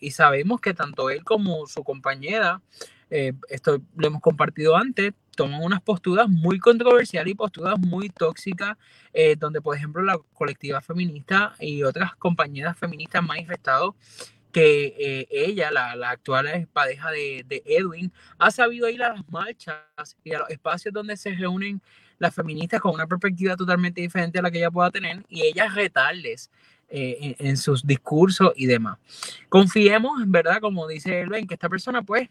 y 0.00 0.10
sabemos 0.12 0.62
que 0.62 0.72
tanto 0.72 1.10
él 1.10 1.22
como 1.24 1.66
su 1.66 1.84
compañera, 1.84 2.62
esto 3.10 3.80
lo 3.96 4.06
hemos 4.06 4.20
compartido 4.20 4.76
antes, 4.76 5.14
toman 5.38 5.62
unas 5.62 5.80
posturas 5.80 6.28
muy 6.28 6.58
controversiales 6.58 7.30
y 7.30 7.34
posturas 7.36 7.78
muy 7.78 8.08
tóxicas, 8.08 8.76
eh, 9.12 9.36
donde 9.38 9.60
por 9.60 9.76
ejemplo 9.76 10.02
la 10.02 10.18
colectiva 10.32 10.80
feminista 10.80 11.54
y 11.60 11.84
otras 11.84 12.16
compañeras 12.16 12.76
feministas 12.76 13.20
han 13.20 13.28
manifestado 13.28 13.94
que 14.50 14.96
eh, 14.98 15.28
ella, 15.30 15.70
la, 15.70 15.94
la, 15.94 16.10
actual 16.10 16.68
pareja 16.72 17.12
de, 17.12 17.44
de, 17.46 17.62
Edwin, 17.66 18.10
ha 18.38 18.50
sabido 18.50 18.88
ir 18.88 19.00
a 19.04 19.12
las 19.12 19.28
marchas 19.30 19.76
y 20.24 20.32
a 20.32 20.40
los 20.40 20.50
espacios 20.50 20.92
donde 20.92 21.16
se 21.16 21.30
reúnen 21.36 21.80
las 22.18 22.34
feministas 22.34 22.80
con 22.80 22.94
una 22.94 23.06
perspectiva 23.06 23.54
totalmente 23.54 24.00
diferente 24.00 24.40
a 24.40 24.42
la 24.42 24.50
que 24.50 24.58
ella 24.58 24.72
pueda 24.72 24.90
tener 24.90 25.24
y 25.28 25.42
ellas 25.42 25.72
retarles 25.72 26.50
eh, 26.88 27.36
en, 27.38 27.46
en, 27.46 27.56
sus 27.56 27.86
discursos 27.86 28.52
y 28.56 28.66
demás. 28.66 28.98
Confiemos, 29.48 30.18
verdad, 30.26 30.60
como 30.60 30.88
dice 30.88 31.20
Edwin, 31.20 31.46
que 31.46 31.54
esta 31.54 31.68
persona 31.68 32.02
pues 32.02 32.28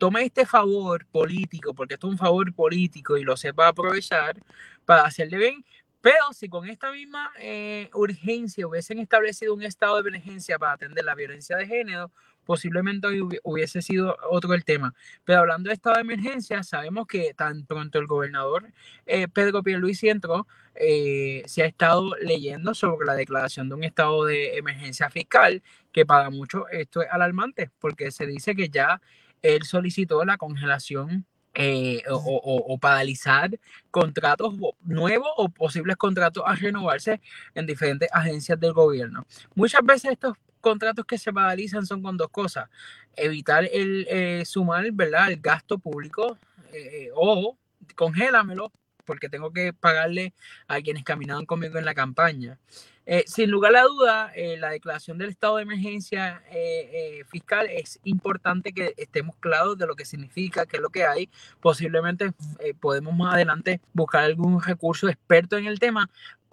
tome 0.00 0.24
este 0.24 0.46
favor 0.46 1.06
político, 1.06 1.74
porque 1.74 1.94
esto 1.94 2.08
es 2.08 2.12
un 2.12 2.18
favor 2.18 2.52
político 2.54 3.18
y 3.18 3.22
lo 3.22 3.36
sepa 3.36 3.68
aprovechar 3.68 4.40
para 4.86 5.02
hacerle 5.02 5.36
bien. 5.36 5.64
Pero 6.00 6.32
si 6.32 6.48
con 6.48 6.66
esta 6.66 6.90
misma 6.90 7.30
eh, 7.38 7.90
urgencia 7.92 8.66
hubiesen 8.66 8.98
establecido 8.98 9.52
un 9.52 9.62
estado 9.62 10.02
de 10.02 10.08
emergencia 10.08 10.58
para 10.58 10.72
atender 10.72 11.04
la 11.04 11.14
violencia 11.14 11.54
de 11.58 11.66
género, 11.66 12.10
posiblemente 12.46 13.08
hubiese 13.42 13.82
sido 13.82 14.16
otro 14.30 14.54
el 14.54 14.64
tema. 14.64 14.94
Pero 15.24 15.40
hablando 15.40 15.68
de 15.68 15.74
estado 15.74 15.96
de 15.96 16.00
emergencia, 16.00 16.62
sabemos 16.62 17.06
que 17.06 17.34
tan 17.34 17.66
pronto 17.66 17.98
el 17.98 18.06
gobernador 18.06 18.72
eh, 19.04 19.28
Pedro 19.28 19.62
Pierluisi 19.62 20.08
entró, 20.08 20.46
eh, 20.74 21.42
se 21.44 21.62
ha 21.62 21.66
estado 21.66 22.16
leyendo 22.22 22.72
sobre 22.72 23.04
la 23.06 23.14
declaración 23.14 23.68
de 23.68 23.74
un 23.74 23.84
estado 23.84 24.24
de 24.24 24.56
emergencia 24.56 25.10
fiscal, 25.10 25.62
que 25.92 26.06
para 26.06 26.30
muchos 26.30 26.62
esto 26.72 27.02
es 27.02 27.08
alarmante, 27.10 27.70
porque 27.78 28.10
se 28.10 28.24
dice 28.26 28.56
que 28.56 28.70
ya 28.70 29.02
él 29.42 29.62
solicitó 29.64 30.24
la 30.24 30.36
congelación 30.36 31.26
eh, 31.54 32.04
o, 32.08 32.78
paralizar 32.78 33.50
contratos 33.90 34.54
nuevos 34.82 35.28
o 35.36 35.48
posibles 35.48 35.96
contratos 35.96 36.44
a 36.46 36.54
renovarse 36.54 37.20
en 37.54 37.66
diferentes 37.66 38.08
agencias 38.12 38.58
del 38.60 38.72
gobierno. 38.72 39.26
Muchas 39.56 39.82
veces 39.82 40.12
estos 40.12 40.36
contratos 40.60 41.04
que 41.04 41.18
se 41.18 41.32
paralizan 41.32 41.84
son 41.84 42.02
con 42.02 42.16
dos 42.16 42.30
cosas. 42.30 42.68
Evitar 43.16 43.64
el 43.72 44.06
eh, 44.08 44.44
sumar 44.46 44.90
¿verdad? 44.92 45.32
el 45.32 45.40
gasto 45.40 45.78
público 45.78 46.38
eh, 46.72 47.10
o 47.14 47.56
congélamelo 47.96 48.70
porque 49.10 49.28
tengo 49.28 49.52
que 49.52 49.72
pagarle 49.72 50.34
a 50.68 50.80
quienes 50.80 51.02
caminaban 51.02 51.44
conmigo 51.44 51.78
en 51.78 51.84
la 51.84 51.94
campaña. 51.94 52.60
Eh, 53.06 53.24
sin 53.26 53.50
lugar 53.50 53.74
a 53.74 53.82
duda, 53.82 54.30
eh, 54.36 54.56
la 54.56 54.70
declaración 54.70 55.18
del 55.18 55.30
estado 55.30 55.56
de 55.56 55.64
emergencia 55.64 56.44
eh, 56.48 57.24
fiscal 57.28 57.66
es 57.68 57.98
importante 58.04 58.72
que 58.72 58.94
estemos 58.96 59.34
claros 59.40 59.76
de 59.76 59.88
lo 59.88 59.96
que 59.96 60.04
significa, 60.04 60.64
qué 60.64 60.76
es 60.76 60.82
lo 60.82 60.90
que 60.90 61.06
hay. 61.06 61.28
Posiblemente 61.60 62.30
podemos 62.78 63.12
más 63.16 63.34
adelante 63.34 63.80
buscar 63.92 64.22
algún 64.22 64.62
recurso 64.62 65.08
experto 65.08 65.58
en 65.58 65.66
el 65.66 65.80
tema 65.80 66.08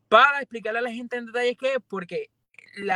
para 0.10 0.40
explicarle 0.40 0.80
a 0.80 0.82
la 0.82 0.92
gente 0.92 1.18
en 1.18 1.28
detalle 1.28 1.56
qué 1.58 1.74
es, 1.74 1.80
porque 1.88 2.32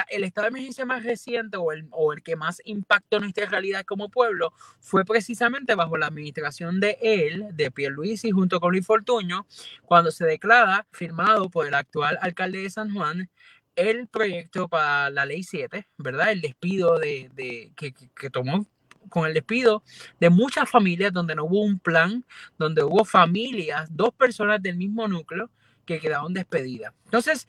el 0.10 0.24
estado 0.24 0.46
de 0.46 0.50
emergencia 0.50 0.86
más 0.86 1.04
reciente 1.04 1.58
o 1.58 1.72
el, 1.72 1.88
o 1.92 2.14
el 2.14 2.24
que 2.24 2.36
más 2.36 2.62
impactó 2.66 3.20
nuestra 3.20 3.46
realidad 3.48 3.86
como 3.86 4.10
pueblo 4.10 4.54
fue 4.80 5.06
precisamente 5.06 5.76
bajo 5.76 5.98
la 5.98 6.08
administración 6.08 6.80
de 6.80 6.98
él, 7.02 7.48
de 7.54 7.72
Pierluisi, 7.72 8.32
junto 8.32 8.60
con 8.60 8.72
Luis 8.72 8.86
Fortuño, 8.86 9.46
cuando 9.84 10.12
se 10.12 10.26
declara, 10.26 10.88
firmado 10.92 11.50
por 11.50 11.68
el 11.68 11.74
actual 11.74 12.18
alcalde 12.22 12.64
de 12.64 12.70
San 12.70 12.94
Juan, 12.94 13.30
el 13.76 14.08
proyecto 14.08 14.68
para 14.68 15.10
la 15.10 15.26
ley 15.26 15.44
7, 15.44 15.88
¿verdad? 15.98 16.32
El 16.32 16.42
despido 16.42 17.00
de, 17.00 17.30
de 17.34 17.72
que, 17.76 17.94
que 17.94 18.30
tomó 18.30 18.66
con 19.10 19.28
el 19.28 19.34
despido 19.34 19.84
de 20.20 20.30
muchas 20.30 20.70
familias 20.70 21.12
donde 21.14 21.36
no 21.36 21.46
hubo 21.46 21.62
un 21.62 21.80
plan, 21.80 22.26
donde 22.58 22.84
hubo 22.84 23.06
familias, 23.06 23.90
dos 23.92 24.14
personas 24.14 24.62
del 24.62 24.78
mismo 24.78 25.08
núcleo 25.08 25.50
que 25.86 26.00
quedaron 26.00 26.34
despedidas. 26.34 26.94
Entonces, 27.06 27.48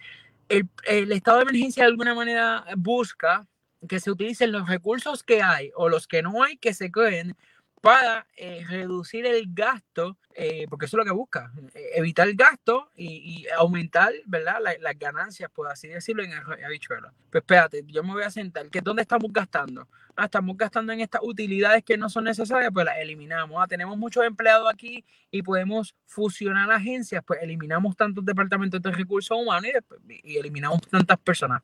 el, 0.53 1.13
estado 1.13 1.39
de 1.39 1.43
emergencia 1.45 1.85
de 1.85 1.91
alguna 1.91 2.15
manera 2.15 2.65
busca 2.77 3.47
que 3.89 4.01
se 4.01 4.11
utilicen 4.11 4.53
los 4.53 4.69
recursos 4.69 5.23
que 5.23 5.43
hay 5.43 5.71
o 5.75 5.89
los 5.89 6.07
que 6.07 6.23
no 6.23 6.43
hay 6.43 6.57
que 6.57 6.75
se 6.75 6.91
creen 6.91 7.37
para 7.81 8.27
eh, 8.37 8.65
reducir 8.69 9.27
el 9.27 9.47
gasto, 9.49 10.17
eh, 10.35 10.67
porque 10.69 10.87
eso 10.87 10.97
es 10.97 10.99
lo 10.99 11.05
que 11.05 11.17
busca, 11.17 11.53
eh, 11.75 11.91
evitar 11.95 12.29
el 12.29 12.35
gasto 12.35 12.91
y, 12.97 13.47
aumentar 13.57 14.13
¿verdad? 14.27 14.59
las 14.81 14.99
ganancias, 14.99 15.51
por 15.51 15.69
así 15.69 15.89
decirlo, 15.89 16.23
en 16.23 16.33
el 16.33 16.65
habichuelo. 16.65 17.13
Pues 17.31 17.43
espérate, 17.43 17.85
yo 17.87 18.03
me 18.03 18.13
voy 18.13 18.23
a 18.23 18.31
sentar, 18.31 18.69
¿qué 18.69 18.81
dónde 18.81 19.03
estamos 19.03 19.33
gastando? 19.33 19.89
Ah, 20.17 20.27
estamos 20.27 20.57
gastando 20.57 20.93
en 20.93 21.01
estas 21.01 21.23
utilidades 21.25 21.83
que 21.85 21.97
no 21.97 22.11
son 22.11 22.25
necesarias, 22.25 22.71
pues 22.73 22.85
las 22.85 22.99
eliminamos. 22.99 23.63
Ah, 23.63 23.67
tenemos 23.67 23.97
muchos 23.97 24.25
empleados 24.25 24.71
aquí 24.73 25.05
y 25.31 25.43
podemos 25.43 25.95
fusionar 26.07 26.71
agencias, 26.71 27.23
pues 27.27 27.43
eliminamos 27.43 27.97
tantos 27.97 28.25
departamentos 28.25 28.81
de 28.83 28.91
recursos 28.91 29.37
humanos 29.37 29.71
y, 30.09 30.35
y 30.35 30.37
eliminamos 30.37 30.81
tantas 30.91 31.19
personas. 31.19 31.63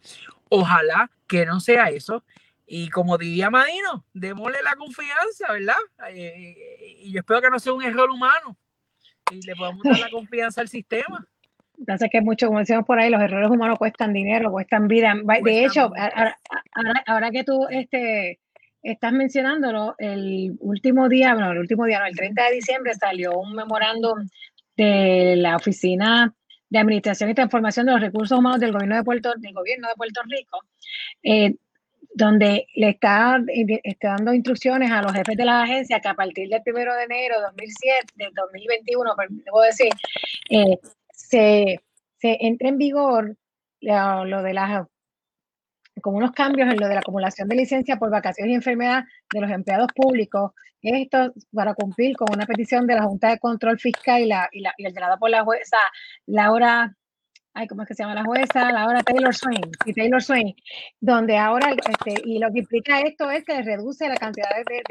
Ojalá 0.48 1.11
que 1.26 1.44
no 1.44 1.61
sea 1.61 1.90
eso 1.90 2.24
y 2.68 2.90
como 2.90 3.16
diría 3.16 3.48
Madino, 3.48 4.04
démosle 4.12 4.59
la 4.62 4.76
confianza, 4.76 5.52
¿verdad? 5.52 5.74
Eh, 6.11 6.54
y 7.00 7.12
yo 7.12 7.20
espero 7.20 7.40
que 7.40 7.50
no 7.50 7.59
sea 7.59 7.72
un 7.72 7.83
error 7.83 8.11
humano 8.11 8.59
y 9.33 9.40
le 9.42 9.57
podamos 9.57 9.83
dar 9.83 9.98
la 9.98 10.11
confianza 10.11 10.61
al 10.61 10.68
sistema. 10.68 11.26
Entonces 11.78 12.11
que 12.12 12.20
mucho, 12.20 12.48
como 12.48 12.59
decimos 12.59 12.85
por 12.85 12.98
ahí, 12.98 13.09
los 13.09 13.22
errores 13.22 13.50
humanos 13.50 13.78
cuestan 13.78 14.12
dinero, 14.12 14.50
cuestan 14.50 14.87
vida. 14.87 15.14
De 15.42 15.64
hecho, 15.64 15.90
ahora, 17.07 17.31
que 17.31 17.44
tú 17.44 17.66
este, 17.70 18.40
estás 18.83 19.12
mencionándolo, 19.12 19.94
el 19.98 20.57
último 20.61 21.09
día, 21.09 21.35
bueno, 21.35 21.52
el 21.52 21.59
último 21.59 21.87
día, 21.87 22.00
no, 22.00 22.07
el 22.07 22.16
30 22.16 22.44
de 22.44 22.54
diciembre 22.54 22.94
salió 22.94 23.38
un 23.38 23.54
memorándum 23.54 24.28
de 24.76 25.37
la 25.37 25.57
Oficina 25.57 26.35
de 26.68 26.78
Administración 26.78 27.31
y 27.31 27.35
Transformación 27.35 27.87
de 27.87 27.92
los 27.92 28.00
Recursos 28.00 28.38
Humanos 28.38 28.61
del 28.61 28.72
Gobierno 28.72 28.96
de 28.96 29.04
Puerto, 29.04 29.33
del 29.38 29.54
gobierno 29.54 29.88
de 29.88 29.94
Puerto 29.94 30.20
Rico, 30.28 30.61
eh, 31.22 31.54
donde 32.14 32.66
le 32.74 32.90
está, 32.90 33.40
está, 33.84 34.08
dando 34.11 34.34
instrucciones 34.34 34.90
a 34.90 35.02
los 35.02 35.12
jefes 35.12 35.37
de 35.37 35.44
las 35.44 35.64
agencias 35.64 36.00
que 36.02 36.08
a 36.08 36.14
partir 36.14 36.48
del 36.48 36.62
1 36.66 36.94
de 36.94 37.04
enero 37.04 37.37
de 37.37 37.42
2007, 37.46 38.12
del 38.16 38.32
2021, 38.34 39.14
debo 39.44 39.62
decir, 39.62 39.92
eh, 40.50 40.78
se, 41.12 41.80
se 42.18 42.38
entre 42.40 42.68
en 42.68 42.78
vigor 42.78 43.37
lo, 43.80 44.42
de 44.42 44.54
las 44.54 44.87
con 46.02 46.14
unos 46.14 46.32
cambios 46.32 46.68
en 46.68 46.78
lo 46.78 46.88
de 46.88 46.94
la 46.94 47.00
acumulación 47.00 47.48
de 47.48 47.56
licencia 47.56 47.96
por 47.96 48.11
vacaciones 48.11 48.52
y 48.52 48.54
enfermedad 48.54 49.04
de 49.32 49.40
los 49.40 49.50
empleados 49.50 49.88
públicos. 49.94 50.52
Esto 50.80 51.32
para 51.52 51.74
cumplir 51.74 52.16
con 52.16 52.28
una 52.32 52.46
petición 52.46 52.87
de 52.87 52.94
la 52.94 53.02
Junta 53.02 53.30
de 53.30 53.38
Control 53.40 53.80
Fiscal 53.80 54.22
y 54.22 54.26
la, 54.26 54.48
y 54.52 54.61
la, 54.61 54.72
y 54.76 54.84
por 55.18 55.30
la 55.30 55.42
jueza 55.42 55.76
Laura 56.26 56.96
ay, 57.59 57.66
¿cómo 57.66 57.83
es 57.83 57.88
que 57.88 57.94
se 57.94 58.05
llama 58.05 58.14
la 58.14 58.25
jueza? 58.25 58.71
La 58.71 58.87
hora 58.87 59.03
Taylor 59.03 59.35
Swain, 59.35 59.71
y 59.85 59.92
Taylor 59.92 60.23
Swain, 60.23 60.55
donde 61.01 61.37
ahora, 61.37 61.73
este, 61.73 62.23
y 62.25 62.38
lo 62.38 62.53
que 62.53 62.61
implica 62.61 63.01
esto 63.01 63.31
es 63.31 63.44
que 63.44 63.62
reduce 63.62 64.09
la 64.09 64.16
cantidad 64.16 64.49
de, 64.68 64.83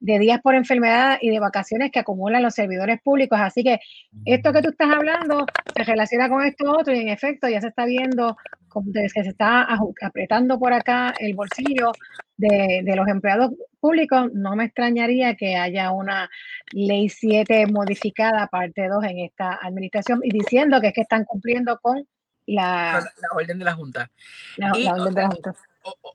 de, 0.00 0.18
días 0.18 0.40
por 0.42 0.56
enfermedad 0.56 1.18
y 1.20 1.30
de 1.30 1.38
vacaciones 1.38 1.92
que 1.92 2.00
acumulan 2.00 2.42
los 2.42 2.54
servidores 2.54 3.00
públicos. 3.02 3.38
Así 3.40 3.62
que 3.62 3.78
esto 4.24 4.52
que 4.52 4.62
tú 4.62 4.70
estás 4.70 4.90
hablando 4.90 5.46
se 5.76 5.84
relaciona 5.84 6.28
con 6.28 6.44
esto 6.44 6.72
otro 6.72 6.92
y 6.92 6.98
en 6.98 7.08
efecto 7.08 7.48
ya 7.48 7.60
se 7.60 7.68
está 7.68 7.84
viendo 7.84 8.36
como 8.72 8.92
que 8.92 9.08
se 9.08 9.20
está 9.20 9.68
apretando 10.02 10.58
por 10.58 10.72
acá 10.72 11.14
el 11.18 11.34
bolsillo 11.34 11.92
de, 12.36 12.82
de, 12.84 12.96
los 12.96 13.06
empleados 13.08 13.52
públicos, 13.80 14.30
no 14.32 14.56
me 14.56 14.64
extrañaría 14.64 15.36
que 15.36 15.56
haya 15.56 15.90
una 15.90 16.30
ley 16.72 17.08
7 17.08 17.66
modificada, 17.66 18.46
parte 18.46 18.88
2, 18.88 19.04
en 19.04 19.18
esta 19.20 19.58
administración 19.62 20.20
y 20.24 20.30
diciendo 20.30 20.80
que 20.80 20.88
es 20.88 20.94
que 20.94 21.02
están 21.02 21.24
cumpliendo 21.24 21.78
con 21.80 22.06
la, 22.46 23.00
la, 23.20 23.28
orden 23.34 23.58
de 23.58 23.64
la 23.64 23.74
Junta. 23.74 24.10
La, 24.56 24.72
orden 24.72 25.14
de 25.14 25.22
la 25.22 25.28
Junta. 25.28 25.54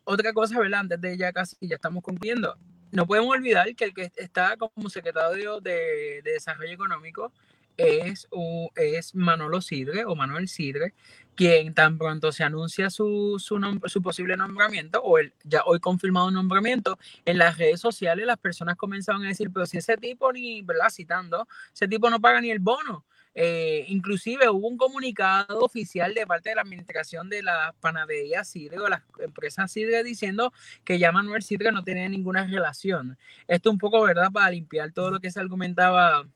otra 0.03 0.33
cosa, 0.33 0.59
¿verdad? 0.59 0.81
Antes 0.81 1.01
de 1.01 1.17
ya 1.17 1.31
casi 1.31 1.55
ya 1.61 1.75
estamos 1.75 2.03
cumpliendo. 2.03 2.57
No 2.91 3.05
podemos 3.05 3.35
olvidar 3.35 3.73
que 3.75 3.85
el 3.85 3.93
que 3.93 4.11
está 4.15 4.55
como 4.57 4.89
secretario 4.89 5.59
de, 5.59 6.21
de 6.23 6.31
Desarrollo 6.31 6.73
Económico 6.73 7.31
es, 7.77 8.27
es 8.75 9.15
Manolo 9.15 9.61
Sidre 9.61 10.05
o 10.05 10.15
Manuel 10.15 10.47
Sidre, 10.47 10.93
quien 11.35 11.75
tan 11.75 11.99
pronto 11.99 12.31
se 12.31 12.43
anuncia 12.43 12.89
su, 12.89 13.35
su, 13.37 13.59
su 13.85 14.01
posible 14.01 14.35
nombramiento 14.35 15.01
o 15.03 15.19
el 15.19 15.33
ya 15.43 15.61
hoy 15.65 15.79
confirmado 15.79 16.31
nombramiento, 16.31 16.97
en 17.25 17.37
las 17.37 17.57
redes 17.57 17.79
sociales 17.79 18.25
las 18.25 18.39
personas 18.39 18.75
comenzaron 18.75 19.23
a 19.23 19.27
decir, 19.29 19.51
pero 19.53 19.67
si 19.67 19.77
ese 19.77 19.97
tipo 19.97 20.33
ni, 20.33 20.63
¿verdad? 20.63 20.89
Citando, 20.89 21.47
ese 21.73 21.87
tipo 21.87 22.09
no 22.09 22.19
paga 22.19 22.41
ni 22.41 22.49
el 22.49 22.59
bono. 22.59 23.05
Eh, 23.39 23.85
inclusive 23.89 24.49
hubo 24.49 24.67
un 24.67 24.77
comunicado 24.77 25.59
oficial 25.59 26.15
de 26.15 26.25
parte 26.25 26.49
de 26.49 26.55
la 26.55 26.63
administración 26.63 27.29
de 27.29 27.43
la 27.43 27.75
panadería 27.79 28.43
Sidre 28.43 28.79
o 28.79 28.89
la 28.89 29.03
empresa 29.19 29.67
Sidre 29.67 30.03
diciendo 30.03 30.51
que 30.83 30.97
ya 30.97 31.11
Manuel 31.11 31.43
Sidre 31.43 31.71
no 31.71 31.83
tenía 31.83 32.09
ninguna 32.09 32.47
relación. 32.47 33.15
Esto 33.47 33.69
un 33.69 33.77
poco, 33.77 34.01
¿verdad? 34.01 34.31
Para 34.31 34.49
limpiar 34.49 34.91
todo 34.91 35.11
lo 35.11 35.19
que 35.19 35.29
se 35.29 35.39
argumentaba 35.39 36.27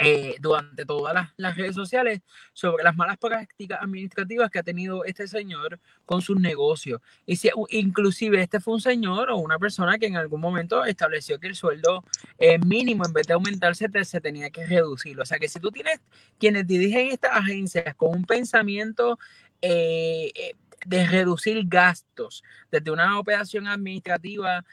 eh, 0.00 0.36
durante 0.40 0.84
todas 0.84 1.28
las, 1.36 1.56
redes 1.56 1.74
sociales 1.74 2.20
sobre 2.52 2.84
las 2.84 2.94
malas 2.94 3.18
prácticas 3.18 3.80
administrativas 3.82 4.48
que 4.48 4.60
ha 4.60 4.62
tenido 4.62 5.04
este 5.04 5.26
señor 5.26 5.80
con 6.06 6.22
sus 6.22 6.38
negocios. 6.38 7.00
Y 7.26 7.36
si, 7.36 7.50
inclusive 7.70 8.40
este 8.40 8.60
fue 8.60 8.74
un 8.74 8.80
señor 8.80 9.30
o 9.30 9.38
una 9.38 9.58
persona 9.58 9.98
que 9.98 10.06
en 10.06 10.16
algún 10.16 10.40
momento 10.40 10.84
estableció 10.84 11.40
que 11.40 11.48
el 11.48 11.56
sueldo 11.56 12.04
eh, 12.38 12.58
mínimo 12.58 13.04
en 13.06 13.12
vez 13.12 13.26
de 13.26 13.34
aumentarse 13.34 13.88
se 14.04 14.20
tenía 14.20 14.50
que 14.50 14.66
reducir. 14.66 15.20
O 15.20 15.26
sea 15.26 15.38
que 15.38 15.48
si 15.48 15.58
tú 15.58 15.72
tienes 15.72 16.00
quienes 16.38 16.66
dirigen 16.66 17.08
estas 17.08 17.32
agencias 17.32 17.94
con 17.96 18.14
un 18.14 18.24
pensamiento 18.24 19.18
eh, 19.60 20.54
de 20.86 21.06
reducir 21.06 21.64
gastos 21.66 22.44
desde 22.70 22.92
una 22.92 23.18
operación 23.18 23.66
administrativa 23.66 24.64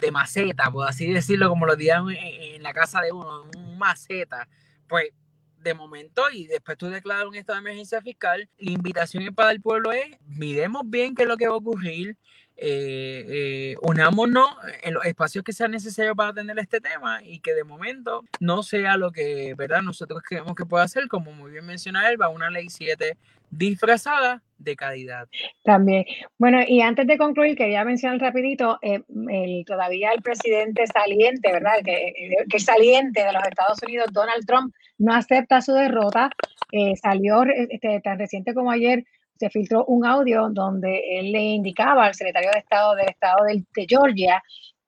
de 0.00 0.10
maceta, 0.10 0.70
por 0.70 0.88
así 0.88 1.12
decirlo, 1.12 1.48
como 1.48 1.66
lo 1.66 1.76
dirían 1.76 2.06
en, 2.10 2.62
la 2.62 2.72
casa 2.72 3.00
de 3.00 3.12
uno, 3.12 3.44
un 3.56 3.78
maceta, 3.78 4.48
pues 4.88 5.10
de 5.58 5.74
momento 5.74 6.22
y 6.32 6.46
después 6.46 6.78
tú 6.78 6.88
declaras 6.88 7.26
un 7.26 7.34
estado 7.34 7.58
de 7.58 7.68
emergencia 7.68 8.00
fiscal, 8.00 8.48
la 8.58 8.70
invitación 8.70 9.34
para 9.34 9.50
el 9.50 9.60
pueblo 9.60 9.92
es, 9.92 10.16
miremos 10.26 10.82
bien 10.86 11.14
qué 11.14 11.22
es 11.22 11.28
lo 11.28 11.36
que 11.36 11.48
va 11.48 11.54
a 11.54 11.58
ocurrir, 11.58 12.16
eh, 12.62 13.24
eh, 13.28 13.76
unámonos 13.80 14.50
en 14.82 14.92
los 14.92 15.04
espacios 15.06 15.42
que 15.42 15.52
sean 15.52 15.70
necesarios 15.70 16.14
para 16.14 16.30
atender 16.30 16.58
este 16.58 16.80
tema 16.80 17.22
y 17.22 17.40
que 17.40 17.54
de 17.54 17.64
momento 17.64 18.22
no 18.38 18.62
sea 18.62 18.98
lo 18.98 19.12
que 19.12 19.54
verdad 19.56 19.80
nosotros 19.80 20.22
creemos 20.28 20.54
que 20.54 20.66
puede 20.66 20.84
hacer, 20.84 21.08
como 21.08 21.32
muy 21.32 21.50
bien 21.50 21.64
menciona 21.64 22.10
Elba, 22.10 22.28
una 22.28 22.50
ley 22.50 22.68
7 22.68 23.16
disfrazada 23.50 24.42
de 24.58 24.76
calidad. 24.76 25.26
También. 25.64 26.04
Bueno, 26.38 26.60
y 26.66 26.82
antes 26.82 27.06
de 27.06 27.16
concluir, 27.16 27.56
quería 27.56 27.84
mencionar 27.84 28.20
rapidito, 28.20 28.78
eh, 28.82 29.02
el, 29.30 29.64
todavía 29.64 30.12
el 30.12 30.22
presidente 30.22 30.86
saliente, 30.86 31.50
¿verdad? 31.50 31.80
Que, 31.84 32.12
que 32.48 32.60
saliente 32.60 33.24
de 33.24 33.32
los 33.32 33.42
Estados 33.42 33.82
Unidos, 33.82 34.08
Donald 34.12 34.46
Trump, 34.46 34.74
no 34.98 35.14
acepta 35.14 35.62
su 35.62 35.72
derrota. 35.72 36.30
Eh, 36.72 36.94
salió 36.96 37.42
este, 37.42 38.00
tan 38.00 38.18
reciente 38.18 38.54
como 38.54 38.70
ayer, 38.70 39.04
se 39.40 39.48
filtró 39.48 39.86
un 39.86 40.04
audio 40.04 40.50
donde 40.50 41.18
él 41.18 41.32
le 41.32 41.40
indicaba 41.40 42.04
al 42.04 42.14
secretario 42.14 42.50
de 42.52 42.58
Estado 42.58 42.94
del 42.94 43.08
Estado 43.08 43.44
de, 43.46 43.86
Georgia 43.88 44.42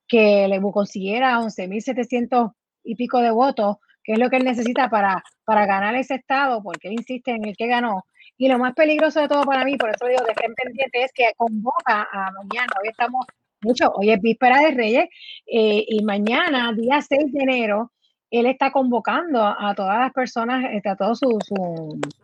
que 0.07 0.47
le 0.47 0.61
consiguiera 0.61 1.39
11.700 1.39 2.53
y 2.85 2.95
pico 2.95 3.23
de 3.23 3.31
votos, 3.31 3.77
que 4.05 4.13
es 4.13 4.19
lo 4.19 4.29
que 4.29 4.37
él 4.37 4.45
necesita 4.45 4.91
para, 4.91 5.25
para 5.45 5.65
ganar 5.65 5.95
ese 5.95 6.17
estado, 6.17 6.63
porque 6.63 6.89
él 6.89 6.95
insiste 6.95 7.31
en 7.31 7.47
el 7.47 7.57
que 7.57 7.67
ganó, 7.67 8.05
y 8.37 8.49
lo 8.49 8.59
más 8.59 8.75
peligroso 8.75 9.21
de 9.21 9.29
todo 9.29 9.45
para 9.45 9.65
mí, 9.65 9.79
por 9.79 9.89
eso 9.89 10.05
digo 10.07 10.23
de 10.23 10.33
estén 10.33 10.53
pendiente, 10.53 11.03
es 11.03 11.13
que 11.15 11.33
convoca 11.35 12.07
a 12.13 12.31
mañana, 12.33 12.73
hoy 12.83 12.89
estamos 12.91 13.25
mucho, 13.63 13.91
hoy 13.95 14.11
es 14.11 14.21
víspera 14.21 14.59
de 14.61 14.73
Reyes, 14.73 15.09
eh, 15.47 15.85
y 15.89 16.05
mañana, 16.05 16.75
día 16.75 17.01
6 17.01 17.33
de 17.33 17.43
enero, 17.43 17.91
él 18.31 18.45
está 18.45 18.71
convocando 18.71 19.43
a, 19.43 19.75
todas 19.75 19.99
las 19.99 20.13
personas, 20.13 20.65
este, 20.73 20.91
a 20.91 20.97
todos 20.97 21.21
sus, 21.21 21.51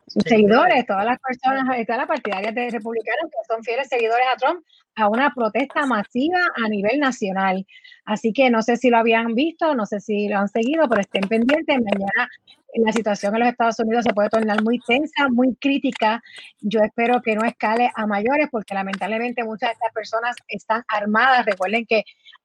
seguidores, 0.09 0.87
todas 0.87 1.05
las 1.05 1.19
personas, 1.19 1.65
todas 1.87 1.99
las 1.99 2.09
partidarias 2.09 2.55
de 2.55 2.71
republicanos 2.71 3.31
que 3.31 3.55
son 3.55 3.63
fieles 3.63 3.89
seguidores 3.89 4.27
a 4.33 4.37
Trump, 4.37 4.65
a 4.97 5.09
una 5.09 5.33
protesta 5.35 5.87
masiva 5.87 6.41
a 6.57 6.69
nivel 6.69 6.99
nacional. 6.99 7.67
Así 8.05 8.33
que 8.33 8.51
no 8.51 8.63
sé 8.63 8.77
si 8.77 8.91
lo 8.91 8.99
habían 8.99 9.35
visto, 9.35 9.75
no 9.75 9.87
sé 9.87 10.01
si 10.01 10.29
lo 10.29 10.39
han 10.39 10.49
seguido, 10.49 10.89
pero 10.89 11.01
estén 11.01 11.29
pendientes. 11.29 11.77
Mañana 11.77 12.29
la 12.75 12.93
situación 12.93 13.35
en 13.35 13.41
los 13.41 13.49
Estados 13.51 13.79
Unidos 13.81 14.05
se 14.05 14.13
puede 14.13 14.29
tornar 14.29 14.63
muy 14.63 14.79
tensa, 14.81 15.29
muy 15.31 15.55
crítica. 15.57 16.23
Yo 16.61 16.81
espero 16.81 17.21
que 17.23 17.35
no 17.35 17.45
escale 17.45 17.91
a 17.95 18.07
mayores 18.07 18.49
porque 18.51 18.75
lamentablemente 18.75 19.45
muchas 19.45 19.71
de 19.71 19.73
estas 19.75 19.93
personas 19.93 20.37
están 20.49 20.85
armadas. 20.89 21.47
Recuerden 21.47 21.87
que 21.87 22.05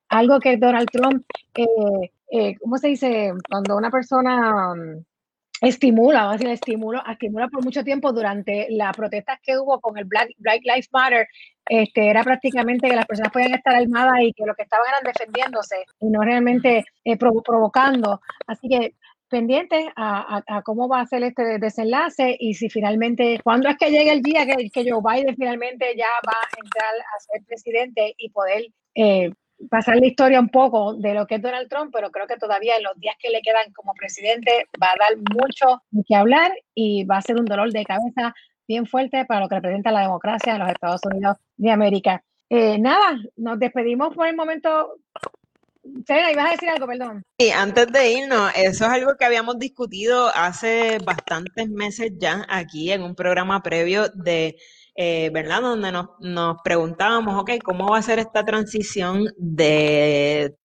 algo 0.09 0.39
que 0.39 0.57
Donald 0.57 0.89
Trump, 0.91 1.25
eh, 1.55 2.11
eh, 2.31 2.55
¿cómo 2.59 2.77
se 2.77 2.89
dice? 2.89 3.33
Cuando 3.49 3.75
una 3.75 3.89
persona 3.89 4.75
mm, 4.75 5.05
estimula, 5.63 6.23
vamos 6.23 6.33
a 6.33 6.37
decir, 6.37 6.49
estimula, 6.49 7.03
estimula 7.09 7.47
por 7.47 7.63
mucho 7.63 7.83
tiempo 7.83 8.11
durante 8.11 8.67
las 8.69 8.95
protestas 8.95 9.39
que 9.41 9.57
hubo 9.57 9.79
con 9.79 9.97
el 9.97 10.03
Black, 10.03 10.29
Black 10.37 10.61
Lives 10.63 10.89
Matter, 10.91 11.27
este, 11.65 12.09
era 12.09 12.21
prácticamente 12.23 12.89
que 12.89 12.95
las 12.95 13.05
personas 13.05 13.31
podían 13.31 13.53
estar 13.53 13.73
armadas 13.73 14.19
y 14.21 14.33
que 14.33 14.45
lo 14.45 14.55
que 14.55 14.63
estaban 14.63 14.85
eran 14.89 15.13
defendiéndose 15.13 15.85
y 16.01 16.09
no 16.09 16.21
realmente 16.21 16.83
eh, 17.05 17.17
provocando. 17.17 18.19
Así 18.45 18.67
que 18.67 18.95
pendientes 19.29 19.85
a, 19.95 20.61
cómo 20.63 20.87
va 20.89 20.99
a 20.99 21.07
ser 21.07 21.23
este 21.23 21.57
desenlace 21.57 22.35
y 22.37 22.53
si 22.55 22.69
finalmente, 22.69 23.39
cuándo 23.43 23.69
es 23.69 23.77
que 23.77 23.89
llegue 23.89 24.11
el 24.11 24.21
día 24.21 24.45
que, 24.45 24.69
que 24.69 24.91
Joe 24.91 25.01
Biden 25.01 25.35
finalmente 25.35 25.95
ya 25.97 26.09
va 26.27 26.33
a 26.33 26.61
entrar 26.61 26.93
a 26.93 27.19
ser 27.19 27.41
presidente 27.45 28.13
y 28.17 28.29
poder 28.29 28.67
eh, 28.95 29.31
pasar 29.69 29.97
la 29.97 30.07
historia 30.07 30.39
un 30.39 30.49
poco 30.49 30.93
de 30.93 31.13
lo 31.13 31.27
que 31.27 31.35
es 31.35 31.41
Donald 31.41 31.69
Trump, 31.69 31.91
pero 31.93 32.11
creo 32.11 32.27
que 32.27 32.37
todavía 32.37 32.77
en 32.77 32.83
los 32.83 32.97
días 32.99 33.15
que 33.19 33.29
le 33.29 33.41
quedan 33.41 33.71
como 33.73 33.93
presidente 33.93 34.67
va 34.81 34.87
a 34.87 34.97
dar 34.99 35.17
mucho 35.33 35.81
que 36.07 36.15
hablar 36.15 36.51
y 36.73 37.03
va 37.05 37.17
a 37.17 37.21
ser 37.21 37.37
un 37.37 37.45
dolor 37.45 37.71
de 37.71 37.83
cabeza 37.83 38.33
bien 38.67 38.85
fuerte 38.85 39.25
para 39.25 39.41
lo 39.41 39.49
que 39.49 39.55
representa 39.55 39.91
la 39.91 40.01
democracia 40.01 40.53
en 40.53 40.59
los 40.59 40.69
Estados 40.69 41.01
Unidos 41.05 41.37
de 41.57 41.71
América. 41.71 42.23
Eh, 42.49 42.77
nada, 42.79 43.19
nos 43.35 43.59
despedimos 43.59 44.13
por 44.15 44.27
el 44.27 44.35
momento 44.35 44.95
Serena, 46.07 46.31
ibas 46.31 46.45
a 46.45 46.51
decir 46.51 46.69
algo, 46.69 46.87
perdón. 46.87 47.23
Sí, 47.37 47.51
antes 47.51 47.91
de 47.91 48.11
irnos, 48.13 48.51
eso 48.55 48.85
es 48.85 48.91
algo 48.91 49.17
que 49.17 49.25
habíamos 49.25 49.59
discutido 49.59 50.29
hace 50.33 50.97
bastantes 51.03 51.69
meses 51.69 52.13
ya 52.17 52.45
aquí 52.47 52.91
en 52.91 53.03
un 53.03 53.15
programa 53.15 53.61
previo 53.61 54.07
de, 54.09 54.55
eh, 54.95 55.29
¿verdad? 55.31 55.61
Donde 55.61 55.91
nos, 55.91 56.07
nos 56.19 56.57
preguntábamos, 56.63 57.41
ok, 57.41 57.51
¿cómo 57.63 57.89
va 57.89 57.97
a 57.97 58.01
ser 58.01 58.19
esta 58.19 58.43
transición 58.45 59.25
de 59.37 60.55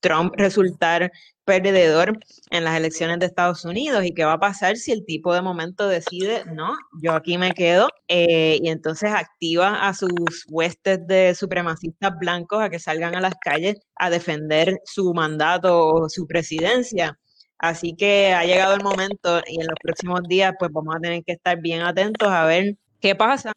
Trump 0.00 0.34
resultar 0.36 1.10
perdedor 1.44 2.18
en 2.50 2.64
las 2.64 2.76
elecciones 2.76 3.18
de 3.18 3.26
Estados 3.26 3.64
Unidos 3.64 4.04
y 4.04 4.14
qué 4.14 4.24
va 4.24 4.34
a 4.34 4.38
pasar 4.38 4.76
si 4.76 4.92
el 4.92 5.04
tipo 5.04 5.34
de 5.34 5.42
momento 5.42 5.88
decide, 5.88 6.44
no, 6.46 6.76
yo 7.02 7.12
aquí 7.12 7.38
me 7.38 7.52
quedo 7.52 7.88
eh, 8.08 8.58
y 8.62 8.68
entonces 8.68 9.10
activa 9.12 9.88
a 9.88 9.94
sus 9.94 10.44
huestes 10.48 11.06
de 11.06 11.34
supremacistas 11.34 12.12
blancos 12.20 12.62
a 12.62 12.70
que 12.70 12.78
salgan 12.78 13.16
a 13.16 13.20
las 13.20 13.34
calles 13.40 13.80
a 13.96 14.10
defender 14.10 14.78
su 14.84 15.12
mandato 15.12 15.86
o 15.88 16.08
su 16.08 16.26
presidencia. 16.26 17.18
Así 17.58 17.94
que 17.96 18.32
ha 18.32 18.44
llegado 18.44 18.74
el 18.74 18.82
momento 18.82 19.40
y 19.46 19.60
en 19.60 19.66
los 19.66 19.76
próximos 19.82 20.20
días 20.28 20.54
pues 20.58 20.70
vamos 20.72 20.94
a 20.96 21.00
tener 21.00 21.22
que 21.24 21.32
estar 21.32 21.60
bien 21.60 21.82
atentos 21.82 22.28
a 22.28 22.44
ver 22.44 22.76
qué 23.00 23.14
pasa. 23.14 23.52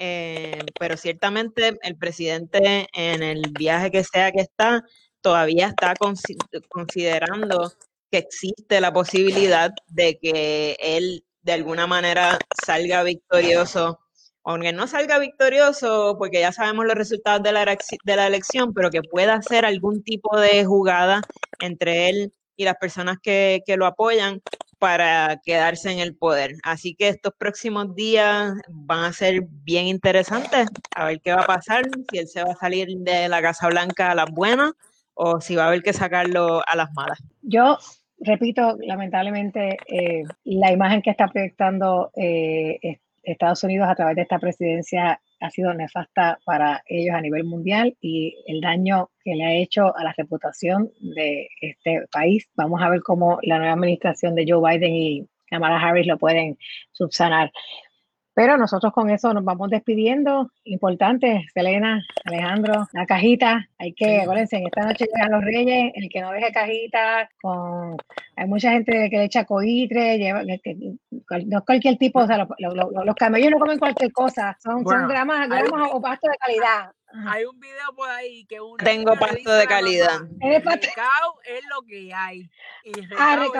Eh, 0.00 0.64
pero 0.78 0.96
ciertamente 0.96 1.76
el 1.82 1.96
presidente 1.96 2.86
en 2.92 3.22
el 3.22 3.42
viaje 3.50 3.90
que 3.90 4.04
sea 4.04 4.30
que 4.30 4.42
está, 4.42 4.84
todavía 5.20 5.68
está 5.68 5.94
considerando 6.68 7.72
que 8.10 8.18
existe 8.18 8.80
la 8.80 8.92
posibilidad 8.92 9.72
de 9.88 10.18
que 10.18 10.76
él 10.78 11.24
de 11.42 11.52
alguna 11.52 11.88
manera 11.88 12.38
salga 12.64 13.02
victorioso, 13.02 13.98
aunque 14.44 14.72
no 14.72 14.86
salga 14.86 15.18
victorioso 15.18 16.16
porque 16.16 16.40
ya 16.40 16.52
sabemos 16.52 16.86
los 16.86 16.94
resultados 16.94 17.42
de 17.42 17.52
la, 17.52 17.64
de 17.64 18.16
la 18.16 18.26
elección, 18.28 18.72
pero 18.72 18.90
que 18.90 19.02
pueda 19.02 19.34
hacer 19.34 19.64
algún 19.64 20.04
tipo 20.04 20.38
de 20.38 20.64
jugada 20.64 21.22
entre 21.60 22.08
él 22.08 22.32
y 22.56 22.64
las 22.64 22.76
personas 22.76 23.18
que, 23.20 23.62
que 23.66 23.76
lo 23.76 23.86
apoyan 23.86 24.42
para 24.78 25.40
quedarse 25.44 25.90
en 25.90 25.98
el 25.98 26.16
poder. 26.16 26.52
Así 26.62 26.94
que 26.94 27.08
estos 27.08 27.32
próximos 27.38 27.94
días 27.94 28.52
van 28.68 29.04
a 29.04 29.12
ser 29.12 29.42
bien 29.64 29.86
interesantes, 29.86 30.68
a 30.94 31.06
ver 31.06 31.20
qué 31.20 31.32
va 31.32 31.42
a 31.42 31.46
pasar, 31.46 31.84
si 32.10 32.18
él 32.18 32.28
se 32.28 32.42
va 32.42 32.52
a 32.52 32.56
salir 32.56 32.88
de 32.98 33.28
la 33.28 33.42
Casa 33.42 33.68
Blanca 33.68 34.10
a 34.10 34.14
las 34.14 34.30
buenas 34.30 34.72
o 35.14 35.40
si 35.40 35.56
va 35.56 35.64
a 35.64 35.66
haber 35.68 35.82
que 35.82 35.92
sacarlo 35.92 36.62
a 36.66 36.76
las 36.76 36.92
malas. 36.94 37.18
Yo 37.42 37.78
repito, 38.20 38.76
lamentablemente, 38.80 39.76
eh, 39.88 40.22
la 40.44 40.72
imagen 40.72 41.02
que 41.02 41.10
está 41.10 41.28
proyectando 41.28 42.10
eh, 42.16 42.98
Estados 43.22 43.62
Unidos 43.64 43.88
a 43.88 43.94
través 43.94 44.16
de 44.16 44.22
esta 44.22 44.38
presidencia 44.38 45.20
ha 45.40 45.50
sido 45.50 45.72
nefasta 45.74 46.38
para 46.44 46.82
ellos 46.86 47.14
a 47.14 47.20
nivel 47.20 47.44
mundial 47.44 47.96
y 48.00 48.36
el 48.46 48.60
daño 48.60 49.10
que 49.22 49.34
le 49.34 49.44
ha 49.44 49.54
hecho 49.54 49.96
a 49.96 50.04
la 50.04 50.14
reputación 50.16 50.90
de 51.00 51.48
este 51.60 52.06
país. 52.10 52.48
Vamos 52.54 52.82
a 52.82 52.90
ver 52.90 53.02
cómo 53.02 53.38
la 53.42 53.58
nueva 53.58 53.74
administración 53.74 54.34
de 54.34 54.46
Joe 54.48 54.78
Biden 54.78 54.94
y 54.94 55.28
Kamala 55.46 55.80
Harris 55.80 56.06
lo 56.06 56.18
pueden 56.18 56.58
subsanar. 56.92 57.52
Pero 58.38 58.56
nosotros 58.56 58.92
con 58.92 59.10
eso 59.10 59.34
nos 59.34 59.42
vamos 59.42 59.68
despidiendo. 59.68 60.52
Importante, 60.62 61.44
Selena, 61.52 62.00
Alejandro, 62.24 62.86
la 62.92 63.04
cajita. 63.04 63.68
Hay 63.78 63.92
que, 63.94 64.20
acuérdense, 64.20 64.62
esta 64.64 64.86
noche 64.86 65.06
llegan 65.12 65.32
los 65.32 65.44
reyes, 65.44 65.90
el 65.96 66.08
que 66.08 66.20
no 66.20 66.30
deje 66.30 66.52
cajita, 66.52 67.28
con 67.42 67.96
hay 68.36 68.46
mucha 68.46 68.70
gente 68.70 69.10
que 69.10 69.16
le 69.16 69.24
echa 69.24 69.44
coitre, 69.44 70.18
lleva, 70.18 70.44
no 71.46 71.64
cualquier 71.64 71.98
tipo, 71.98 72.20
o 72.20 72.26
sea, 72.28 72.46
los, 72.58 73.14
camellos 73.16 73.50
no 73.50 73.58
comen 73.58 73.80
cualquier 73.80 74.12
cosa, 74.12 74.56
son, 74.62 74.84
son 74.84 75.08
gramas, 75.08 75.48
gramas 75.48 75.90
o 75.92 76.00
pasto 76.00 76.28
de 76.30 76.36
calidad. 76.36 76.92
Hay 77.26 77.44
un 77.44 77.58
video 77.58 77.94
por 77.96 78.08
ahí 78.10 78.44
que 78.44 78.60
uno 78.60 78.76
tengo 78.76 79.16
pasto 79.16 79.52
de 79.52 79.66
calidad. 79.66 80.20
El 80.40 80.62
recao 80.62 81.40
es 81.42 81.64
lo 81.70 81.82
que 81.86 82.12
hay. 82.14 82.50
Y 82.84 82.92
ah, 83.18 83.36
lo 83.36 83.50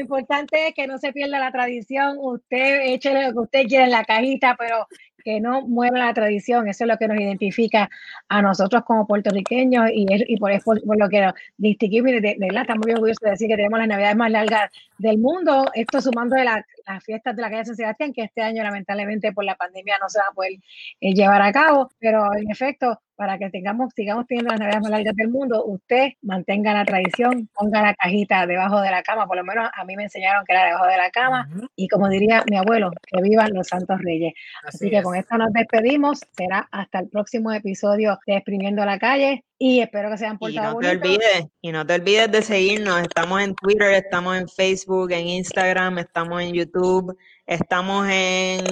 importante 0.00 0.68
es 0.68 0.74
que 0.74 0.86
no 0.86 0.98
se 0.98 1.12
pierda 1.12 1.38
la 1.38 1.52
tradición. 1.52 2.16
Usted 2.20 2.80
échele 2.86 3.26
lo 3.26 3.32
que 3.32 3.38
usted 3.38 3.66
quiera 3.66 3.84
en 3.84 3.90
la 3.90 4.04
cajita, 4.04 4.56
pero 4.58 4.86
que 5.22 5.40
no 5.40 5.62
mueva 5.62 5.98
la 5.98 6.14
tradición, 6.14 6.68
eso 6.68 6.84
es 6.84 6.88
lo 6.88 6.96
que 6.96 7.08
nos 7.08 7.18
identifica 7.18 7.90
a 8.28 8.42
nosotros 8.42 8.84
como 8.84 9.06
puertorriqueños 9.06 9.90
y, 9.92 10.06
y 10.08 10.36
por 10.38 10.50
eso 10.50 10.64
por, 10.64 10.98
lo 10.98 11.08
que 11.08 11.30
distinguimos, 11.56 12.12
de, 12.12 12.20
de, 12.20 12.36
verdad 12.38 12.62
estamos 12.62 12.86
muy 12.86 12.94
orgullosos 12.94 13.20
de 13.20 13.30
decir 13.30 13.48
que 13.48 13.56
tenemos 13.56 13.78
las 13.78 13.88
navidades 13.88 14.16
más 14.16 14.30
largas 14.30 14.70
del 14.98 15.18
mundo, 15.18 15.66
esto 15.74 16.00
sumando 16.00 16.36
de 16.36 16.44
las 16.44 16.64
fiestas 17.04 17.36
de 17.36 17.42
la 17.42 17.50
calle 17.50 17.64
San 17.64 17.76
Sebastián, 17.76 18.12
que 18.12 18.22
este 18.22 18.42
año 18.42 18.62
lamentablemente 18.62 19.32
por 19.32 19.44
la 19.44 19.54
pandemia 19.54 19.98
no 20.00 20.08
se 20.08 20.18
va 20.18 20.24
a 20.30 20.34
poder 20.34 20.52
eh, 21.00 21.14
llevar 21.14 21.42
a 21.42 21.52
cabo, 21.52 21.90
pero 21.98 22.34
en 22.34 22.50
efecto, 22.50 23.00
para 23.20 23.36
que 23.36 23.50
tengamos, 23.50 23.92
sigamos 23.94 24.26
teniendo 24.26 24.50
las 24.50 24.60
navidades 24.60 24.80
más 24.80 24.92
largas 24.92 25.14
del 25.14 25.28
mundo, 25.28 25.62
usted 25.66 26.12
mantenga 26.22 26.72
la 26.72 26.86
tradición, 26.86 27.50
ponga 27.52 27.82
la 27.82 27.92
cajita 27.92 28.46
debajo 28.46 28.80
de 28.80 28.90
la 28.90 29.02
cama, 29.02 29.26
por 29.26 29.36
lo 29.36 29.44
menos 29.44 29.68
a 29.74 29.84
mí 29.84 29.94
me 29.94 30.04
enseñaron 30.04 30.42
que 30.46 30.54
era 30.54 30.64
debajo 30.64 30.86
de 30.86 30.96
la 30.96 31.10
cama, 31.10 31.46
y 31.76 31.86
como 31.88 32.08
diría 32.08 32.42
mi 32.50 32.56
abuelo, 32.56 32.90
que 33.06 33.20
vivan 33.20 33.52
los 33.52 33.66
santos 33.66 34.00
reyes. 34.00 34.32
Así, 34.64 34.88
que 34.88 35.02
con 35.02 35.16
esto 35.16 35.36
nos 35.36 35.52
despedimos, 35.52 36.20
será 36.34 36.66
hasta 36.72 37.00
el 37.00 37.10
próximo 37.10 37.52
episodio 37.52 38.18
de 38.26 38.36
Exprimiendo 38.36 38.86
la 38.86 38.98
Calle, 38.98 39.44
y 39.58 39.80
espero 39.80 40.10
que 40.10 40.16
se 40.16 40.24
hayan 40.24 40.38
portado 40.38 40.70
y 40.70 40.74
no 40.74 40.80
te 40.80 40.88
olvides 40.88 41.46
y 41.60 41.72
no 41.72 41.86
te 41.86 41.94
olvides 41.96 42.32
de 42.32 42.40
seguirnos. 42.40 43.02
Estamos 43.02 43.42
en 43.42 43.54
Twitter 43.54 43.92
estamos 43.92 44.38
en 44.38 44.48
Facebook 44.48 45.12
en 45.12 45.26
Instagram 45.26 45.98
estamos 45.98 46.40
en 46.40 46.54
YouTube 46.54 47.14
estamos 47.44 48.06
en 48.08 48.64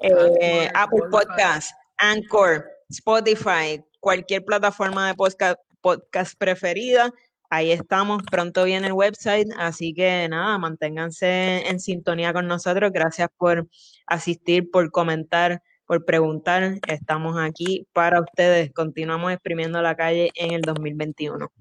eh, 0.00 0.70
Apple 0.74 1.02
Podcast 1.10 1.72
Anchor 1.98 2.71
Spotify 2.92 3.82
cualquier 4.00 4.44
plataforma 4.44 5.08
de 5.08 5.14
podcast, 5.14 5.58
podcast 5.80 6.38
preferida 6.38 7.12
ahí 7.50 7.72
estamos 7.72 8.22
pronto 8.30 8.64
viene 8.64 8.86
el 8.86 8.92
website 8.92 9.48
así 9.58 9.94
que 9.94 10.28
nada 10.28 10.58
manténganse 10.58 11.68
en 11.68 11.80
sintonía 11.80 12.32
con 12.32 12.46
nosotros 12.46 12.92
gracias 12.92 13.28
por 13.36 13.68
asistir 14.06 14.70
por 14.70 14.90
comentar 14.90 15.62
por 15.92 16.06
preguntar. 16.06 16.78
Estamos 16.88 17.36
aquí 17.38 17.86
para 17.92 18.22
ustedes. 18.22 18.72
Continuamos 18.72 19.30
exprimiendo 19.32 19.82
la 19.82 19.94
calle 19.94 20.30
en 20.36 20.52
el 20.52 20.62
2021. 20.62 21.52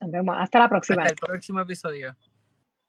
Nos 0.00 0.10
vemos. 0.10 0.36
Hasta 0.38 0.60
la 0.60 0.68
próxima. 0.70 1.02
Hasta 1.02 1.12
el 1.12 1.16
próximo 1.16 1.60
episodio. 1.60 2.16